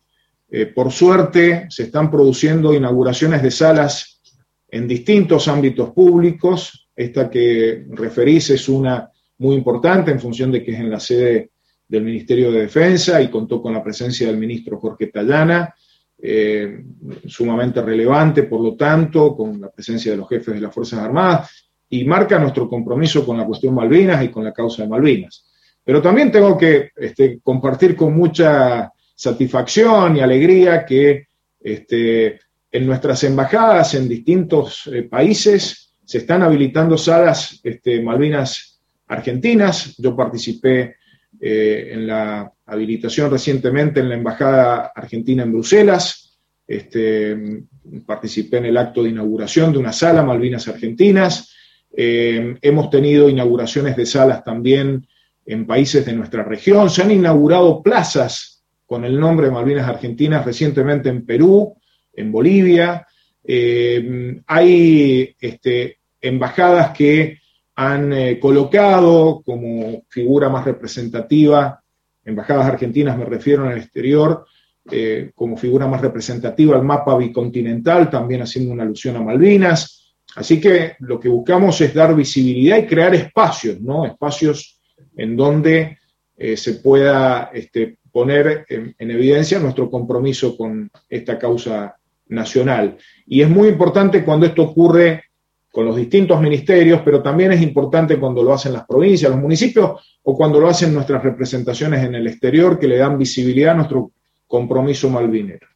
eh, 0.49 0.66
por 0.66 0.92
suerte 0.92 1.66
se 1.68 1.84
están 1.84 2.11
produciendo 2.11 2.74
inauguraciones 2.74 3.42
de 3.42 3.51
salas 3.51 4.20
en 4.68 4.86
distintos 4.86 5.49
ámbitos 5.49 5.90
públicos. 5.90 6.88
Esta 6.94 7.28
que 7.28 7.84
referís 7.90 8.51
es 8.51 8.68
una 8.68 9.11
muy 9.38 9.57
importante 9.57 10.11
en 10.11 10.20
función 10.20 10.51
de 10.51 10.62
que 10.62 10.72
es 10.72 10.80
en 10.80 10.90
la 10.90 11.01
sede 11.01 11.51
del 11.88 12.05
Ministerio 12.05 12.51
de 12.51 12.62
Defensa 12.62 13.20
y 13.20 13.28
contó 13.28 13.61
con 13.61 13.72
la 13.72 13.82
presencia 13.82 14.26
del 14.26 14.38
ministro 14.38 14.78
Jorge 14.78 15.09
Tallana, 15.09 15.74
eh, 16.18 16.84
sumamente 17.26 17.82
relevante, 17.82 18.44
por 18.44 18.61
lo 18.61 18.74
tanto, 18.74 19.36
con 19.36 19.61
la 19.61 19.70
presencia 19.70 20.12
de 20.12 20.18
los 20.18 20.28
jefes 20.28 20.55
de 20.55 20.61
las 20.61 20.74
Fuerzas 20.74 21.01
Armadas, 21.01 21.70
y 21.88 22.05
marca 22.05 22.38
nuestro 22.38 22.68
compromiso 22.68 23.24
con 23.24 23.36
la 23.36 23.44
cuestión 23.44 23.74
Malvinas 23.74 24.24
y 24.24 24.28
con 24.28 24.42
la 24.42 24.53
causa 24.53 24.82
de 24.82 24.88
Malvinas. 24.88 25.47
Pero 25.84 26.03
también 26.03 26.32
tengo 26.32 26.59
que 26.59 26.90
este, 26.97 27.38
compartir 27.42 27.94
con 27.94 28.16
mucha 28.16 28.92
satisfacción 29.17 30.17
y 30.17 30.21
alegría 30.21 30.85
que 30.85 31.27
este, 31.59 32.39
en 32.71 32.87
nuestras 32.87 33.25
embajadas 33.25 33.95
en 33.95 34.09
distintos 34.09 34.89
eh, 34.93 35.05
países 35.05 35.95
se 36.05 36.19
están 36.19 36.43
habilitando 36.43 36.97
salas 36.97 37.59
este, 37.64 38.01
Malvinas 38.01 38.81
argentinas. 39.09 39.97
Yo 39.97 40.14
participé 40.14 40.97
eh, 41.41 41.91
en 41.93 42.07
la 42.07 42.53
habilitación 42.67 43.31
recientemente 43.31 44.01
en 44.01 44.11
la 44.11 44.14
Embajada 44.14 44.93
Argentina 44.95 45.43
en 45.43 45.53
Bruselas. 45.53 46.39
Este, 46.67 47.64
participé 48.05 48.59
en 48.59 48.67
el 48.67 48.77
acto 48.77 49.03
de 49.03 49.11
inauguración 49.11 49.73
de 49.73 49.79
una 49.79 49.93
sala 49.93 50.23
Malvinas 50.23 50.69
Argentinas. 50.69 51.55
Eh, 51.97 52.57
hemos 52.61 52.91
tenido 52.91 53.29
inauguraciones 53.29 53.97
de 53.97 54.05
salas 54.05 54.45
también 54.45 55.07
en 55.47 55.67
países 55.67 56.05
de 56.05 56.12
nuestra 56.12 56.43
región. 56.43 56.91
Se 56.91 57.03
han 57.03 57.11
inaugurado 57.11 57.83
plazas 57.83 58.56
con 58.87 59.05
el 59.05 59.18
nombre 59.18 59.47
de 59.47 59.53
Malvinas 59.53 59.89
Argentinas 59.89 60.45
recientemente 60.45 61.09
en 61.09 61.26
Perú, 61.26 61.74
en 62.12 62.32
Bolivia. 62.32 63.07
Eh, 63.45 64.41
hay 64.47 65.34
este, 65.41 65.99
embajadas 66.20 66.97
que 66.97 67.39
han 67.74 68.12
eh, 68.12 68.39
colocado 68.41 69.43
como 69.45 70.05
figura 70.09 70.49
más 70.49 70.64
representativa, 70.64 71.82
embajadas 72.24 72.66
argentinas 72.66 73.18
me 73.18 73.24
refiero 73.24 73.66
en 73.66 73.72
el 73.72 73.78
exterior, 73.78 74.47
eh, 74.91 75.32
como 75.34 75.57
figura 75.57 75.87
más 75.87 76.01
representativa 76.01 76.76
el 76.76 76.82
mapa 76.82 77.16
bicontinental, 77.16 78.09
también 78.09 78.43
haciendo 78.43 78.72
una 78.72 78.84
alusión 78.84 79.16
a 79.16 79.22
Malvinas. 79.22 80.14
Así 80.37 80.61
que 80.61 80.97
lo 81.01 81.18
que 81.18 81.28
buscamos 81.28 81.80
es 81.80 81.93
dar 81.93 82.14
visibilidad 82.14 82.78
y 82.78 82.87
crear 82.87 83.14
espacios, 83.14 83.80
¿no? 83.80 84.07
Espacios 84.07 84.80
en 85.16 85.37
donde 85.37 85.99
se 86.37 86.74
pueda 86.74 87.51
este, 87.55 87.97
poner 88.17 88.64
en, 88.71 89.11
evidencia 89.11 89.59
nuestro 89.59 89.91
compromiso 89.91 90.57
con 90.57 90.91
esta 91.07 91.39
causa 91.39 91.99
nacional. 92.29 92.97
Y 93.27 93.43
es 93.43 93.51
muy 93.51 93.69
importante 93.69 94.25
cuando 94.25 94.47
esto 94.47 94.62
ocurre 94.62 95.25
con 95.71 95.85
los 95.85 95.97
distintos 95.97 96.41
ministerios, 96.41 97.03
pero 97.05 97.23
también 97.23 97.53
es 97.53 97.61
importante 97.61 98.19
cuando 98.19 98.43
lo 98.43 98.55
hacen 98.55 98.73
las 98.73 98.87
provincias, 98.87 99.31
los 99.31 99.39
municipios 99.39 100.19
o 100.23 100.35
cuando 100.35 100.59
lo 100.59 100.67
hacen 100.67 100.95
nuestras 100.95 101.23
representaciones 101.23 102.03
en 102.05 102.14
el 102.14 102.27
exterior 102.27 102.79
que 102.79 102.89
le 102.89 102.97
dan 102.97 103.19
visibilidad 103.19 103.73
a 103.73 103.77
nuestro 103.77 104.12
compromiso 104.47 105.11
malvinero. 105.11 105.67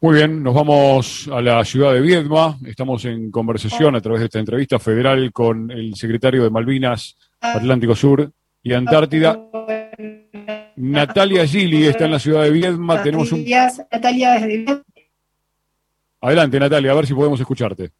Muy 0.00 0.16
bien, 0.16 0.42
nos 0.42 0.54
vamos 0.54 1.30
a 1.32 1.40
la 1.40 1.64
ciudad 1.64 1.92
de 1.92 2.00
Viedma. 2.00 2.58
Estamos 2.66 3.04
en 3.04 3.30
conversación 3.30 3.94
a 3.94 4.00
través 4.00 4.18
de 4.18 4.24
esta 4.26 4.40
entrevista 4.40 4.80
federal 4.80 5.30
con 5.32 5.70
el 5.70 5.94
secretario 5.94 6.42
de 6.42 6.50
Malvinas, 6.50 7.16
Atlántico 7.42 7.94
Sur 7.94 8.30
y 8.62 8.72
Antártida. 8.72 9.38
Natalia 10.76 11.46
Gili 11.46 11.86
está 11.86 12.06
en 12.06 12.12
la 12.12 12.18
ciudad 12.18 12.44
de 12.44 12.50
Viedma. 12.50 13.02
Tenemos 13.02 13.30
un... 13.32 13.44
Natalia 13.44 14.32
desde 14.32 14.82
Adelante, 16.20 16.60
Natalia, 16.60 16.92
a 16.92 16.94
ver 16.94 17.06
si 17.06 17.14
podemos 17.14 17.40
escucharte. 17.40 17.90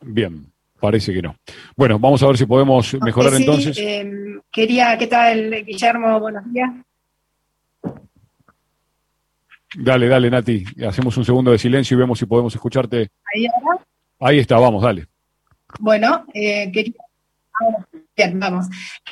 Bien, 0.00 0.46
parece 0.78 1.12
que 1.12 1.20
no. 1.20 1.34
Bueno, 1.74 1.98
vamos 1.98 2.22
a 2.22 2.28
ver 2.28 2.38
si 2.38 2.46
podemos 2.46 2.94
mejorar 3.00 3.34
entonces. 3.34 3.76
Em, 3.78 4.40
quería, 4.52 4.96
¿qué 4.96 5.08
tal, 5.08 5.64
Guillermo? 5.64 6.20
Buenos 6.20 6.44
días. 6.52 6.70
Dale, 9.74 10.06
dale, 10.06 10.30
Nati. 10.30 10.64
Hacemos 10.86 11.16
un 11.16 11.24
segundo 11.24 11.50
de 11.50 11.58
silencio 11.58 11.96
y 11.96 11.98
vemos 11.98 12.20
si 12.20 12.26
podemos 12.26 12.54
escucharte. 12.54 13.08
Ahí 13.34 13.46
ahora. 13.46 13.84
Ahí 14.20 14.38
está, 14.38 14.56
vamos, 14.58 14.82
dale. 14.82 15.08
Bueno, 15.80 16.26
eh, 16.32 16.70
quería... 16.72 16.94
Bien, 18.16 18.38
vamos. 18.38 18.66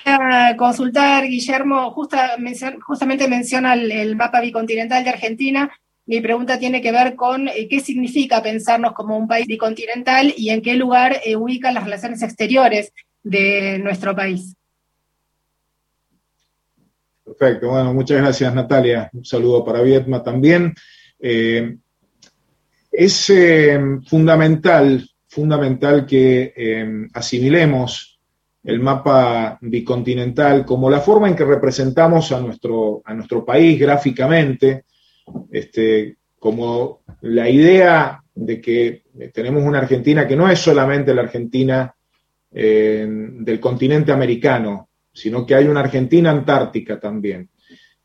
A 0.05 0.55
consultar, 0.57 1.25
Guillermo, 1.25 1.93
justamente 1.93 3.29
menciona 3.29 3.75
el, 3.75 4.17
mapa 4.17 4.41
bicontinental 4.41 5.03
de 5.03 5.11
Argentina. 5.11 5.71
Mi 6.07 6.21
pregunta 6.21 6.59
tiene 6.59 6.83
que 6.83 6.93
ver 6.93 7.15
con 7.15 7.49
eh, 7.49 7.67
qué 7.69 7.81
significa 7.81 8.43
pensarnos 8.43 8.93
como 8.93 9.17
un 9.17 9.27
país 9.27 9.47
bicontinental 9.47 10.35
y 10.37 10.51
en 10.51 10.61
qué 10.61 10.75
lugar 10.75 11.21
eh, 11.25 11.37
ubican 11.37 11.75
las 11.75 11.85
relaciones 11.85 12.23
exteriores 12.23 12.93
de 13.23 13.79
nuestro 13.79 14.15
país. 14.15 14.55
Perfecto, 17.25 17.71
bueno, 17.71 17.95
muchas 17.95 18.19
gracias 18.19 18.55
Natalia. 18.55 19.09
Un 19.15 19.25
saludo 19.25 19.65
para 19.65 19.81
Vietma 19.81 20.23
también. 20.23 20.75
es 21.19 21.73
fundamental 24.07 25.09
fundamental 25.35 26.07
que 26.07 26.53
em, 26.57 27.09
asimilemos 27.13 28.21
el 28.63 28.79
mapa 28.79 29.59
bicontinental 29.61 30.65
como 30.65 30.89
la 30.89 31.01
forma 31.01 31.29
en 31.29 31.35
que 31.35 31.45
representamos 31.45 32.31
a 32.33 32.41
nuestro, 32.41 33.03
a 33.05 33.13
nuestro 33.13 33.45
país 33.45 33.79
gráficamente, 33.79 34.85
este, 35.51 36.17
como 36.39 37.01
la 37.23 37.49
idea 37.51 38.23
de 38.35 38.61
que 38.61 39.03
tenemos 39.33 39.63
una 39.65 39.79
Argentina 39.79 40.27
que 40.27 40.37
no 40.37 40.49
es 40.49 40.59
solamente 40.61 41.15
la 41.15 41.23
Argentina 41.23 41.95
em, 42.53 43.45
del 43.45 43.59
continente 43.59 44.13
americano, 44.13 44.89
sino 45.13 45.45
que 45.45 45.57
hay 45.57 45.67
una 45.67 45.81
Argentina 45.81 46.31
antártica 46.31 46.99
también. 46.99 47.49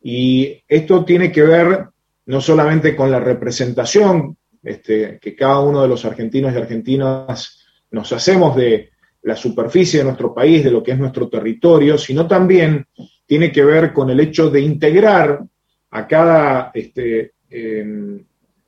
Y 0.02 0.62
esto 0.68 1.06
tiene 1.06 1.32
que 1.32 1.44
ver 1.44 1.90
no 2.26 2.42
solamente 2.42 2.96
con 2.96 3.12
la 3.12 3.20
representación 3.20 4.38
este, 4.64 5.20
que 5.20 5.36
cada 5.36 5.60
uno 5.60 5.82
de 5.82 5.88
los 5.88 6.04
argentinos 6.06 6.54
y 6.54 6.58
argentinas 6.58 7.66
nos 7.92 8.12
hacemos 8.12 8.56
de 8.56 8.92
la 9.24 9.36
superficie 9.36 10.00
de 10.00 10.06
nuestro 10.06 10.34
país, 10.34 10.64
de 10.64 10.72
lo 10.72 10.82
que 10.82 10.92
es 10.92 11.00
nuestro 11.00 11.28
territorio, 11.28 11.98
sino 11.98 12.28
también 12.28 12.86
tiene 13.26 13.52
que 13.52 13.64
ver 13.64 13.94
con 13.94 14.10
el 14.10 14.20
hecho 14.20 14.50
de 14.50 14.62
integrar 14.62 15.40
a 15.92 16.08
cada 16.08 16.72
este, 16.74 17.34
em, 17.50 18.24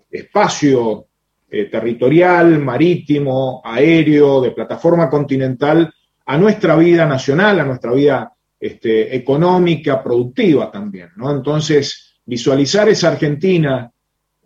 espacio 0.10 1.08
eh, 1.50 1.66
territorial, 1.66 2.60
marítimo, 2.60 3.62
aéreo, 3.64 4.42
de 4.42 4.52
plataforma 4.52 5.10
continental, 5.10 5.94
a 6.26 6.38
nuestra 6.38 6.76
vida 6.76 7.06
nacional, 7.06 7.60
a 7.60 7.66
nuestra 7.66 7.92
vida 7.92 8.34
este, 8.60 9.16
económica, 9.16 10.02
productiva 10.04 10.72
también. 10.72 11.10
Entonces, 11.18 12.20
visualizar 12.26 12.88
esa 12.88 13.10
Argentina 13.10 13.92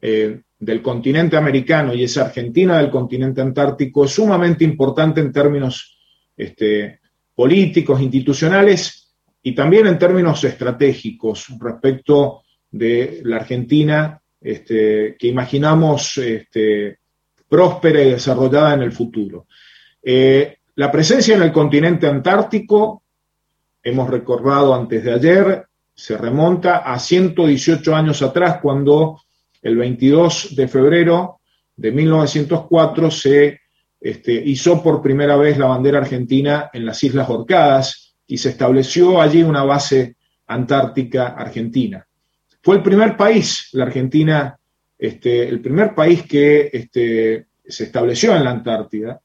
eh, 0.01 0.41
del 0.57 0.81
continente 0.81 1.35
americano 1.37 1.93
y 1.93 2.03
esa 2.03 2.25
Argentina 2.25 2.77
del 2.77 2.89
continente 2.89 3.41
antártico 3.41 4.05
es 4.05 4.11
sumamente 4.11 4.63
importante 4.63 5.21
en 5.21 5.31
términos 5.31 5.97
este, 6.35 6.99
políticos, 7.33 8.01
institucionales 8.01 9.13
y 9.43 9.53
también 9.53 9.87
en 9.87 9.99
términos 9.99 10.43
estratégicos 10.43 11.47
respecto 11.59 12.43
de 12.71 13.21
la 13.23 13.37
Argentina 13.37 14.19
este, 14.41 15.15
que 15.17 15.27
imaginamos 15.27 16.17
este, 16.17 16.99
próspera 17.47 18.01
y 18.01 18.11
desarrollada 18.11 18.73
en 18.73 18.81
el 18.81 18.91
futuro. 18.91 19.47
Eh, 20.01 20.57
la 20.75 20.91
presencia 20.91 21.35
en 21.35 21.41
el 21.41 21.51
continente 21.51 22.07
antártico, 22.07 23.03
hemos 23.81 24.09
recordado 24.09 24.73
antes 24.73 25.03
de 25.03 25.13
ayer, 25.13 25.65
se 25.93 26.17
remonta 26.17 26.77
a 26.77 26.99
118 26.99 27.95
años 27.95 28.21
atrás 28.21 28.59
cuando 28.61 29.21
el 29.65 29.77
22 29.77 30.55
de 30.55 30.67
febrero 30.67 31.39
de 31.75 31.91
1904 31.91 33.09
se 33.09 33.61
este, 33.99 34.31
hizo 34.31 34.83
por 34.83 35.01
primera 35.01 35.37
vez 35.37 35.57
la 35.57 35.65
bandera 35.65 35.97
argentina 35.97 36.69
en 36.71 36.85
las 36.85 37.03
Islas 37.03 37.27
Orcadas 37.27 38.15
y 38.27 38.37
se 38.37 38.49
estableció 38.49 39.19
allí 39.19 39.41
una 39.41 39.63
base 39.63 40.17
antártica 40.45 41.29
argentina. 41.29 42.05
Fue 42.61 42.75
el 42.75 42.83
primer 42.83 43.17
país, 43.17 43.69
la 43.71 43.85
Argentina, 43.85 44.55
este, 44.99 45.49
el 45.49 45.59
primer 45.61 45.95
país 45.95 46.27
que 46.27 46.69
este, 46.71 47.47
se 47.65 47.85
estableció 47.85 48.35
en 48.35 48.43
la 48.43 48.51
Antártida, 48.51 49.19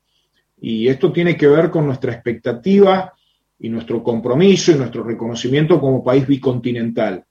y 0.58 0.88
esto 0.88 1.12
tiene 1.12 1.36
que 1.36 1.48
ver 1.48 1.68
con 1.68 1.84
nuestra 1.84 2.14
expectativa 2.14 3.12
y 3.58 3.68
nuestro 3.68 4.02
compromiso 4.02 4.72
y 4.72 4.76
nuestro 4.76 5.04
reconocimiento 5.04 5.78
como 5.78 6.02
país 6.02 6.26
bicontinental. 6.26 7.24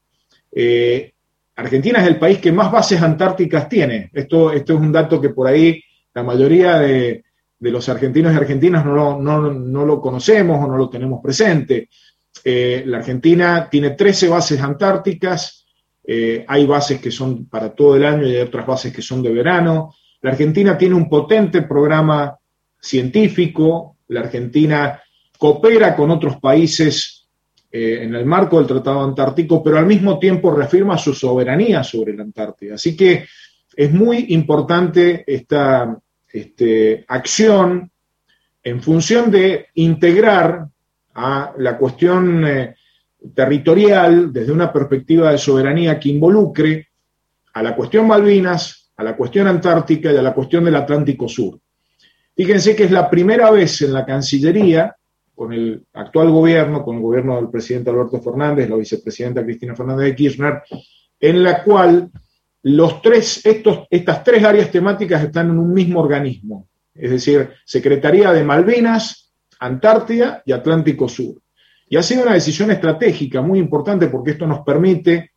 Eh, 0.52 1.12
Argentina 1.60 2.00
es 2.00 2.06
el 2.06 2.18
país 2.18 2.38
que 2.38 2.52
más 2.52 2.70
bases 2.70 3.00
antárticas 3.02 3.68
tiene. 3.68 4.10
Esto, 4.12 4.52
esto 4.52 4.74
es 4.74 4.80
un 4.80 4.92
dato 4.92 5.20
que 5.20 5.30
por 5.30 5.46
ahí 5.46 5.82
la 6.14 6.22
mayoría 6.22 6.78
de, 6.78 7.24
los 7.58 7.88
argentinos 7.88 8.32
y 8.32 8.36
argentinas 8.36 8.84
no, 8.84 9.20
no, 9.20 9.84
lo 9.84 10.00
conocemos 10.00 10.64
o 10.64 10.66
no 10.66 10.76
lo 10.76 10.88
tenemos 10.88 11.20
presente. 11.22 11.88
Eh, 12.44 12.82
la 12.86 12.98
Argentina 12.98 13.68
tiene 13.70 13.90
13 13.90 14.28
bases 14.28 14.60
antárticas, 14.60 15.66
eh, 16.02 16.44
hay 16.48 16.64
bases 16.66 17.00
que 17.00 17.10
son 17.10 17.46
para 17.46 17.74
todo 17.74 17.96
el 17.96 18.06
año 18.06 18.26
y 18.26 18.36
hay 18.36 18.42
otras 18.42 18.66
bases 18.66 18.92
que 18.92 19.02
son 19.02 19.22
de 19.22 19.30
verano. 19.30 19.94
La 20.22 20.30
Argentina 20.30 20.78
tiene 20.78 20.94
un 20.94 21.08
potente 21.08 21.62
programa 21.62 22.38
científico, 22.80 23.96
la 24.08 24.20
Argentina 24.20 25.00
coopera 25.38 25.94
con 25.94 26.10
otros 26.10 26.38
países 26.38 27.19
eh, 27.72 28.00
en 28.02 28.14
el 28.14 28.26
marco 28.26 28.58
del 28.58 28.66
Tratado 28.66 29.02
Antártico, 29.02 29.62
pero 29.62 29.78
al 29.78 29.86
mismo 29.86 30.18
tiempo 30.18 30.50
reafirma 30.54 30.98
su 30.98 31.14
soberanía 31.14 31.84
sobre 31.84 32.14
la 32.14 32.24
Antártida. 32.24 32.74
Así 32.74 32.96
que 32.96 33.26
es 33.76 33.92
muy 33.92 34.26
importante 34.30 35.24
esta 35.26 35.96
este, 36.32 37.04
acción 37.06 37.90
en 38.62 38.82
función 38.82 39.30
de 39.30 39.68
integrar 39.74 40.66
a 41.14 41.52
la 41.58 41.78
cuestión 41.78 42.46
eh, 42.46 42.74
territorial 43.34 44.32
desde 44.32 44.52
una 44.52 44.72
perspectiva 44.72 45.30
de 45.30 45.38
soberanía 45.38 45.98
que 45.98 46.08
involucre 46.08 46.88
a 47.52 47.62
la 47.62 47.74
cuestión 47.74 48.06
Malvinas, 48.06 48.90
a 48.96 49.04
la 49.04 49.16
cuestión 49.16 49.46
Antártica 49.46 50.12
y 50.12 50.16
a 50.16 50.22
la 50.22 50.34
cuestión 50.34 50.64
del 50.64 50.76
Atlántico 50.76 51.28
Sur. 51.28 51.58
Fíjense 52.34 52.74
que 52.74 52.84
es 52.84 52.90
la 52.90 53.10
primera 53.10 53.50
vez 53.50 53.82
en 53.82 53.92
la 53.92 54.04
Cancillería, 54.04 54.96
con 55.40 55.54
el 55.54 55.86
actual 55.94 56.30
gobierno, 56.30 56.84
con 56.84 56.96
el 56.96 57.02
gobierno 57.02 57.36
del 57.36 57.48
presidente 57.48 57.88
Alberto 57.88 58.20
Fernández, 58.20 58.68
la 58.68 58.76
vicepresidenta 58.76 59.42
Cristina 59.42 59.74
Fernández 59.74 60.08
de 60.08 60.14
Kirchner, 60.14 60.62
en 61.18 61.42
la 61.42 61.64
cual 61.64 62.10
los 62.64 63.00
tres, 63.00 63.40
estas 63.88 64.22
tres 64.22 64.44
áreas 64.44 64.70
temáticas 64.70 65.24
están 65.24 65.48
en 65.48 65.58
un 65.58 65.72
mismo 65.72 66.00
organismo, 66.00 66.68
es 66.92 67.10
decir, 67.12 67.48
Secretaría 67.64 68.34
de 68.34 68.44
Malvinas, 68.44 69.32
Antártida 69.58 70.42
y 70.44 70.52
Atlántico 70.52 71.08
Sur. 71.08 71.40
Y 71.88 71.96
ha 71.96 72.02
sido 72.02 72.24
una 72.24 72.34
decisión 72.34 72.70
estratégica 72.70 73.40
muy 73.40 73.60
importante 73.60 74.08
porque 74.08 74.32
esto 74.32 74.46
nos 74.46 74.60
permite 74.60 75.30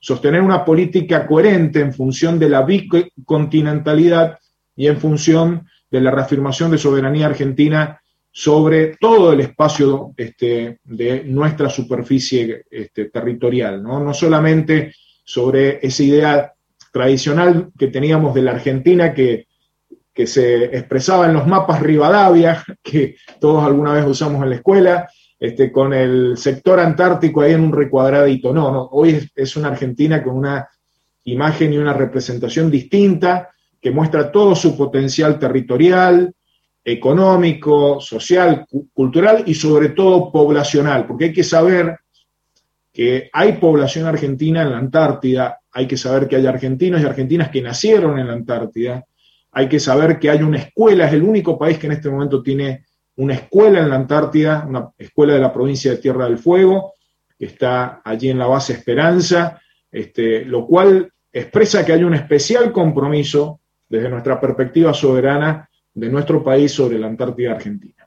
sostener 0.00 0.40
una 0.40 0.64
política 0.64 1.26
coherente 1.26 1.80
en 1.80 1.92
función 1.92 2.38
de 2.38 2.48
la 2.48 2.62
bicontinentalidad 2.62 4.38
y 4.74 4.86
en 4.86 4.96
función 4.96 5.68
de 5.90 6.00
la 6.00 6.12
reafirmación 6.12 6.70
de 6.70 6.78
soberanía 6.78 7.26
argentina 7.26 8.00
sobre 8.32 8.96
todo 8.96 9.32
el 9.32 9.40
espacio 9.40 10.12
este, 10.16 10.78
de 10.84 11.24
nuestra 11.24 11.68
superficie 11.68 12.64
este, 12.70 13.06
territorial, 13.06 13.82
¿no? 13.82 14.00
no 14.00 14.14
solamente 14.14 14.94
sobre 15.24 15.84
esa 15.84 16.02
idea 16.02 16.52
tradicional 16.92 17.70
que 17.78 17.88
teníamos 17.88 18.34
de 18.34 18.42
la 18.42 18.52
Argentina 18.52 19.12
que, 19.12 19.46
que 20.12 20.26
se 20.26 20.64
expresaba 20.64 21.26
en 21.26 21.34
los 21.34 21.46
mapas 21.46 21.80
Rivadavia, 21.80 22.64
que 22.82 23.16
todos 23.40 23.64
alguna 23.64 23.94
vez 23.94 24.06
usamos 24.06 24.42
en 24.42 24.50
la 24.50 24.56
escuela, 24.56 25.08
este, 25.40 25.72
con 25.72 25.94
el 25.94 26.36
sector 26.36 26.78
antártico 26.78 27.40
ahí 27.40 27.52
en 27.52 27.62
un 27.62 27.72
recuadradito. 27.72 28.52
No, 28.52 28.70
no, 28.70 28.88
hoy 28.92 29.26
es, 29.34 29.56
una 29.56 29.68
Argentina 29.68 30.22
con 30.22 30.36
una 30.36 30.68
imagen 31.24 31.72
y 31.72 31.78
una 31.78 31.94
representación 31.94 32.70
distinta 32.70 33.48
que 33.80 33.90
muestra 33.90 34.30
todo 34.30 34.54
su 34.54 34.76
potencial 34.76 35.38
territorial, 35.38 36.34
económico, 36.84 38.00
social, 38.00 38.66
cultural 38.92 39.44
y 39.46 39.54
sobre 39.54 39.90
todo 39.90 40.32
poblacional, 40.32 41.06
porque 41.06 41.26
hay 41.26 41.32
que 41.32 41.44
saber 41.44 41.98
que 42.92 43.30
hay 43.32 43.52
población 43.54 44.06
argentina 44.06 44.62
en 44.62 44.70
la 44.70 44.78
Antártida, 44.78 45.60
hay 45.72 45.86
que 45.86 45.96
saber 45.96 46.26
que 46.26 46.36
hay 46.36 46.46
argentinos 46.46 47.00
y 47.00 47.04
argentinas 47.04 47.50
que 47.50 47.62
nacieron 47.62 48.18
en 48.18 48.26
la 48.26 48.32
Antártida, 48.32 49.04
hay 49.52 49.68
que 49.68 49.80
saber 49.80 50.18
que 50.18 50.30
hay 50.30 50.42
una 50.42 50.58
escuela, 50.58 51.06
es 51.06 51.12
el 51.12 51.22
único 51.22 51.58
país 51.58 51.78
que 51.78 51.86
en 51.86 51.92
este 51.92 52.10
momento 52.10 52.42
tiene 52.42 52.86
una 53.16 53.34
escuela 53.34 53.80
en 53.80 53.90
la 53.90 53.96
Antártida, 53.96 54.64
una 54.66 54.90
escuela 54.96 55.34
de 55.34 55.40
la 55.40 55.52
provincia 55.52 55.90
de 55.90 55.98
Tierra 55.98 56.24
del 56.24 56.38
Fuego, 56.38 56.94
que 57.38 57.46
está 57.46 58.00
allí 58.04 58.30
en 58.30 58.38
la 58.38 58.46
base 58.46 58.72
Esperanza, 58.72 59.60
este, 59.90 60.44
lo 60.44 60.66
cual 60.66 61.12
expresa 61.32 61.84
que 61.84 61.92
hay 61.92 62.04
un 62.04 62.14
especial 62.14 62.72
compromiso 62.72 63.60
desde 63.88 64.08
nuestra 64.08 64.40
perspectiva 64.40 64.92
soberana 64.92 65.69
de 65.94 66.08
nuestro 66.08 66.42
país 66.42 66.72
sobre 66.72 66.98
la 66.98 67.06
Antártida 67.06 67.52
Argentina. 67.52 68.06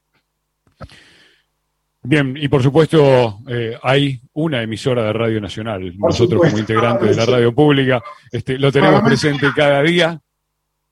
Bien, 2.05 2.36
y 2.38 2.49
por 2.49 2.61
supuesto 2.61 3.39
eh, 3.47 3.77
hay 3.81 4.19
una 4.34 4.61
emisora 4.61 5.05
de 5.05 5.13
Radio 5.13 5.39
Nacional. 5.39 5.97
Nosotros 5.97 6.41
como 6.41 6.57
integrantes 6.57 7.09
de 7.09 7.15
la 7.15 7.25
radio 7.38 7.55
pública 7.55 8.03
este, 8.29 8.59
lo 8.59 8.71
tenemos 8.71 9.01
presente 9.01 9.47
cada 9.55 9.81
día. 9.81 10.19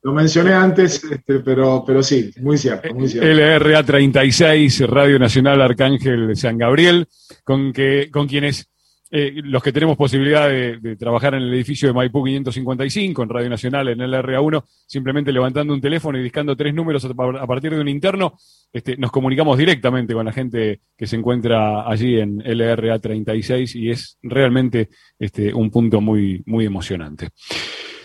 Lo 0.03 0.13
mencioné 0.13 0.53
antes, 0.53 1.03
este, 1.03 1.41
pero, 1.41 1.83
pero 1.85 2.01
sí, 2.01 2.31
muy 2.39 2.57
cierto, 2.57 2.91
muy 2.95 3.07
cierto. 3.07 3.27
LRA 3.29 3.83
36, 3.83 4.87
Radio 4.87 5.19
Nacional 5.19 5.61
Arcángel 5.61 6.35
San 6.35 6.57
Gabriel, 6.57 7.07
con, 7.43 7.71
que, 7.71 8.09
con 8.09 8.27
quienes 8.27 8.70
eh, 9.13 9.41
los 9.43 9.61
que 9.61 9.73
tenemos 9.73 9.97
posibilidad 9.97 10.47
de, 10.47 10.95
trabajar 10.95 11.33
en 11.33 11.43
el 11.43 11.53
edificio 11.53 11.89
de 11.89 11.93
Maipú 11.93 12.23
555, 12.23 13.23
en 13.23 13.29
Radio 13.29 13.49
Nacional, 13.49 13.89
en 13.89 13.99
LRA1, 13.99 14.63
simplemente 14.87 15.33
levantando 15.33 15.73
un 15.73 15.81
teléfono 15.81 16.17
y 16.17 16.23
discando 16.23 16.55
tres 16.55 16.73
números 16.73 17.03
a, 17.03 17.47
partir 17.47 17.75
de 17.75 17.81
un 17.81 17.89
interno, 17.89 18.37
este, 18.71 18.95
nos 18.95 19.11
comunicamos 19.11 19.57
directamente 19.57 20.13
con 20.13 20.25
la 20.25 20.31
gente 20.31 20.79
que 20.95 21.07
se 21.07 21.17
encuentra 21.17 21.89
allí 21.89 22.19
en 22.19 22.37
LRA 22.37 22.99
36 22.99 23.75
y 23.75 23.89
es 23.89 24.17
realmente 24.23 24.89
este, 25.19 25.53
un 25.53 25.69
punto 25.69 25.99
muy, 25.99 26.41
muy 26.45 26.65
emocionante. 26.65 27.29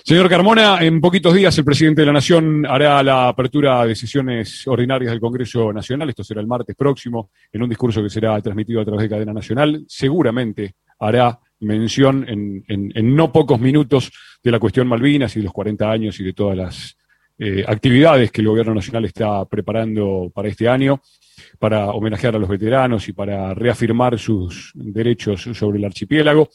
Señor 0.05 0.29
Carmona, 0.29 0.79
en 0.83 1.01
poquitos 1.01 1.35
días 1.35 1.57
el 1.59 1.65
presidente 1.65 2.03
de 2.03 2.07
la 2.07 2.13
Nación 2.13 2.65
hará 2.67 3.03
la 3.03 3.29
apertura 3.29 3.85
de 3.85 3.95
sesiones 3.95 4.67
ordinarias 4.67 5.11
del 5.11 5.21
Congreso 5.21 5.73
Nacional. 5.73 6.09
Esto 6.09 6.23
será 6.25 6.41
el 6.41 6.47
martes 6.47 6.75
próximo, 6.77 7.31
en 7.53 7.63
un 7.63 7.69
discurso 7.69 8.03
que 8.03 8.11
será 8.11 8.41
transmitido 8.41 8.81
a 8.81 8.85
través 8.85 9.03
de 9.03 9.09
cadena 9.09 9.33
nacional. 9.33 9.85
Seguramente 9.89 10.75
hará 10.99 11.39
mención 11.61 12.27
en, 12.29 13.17
no 13.17 13.33
pocos 13.33 13.59
minutos 13.61 14.13
de 14.43 14.51
la 14.51 14.59
cuestión 14.59 14.87
Malvinas 14.87 15.35
y 15.37 15.41
de 15.41 15.45
los 15.45 15.53
40 15.53 15.91
años 15.91 16.21
y 16.21 16.25
de 16.25 16.33
todas 16.33 16.57
las 16.57 16.97
eh, 17.39 17.65
actividades 17.67 18.31
que 18.31 18.41
el 18.41 18.49
Gobierno 18.49 18.75
Nacional 18.75 19.05
está 19.05 19.45
preparando 19.47 20.31
para 20.35 20.49
este 20.49 20.69
año, 20.69 21.01
para 21.59 21.91
homenajear 21.91 22.37
a 22.37 22.39
los 22.39 22.49
veteranos 22.49 23.09
y 23.09 23.13
para 23.13 23.53
reafirmar 23.55 24.19
sus 24.19 24.73
derechos 24.75 25.43
sobre 25.53 25.79
el 25.79 25.85
archipiélago. 25.85 26.49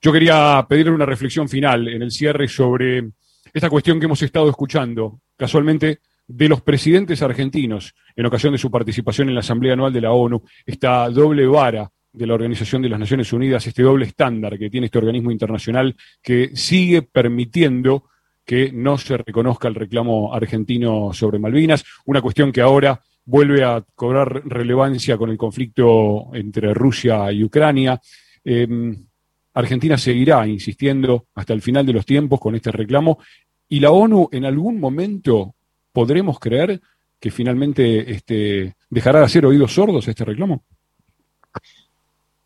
Yo 0.00 0.12
quería 0.12 0.64
pedirle 0.68 0.92
una 0.92 1.06
reflexión 1.06 1.48
final 1.48 1.88
en 1.88 2.02
el 2.02 2.10
cierre 2.10 2.48
sobre 2.48 3.10
esta 3.52 3.70
cuestión 3.70 4.00
que 4.00 4.06
hemos 4.06 4.22
estado 4.22 4.48
escuchando, 4.50 5.20
casualmente, 5.36 6.00
de 6.26 6.48
los 6.48 6.62
presidentes 6.62 7.22
argentinos 7.22 7.94
en 8.16 8.26
ocasión 8.26 8.52
de 8.52 8.58
su 8.58 8.70
participación 8.70 9.28
en 9.28 9.34
la 9.34 9.40
Asamblea 9.40 9.74
Anual 9.74 9.92
de 9.92 10.00
la 10.00 10.12
ONU, 10.12 10.42
esta 10.64 11.08
doble 11.10 11.46
vara 11.46 11.90
de 12.14 12.26
la 12.26 12.34
Organización 12.34 12.80
de 12.80 12.88
las 12.88 13.00
Naciones 13.00 13.32
Unidas, 13.32 13.66
este 13.66 13.82
doble 13.82 14.06
estándar 14.06 14.58
que 14.58 14.70
tiene 14.70 14.86
este 14.86 14.98
organismo 14.98 15.30
internacional 15.30 15.96
que 16.22 16.52
sigue 16.54 17.02
permitiendo 17.02 18.04
que 18.44 18.70
no 18.72 18.98
se 18.98 19.16
reconozca 19.16 19.68
el 19.68 19.74
reclamo 19.74 20.32
argentino 20.32 21.12
sobre 21.12 21.38
Malvinas, 21.38 21.84
una 22.04 22.20
cuestión 22.20 22.52
que 22.52 22.60
ahora 22.60 23.00
vuelve 23.24 23.64
a 23.64 23.84
cobrar 23.94 24.42
relevancia 24.46 25.16
con 25.16 25.30
el 25.30 25.38
conflicto 25.38 26.30
entre 26.34 26.72
Rusia 26.74 27.32
y 27.32 27.42
Ucrania. 27.42 28.00
Em, 28.44 29.06
Argentina 29.54 29.96
seguirá 29.96 30.46
insistiendo 30.46 31.26
hasta 31.34 31.52
el 31.52 31.62
final 31.62 31.86
de 31.86 31.94
los 31.94 32.06
tiempos 32.06 32.38
con 32.38 32.54
este 32.54 32.70
reclamo 32.70 33.18
y 33.68 33.80
la 33.80 33.90
ONU 33.90 34.28
en 34.30 34.44
algún 34.44 34.78
momento 34.78 35.54
podremos 35.92 36.38
creer 36.38 36.80
que 37.18 37.30
finalmente 37.30 38.12
este, 38.12 38.76
dejará 38.90 39.20
de 39.20 39.24
hacer 39.24 39.46
oídos 39.46 39.72
sordos 39.72 40.06
a 40.06 40.10
este 40.10 40.24
reclamo. 40.24 40.64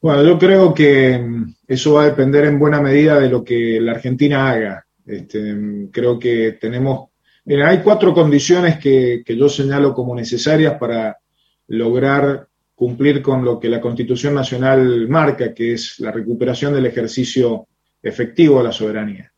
Bueno, 0.01 0.23
yo 0.23 0.39
creo 0.39 0.73
que 0.73 1.19
mm, 1.19 1.55
eso 1.67 1.95
va 1.95 2.03
a 2.03 2.11
depender 2.11 2.45
en 2.45 2.59
buena 2.59 2.81
medida 2.81 3.19
de 3.19 3.29
lo 3.29 3.43
que 3.43 3.81
la 3.81 3.93
Argentina 3.93 4.49
haga. 4.51 4.87
Este, 5.05 5.53
mm, 5.53 5.89
creo 5.89 6.19
que 6.19 6.53
tenemos, 6.61 7.11
mira, 7.45 7.69
hay 7.69 7.79
cuatro 7.79 8.15
condiciones 8.15 8.79
que, 8.79 9.23
que 9.25 9.37
yo 9.37 9.49
señalo 9.49 9.93
como 9.95 10.15
necesarias 10.15 10.75
para 10.79 11.19
lograr 11.69 12.47
cumplir 12.77 13.21
con 13.21 13.45
lo 13.45 13.59
que 13.59 13.69
la 13.69 13.81
Constitución 13.81 14.35
Nacional 14.35 15.09
marca, 15.09 15.53
que 15.53 15.73
es 15.73 15.99
la 15.99 16.13
recuperación 16.13 16.75
del 16.75 16.87
ejercicio 16.87 17.67
efectivo 18.01 18.59
de 18.59 18.65
la 18.65 18.73
soberanía. 18.73 19.33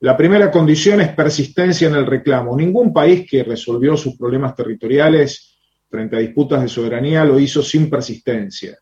La 0.00 0.16
primera 0.16 0.50
condición 0.50 1.02
es 1.02 1.08
persistencia 1.08 1.88
en 1.88 1.94
el 1.94 2.06
reclamo. 2.06 2.56
Ningún 2.56 2.92
país 2.92 3.28
que 3.30 3.44
resolvió 3.44 3.98
sus 3.98 4.16
problemas 4.16 4.54
territoriales 4.54 5.58
frente 5.90 6.16
a 6.16 6.20
disputas 6.20 6.62
de 6.62 6.68
soberanía 6.68 7.24
lo 7.24 7.38
hizo 7.38 7.62
sin 7.62 7.90
persistencia. 7.90 8.78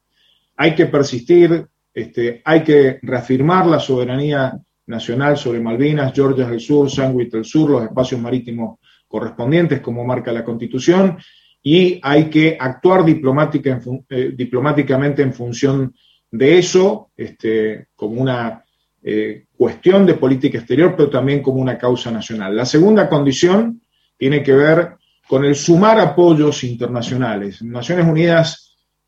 Hay 0.56 0.74
que 0.74 0.86
persistir 0.86 1.66
este, 1.94 2.42
hay 2.44 2.64
que 2.64 2.98
reafirmar 3.02 3.66
la 3.66 3.78
soberanía 3.78 4.60
nacional 4.86 5.36
sobre 5.36 5.60
Malvinas, 5.60 6.12
Georgia 6.12 6.44
del 6.44 6.60
Sur, 6.60 6.90
Sandwich 6.90 7.30
del 7.30 7.44
Sur, 7.44 7.70
los 7.70 7.84
espacios 7.84 8.20
marítimos 8.20 8.80
correspondientes, 9.06 9.80
como 9.80 10.04
marca 10.04 10.32
la 10.32 10.42
Constitución, 10.42 11.16
y 11.62 12.00
hay 12.02 12.24
que 12.28 12.56
actuar 12.58 13.04
eh, 13.08 14.32
diplomáticamente 14.36 15.22
en 15.22 15.32
función 15.32 15.94
de 16.32 16.58
eso, 16.58 17.12
este, 17.16 17.86
como 17.94 18.20
una 18.20 18.64
eh, 19.00 19.44
cuestión 19.56 20.04
de 20.04 20.14
política 20.14 20.58
exterior, 20.58 20.94
pero 20.96 21.08
también 21.08 21.42
como 21.42 21.60
una 21.60 21.78
causa 21.78 22.10
nacional. 22.10 22.56
La 22.56 22.66
segunda 22.66 23.08
condición 23.08 23.80
tiene 24.18 24.42
que 24.42 24.52
ver 24.52 24.96
con 25.28 25.44
el 25.44 25.54
sumar 25.54 26.00
apoyos 26.00 26.64
internacionales. 26.64 27.62
Naciones 27.62 28.06
Unidas 28.06 28.63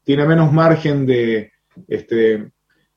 tiene 0.07 0.25
menos 0.25 0.53
margen 0.53 1.05
de 1.05 1.51
este, 1.89 2.53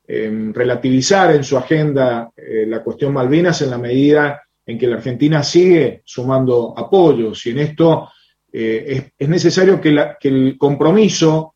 em, 0.07 0.53
relativizar 0.53 1.33
en 1.33 1.43
su 1.43 1.57
agenda 1.57 2.29
eh, 2.37 2.65
la 2.67 2.83
cuestión 2.83 3.11
Malvinas 3.13 3.63
en 3.63 3.71
la 3.71 3.79
medida 3.79 4.43
en 4.63 4.77
que 4.77 4.85
la 4.85 4.97
Argentina 4.97 5.41
sigue 5.41 6.03
sumando 6.05 6.75
apoyos. 6.77 7.43
Y 7.47 7.49
en 7.49 7.59
esto 7.59 8.09
eh, 8.53 9.09
es, 9.17 9.27
necesario 9.27 9.81
que, 9.81 9.89
el 10.21 10.55
compromiso 10.55 11.55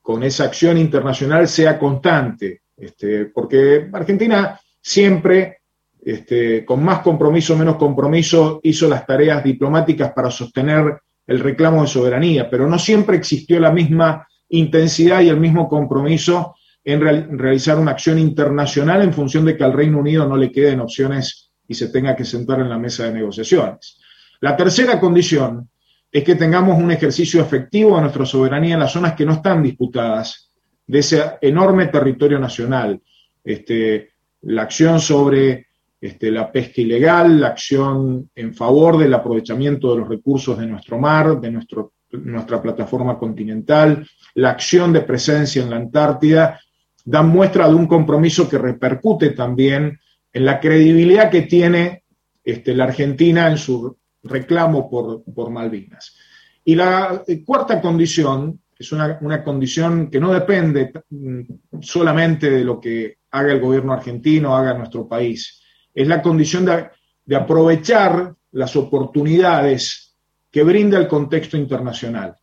con 0.00 0.22
esa 0.22 0.44
acción 0.44 0.78
internacional 0.78 1.48
sea 1.48 1.80
constante, 1.80 2.62
este, 2.76 3.26
porque 3.26 3.88
Argentina 3.92 4.58
siempre, 4.80 5.62
este, 6.00 6.64
con 6.64 6.80
más 6.84 7.00
compromiso 7.00 7.54
o 7.54 7.56
menos 7.56 7.74
compromiso, 7.74 8.60
hizo 8.62 8.88
las 8.88 9.04
tareas 9.04 9.42
diplomáticas 9.42 10.12
para 10.12 10.30
sostener 10.30 10.96
el 11.26 11.40
reclamo 11.40 11.82
de 11.82 11.88
soberanía, 11.88 12.48
pero 12.48 12.68
no 12.68 12.78
siempre 12.78 13.16
existió 13.16 13.58
la 13.58 13.72
misma 13.72 14.28
intensidad 14.52 15.20
y 15.20 15.28
el 15.28 15.38
mismo 15.38 15.68
compromiso 15.68 16.54
en 16.84 17.38
realizar 17.38 17.78
una 17.78 17.92
acción 17.92 18.18
internacional 18.18 19.02
en 19.02 19.12
función 19.12 19.44
de 19.44 19.56
que 19.56 19.64
al 19.64 19.72
Reino 19.72 19.98
Unido 19.98 20.26
no 20.26 20.36
le 20.36 20.50
queden 20.50 20.80
opciones 20.80 21.52
y 21.66 21.74
se 21.74 21.88
tenga 21.88 22.16
que 22.16 22.24
sentar 22.24 22.60
en 22.60 22.68
la 22.68 22.78
mesa 22.78 23.04
de 23.04 23.12
negociaciones. 23.12 24.00
La 24.40 24.56
tercera 24.56 24.98
condición 24.98 25.68
es 26.10 26.24
que 26.24 26.34
tengamos 26.34 26.78
un 26.78 26.90
ejercicio 26.90 27.40
efectivo 27.40 27.94
de 27.94 28.02
nuestra 28.02 28.26
soberanía 28.26 28.74
en 28.74 28.80
las 28.80 28.92
zonas 28.92 29.14
que 29.14 29.24
no 29.24 29.34
están 29.34 29.62
disputadas 29.62 30.50
de 30.86 30.98
ese 30.98 31.22
enorme 31.40 31.86
territorio 31.86 32.38
nacional. 32.38 33.00
Este, 33.44 34.10
la 34.42 34.62
acción 34.62 35.00
sobre 35.00 35.68
este, 36.00 36.30
la 36.32 36.50
pesca 36.50 36.80
ilegal, 36.80 37.40
la 37.40 37.48
acción 37.48 38.28
en 38.34 38.52
favor 38.54 38.98
del 38.98 39.14
aprovechamiento 39.14 39.92
de 39.92 40.00
los 40.00 40.08
recursos 40.08 40.58
de 40.58 40.66
nuestro 40.66 40.98
mar, 40.98 41.40
de 41.40 41.50
nuestro, 41.50 41.92
nuestra 42.12 42.60
plataforma 42.60 43.18
continental, 43.18 44.06
la 44.34 44.50
acción 44.50 44.92
de 44.92 45.00
presencia 45.02 45.62
en 45.62 45.70
la 45.70 45.76
Antártida, 45.76 46.60
dan 47.04 47.28
muestra 47.28 47.68
de 47.68 47.74
un 47.74 47.86
compromiso 47.86 48.48
que 48.48 48.58
repercute 48.58 49.30
también 49.30 49.98
en 50.32 50.44
la 50.44 50.60
credibilidad 50.60 51.30
que 51.30 51.42
tiene 51.42 52.04
este, 52.44 52.74
la 52.74 52.84
Argentina 52.84 53.48
en 53.48 53.58
su 53.58 53.96
reclamo 54.22 54.88
por, 54.88 55.50
Malvinas. 55.50 56.16
Y 56.64 56.74
la 56.74 57.22
eh, 57.26 57.44
cuarta 57.44 57.80
condición 57.80 58.60
es 58.78 58.92
una, 58.92 59.44
condición 59.44 60.10
que 60.10 60.20
no 60.20 60.32
depende 60.32 60.92
mm, 61.10 61.40
solamente 61.80 62.50
de 62.50 62.64
lo 62.64 62.80
que 62.80 63.18
haga 63.30 63.52
el 63.52 63.60
gobierno 63.60 63.92
argentino, 63.92 64.56
haga 64.56 64.74
nuestro 64.74 65.08
país. 65.08 65.60
Es 65.94 66.06
la 66.06 66.22
condición 66.22 66.64
de, 66.64 66.88
de 67.24 67.36
aprovechar 67.36 68.34
las 68.52 68.76
oportunidades 68.76 70.11
que 70.52 70.62
brinda 70.62 70.98
el 70.98 71.08
contexto 71.08 71.56
internacional. 71.56 72.36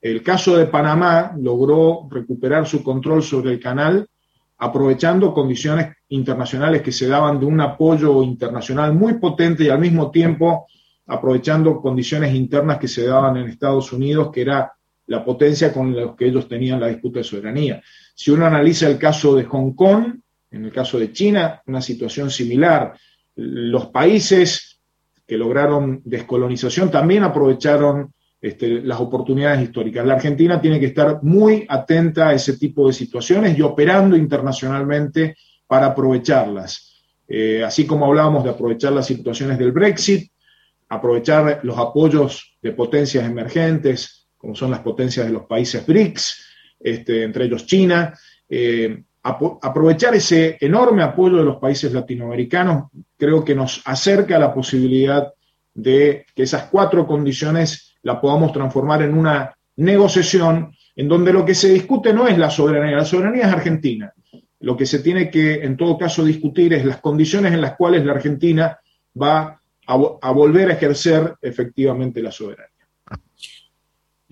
El 0.00 0.22
caso 0.22 0.56
de 0.56 0.66
Panamá 0.66 1.34
logró 1.40 2.06
recuperar 2.10 2.66
su 2.66 2.82
control 2.82 3.22
sobre 3.22 3.52
el 3.52 3.60
canal 3.60 4.06
aprovechando 4.58 5.34
condiciones 5.34 5.96
internacionales 6.10 6.82
que 6.82 6.92
se 6.92 7.08
daban 7.08 7.40
de 7.40 7.46
un 7.46 7.60
apoyo 7.60 8.22
internacional 8.22 8.94
muy 8.94 9.14
potente 9.14 9.64
y 9.64 9.70
al 9.70 9.80
mismo 9.80 10.10
tiempo 10.10 10.66
aprovechando 11.06 11.80
condiciones 11.80 12.32
internas 12.34 12.78
que 12.78 12.86
se 12.86 13.06
daban 13.06 13.36
en 13.38 13.48
Estados 13.48 13.92
Unidos, 13.92 14.30
que 14.32 14.42
era 14.42 14.72
la 15.06 15.24
potencia 15.24 15.72
con 15.72 15.96
la 15.96 16.14
que 16.16 16.26
ellos 16.26 16.46
tenían 16.46 16.78
la 16.78 16.88
disputa 16.88 17.18
de 17.18 17.24
soberanía. 17.24 17.82
Si 18.14 18.30
uno 18.30 18.46
analiza 18.46 18.86
el 18.86 18.98
caso 18.98 19.34
de 19.34 19.44
Hong 19.44 19.72
Kong, 19.72 20.14
en 20.52 20.64
el 20.64 20.70
caso 20.70 20.98
de 20.98 21.12
China, 21.12 21.60
una 21.66 21.80
situación 21.80 22.30
similar. 22.30 22.94
Los 23.34 23.86
países 23.86 24.71
que 25.32 25.38
lograron 25.38 26.02
descolonización 26.04 26.90
también 26.90 27.22
aprovecharon 27.22 28.12
este, 28.38 28.82
las 28.82 29.00
oportunidades 29.00 29.62
históricas. 29.62 30.04
La 30.04 30.12
Argentina 30.12 30.60
tiene 30.60 30.78
que 30.78 30.84
estar 30.84 31.22
muy 31.22 31.64
atenta 31.66 32.28
a 32.28 32.34
ese 32.34 32.58
tipo 32.58 32.86
de 32.86 32.92
situaciones 32.92 33.56
y 33.56 33.62
operando 33.62 34.14
internacionalmente 34.14 35.34
para 35.66 35.86
aprovecharlas. 35.86 37.02
Eh, 37.26 37.64
así 37.64 37.86
como 37.86 38.04
hablábamos 38.04 38.44
de 38.44 38.50
aprovechar 38.50 38.92
las 38.92 39.06
situaciones 39.06 39.58
del 39.58 39.72
Brexit, 39.72 40.30
aprovechar 40.90 41.60
los 41.62 41.78
apoyos 41.78 42.58
de 42.60 42.72
potencias 42.72 43.24
emergentes, 43.24 44.28
como 44.36 44.54
son 44.54 44.70
las 44.70 44.80
potencias 44.80 45.24
de 45.24 45.32
los 45.32 45.46
países 45.46 45.86
BRICS, 45.86 46.46
este, 46.78 47.22
entre 47.22 47.46
ellos 47.46 47.64
China, 47.64 48.12
eh, 48.50 49.02
aprovechar 49.22 50.14
ese 50.14 50.58
enorme 50.60 51.02
apoyo 51.02 51.36
de 51.36 51.44
los 51.44 51.56
países 51.56 51.92
latinoamericanos, 51.92 52.90
creo 53.16 53.44
que 53.44 53.54
nos 53.54 53.82
acerca 53.84 54.36
a 54.36 54.40
la 54.40 54.52
posibilidad 54.52 55.32
de 55.74 56.26
que 56.34 56.42
esas 56.42 56.64
cuatro 56.64 57.06
condiciones 57.06 57.94
la 58.02 58.20
podamos 58.20 58.52
transformar 58.52 59.02
en 59.02 59.16
una 59.16 59.56
negociación 59.76 60.74
en 60.96 61.08
donde 61.08 61.32
lo 61.32 61.44
que 61.44 61.54
se 61.54 61.72
discute 61.72 62.12
no 62.12 62.26
es 62.26 62.36
la 62.36 62.50
soberanía, 62.50 62.96
la 62.96 63.04
soberanía 63.04 63.46
es 63.46 63.52
argentina. 63.52 64.12
Lo 64.60 64.76
que 64.76 64.86
se 64.86 65.00
tiene 65.00 65.30
que, 65.30 65.54
en 65.54 65.76
todo 65.76 65.98
caso, 65.98 66.24
discutir 66.24 66.72
es 66.74 66.84
las 66.84 67.00
condiciones 67.00 67.52
en 67.52 67.60
las 67.60 67.76
cuales 67.76 68.04
la 68.04 68.12
Argentina 68.12 68.78
va 69.20 69.60
a, 69.86 70.30
volver 70.30 70.70
a 70.70 70.74
ejercer 70.74 71.34
efectivamente 71.42 72.22
la 72.22 72.30
soberanía. 72.30 72.71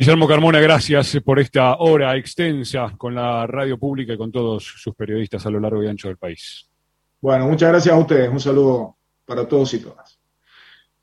Guillermo 0.00 0.26
Carmona, 0.26 0.60
gracias 0.60 1.18
por 1.22 1.38
esta 1.38 1.76
hora 1.76 2.16
extensa 2.16 2.94
con 2.96 3.14
la 3.14 3.46
radio 3.46 3.78
pública 3.78 4.14
y 4.14 4.16
con 4.16 4.32
todos 4.32 4.64
sus 4.64 4.94
periodistas 4.94 5.44
a 5.44 5.50
lo 5.50 5.60
largo 5.60 5.84
y 5.84 5.88
ancho 5.88 6.08
del 6.08 6.16
país. 6.16 6.66
Bueno, 7.20 7.46
muchas 7.46 7.68
gracias 7.68 7.94
a 7.94 7.98
ustedes. 7.98 8.30
Un 8.30 8.40
saludo 8.40 8.96
para 9.26 9.46
todos 9.46 9.74
y 9.74 9.80
todas. 9.80 10.18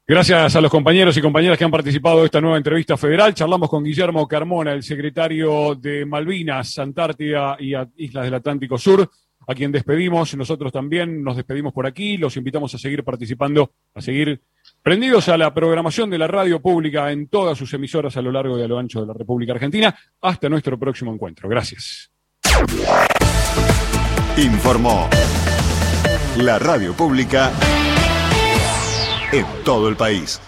Gracias 0.08 0.56
a 0.56 0.62
los 0.62 0.72
compañeros 0.72 1.16
y 1.16 1.22
compañeras 1.22 1.60
que 1.60 1.64
han 1.64 1.70
participado 1.70 2.22
de 2.22 2.26
esta 2.26 2.42
nueva 2.42 2.58
entrevista 2.58 2.98
federal. 2.98 3.36
Charlamos 3.36 3.70
con 3.70 3.84
Guillermo 3.84 4.28
Carmona, 4.28 4.74
el 4.74 4.82
secretario 4.82 5.76
de 5.76 6.04
Malvinas, 6.04 6.80
Antártida 6.80 7.56
y 7.60 7.74
Islas 7.98 8.24
del 8.24 8.34
Atlántico 8.34 8.80
Sur 8.80 9.08
a 9.48 9.56
quien 9.56 9.72
despedimos, 9.72 10.36
nosotros 10.36 10.74
también 10.74 11.24
nos 11.24 11.38
despedimos 11.38 11.72
por 11.72 11.88
aquí, 11.88 12.18
los 12.18 12.36
invitamos 12.36 12.76
a 12.76 12.78
seguir 12.78 13.04
participando, 13.04 13.72
a 13.94 14.02
seguir 14.02 14.42
prendidos 14.88 15.28
a 15.28 15.38
la 15.38 15.54
programación 15.54 16.10
de 16.10 16.18
la 16.18 16.28
radio 16.28 16.62
pública 16.62 17.12
en 17.12 17.28
todas 17.28 17.58
sus 17.58 17.74
emisoras 17.74 18.16
a 18.16 18.22
lo 18.22 18.32
largo 18.32 18.58
y 18.58 18.64
a 18.64 18.70
lo 18.70 18.80
ancho 18.80 19.02
de 19.02 19.08
la 19.08 19.14
República 19.14 19.52
Argentina. 19.52 19.94
Hasta 20.22 20.48
nuestro 20.48 20.80
próximo 20.80 21.14
encuentro. 21.14 21.50
Gracias. 21.50 22.10
Informó 24.38 25.10
la 26.38 26.58
radio 26.58 26.94
pública 26.94 27.52
en 29.34 29.46
todo 29.66 29.90
el 29.90 29.98
país. 29.98 30.40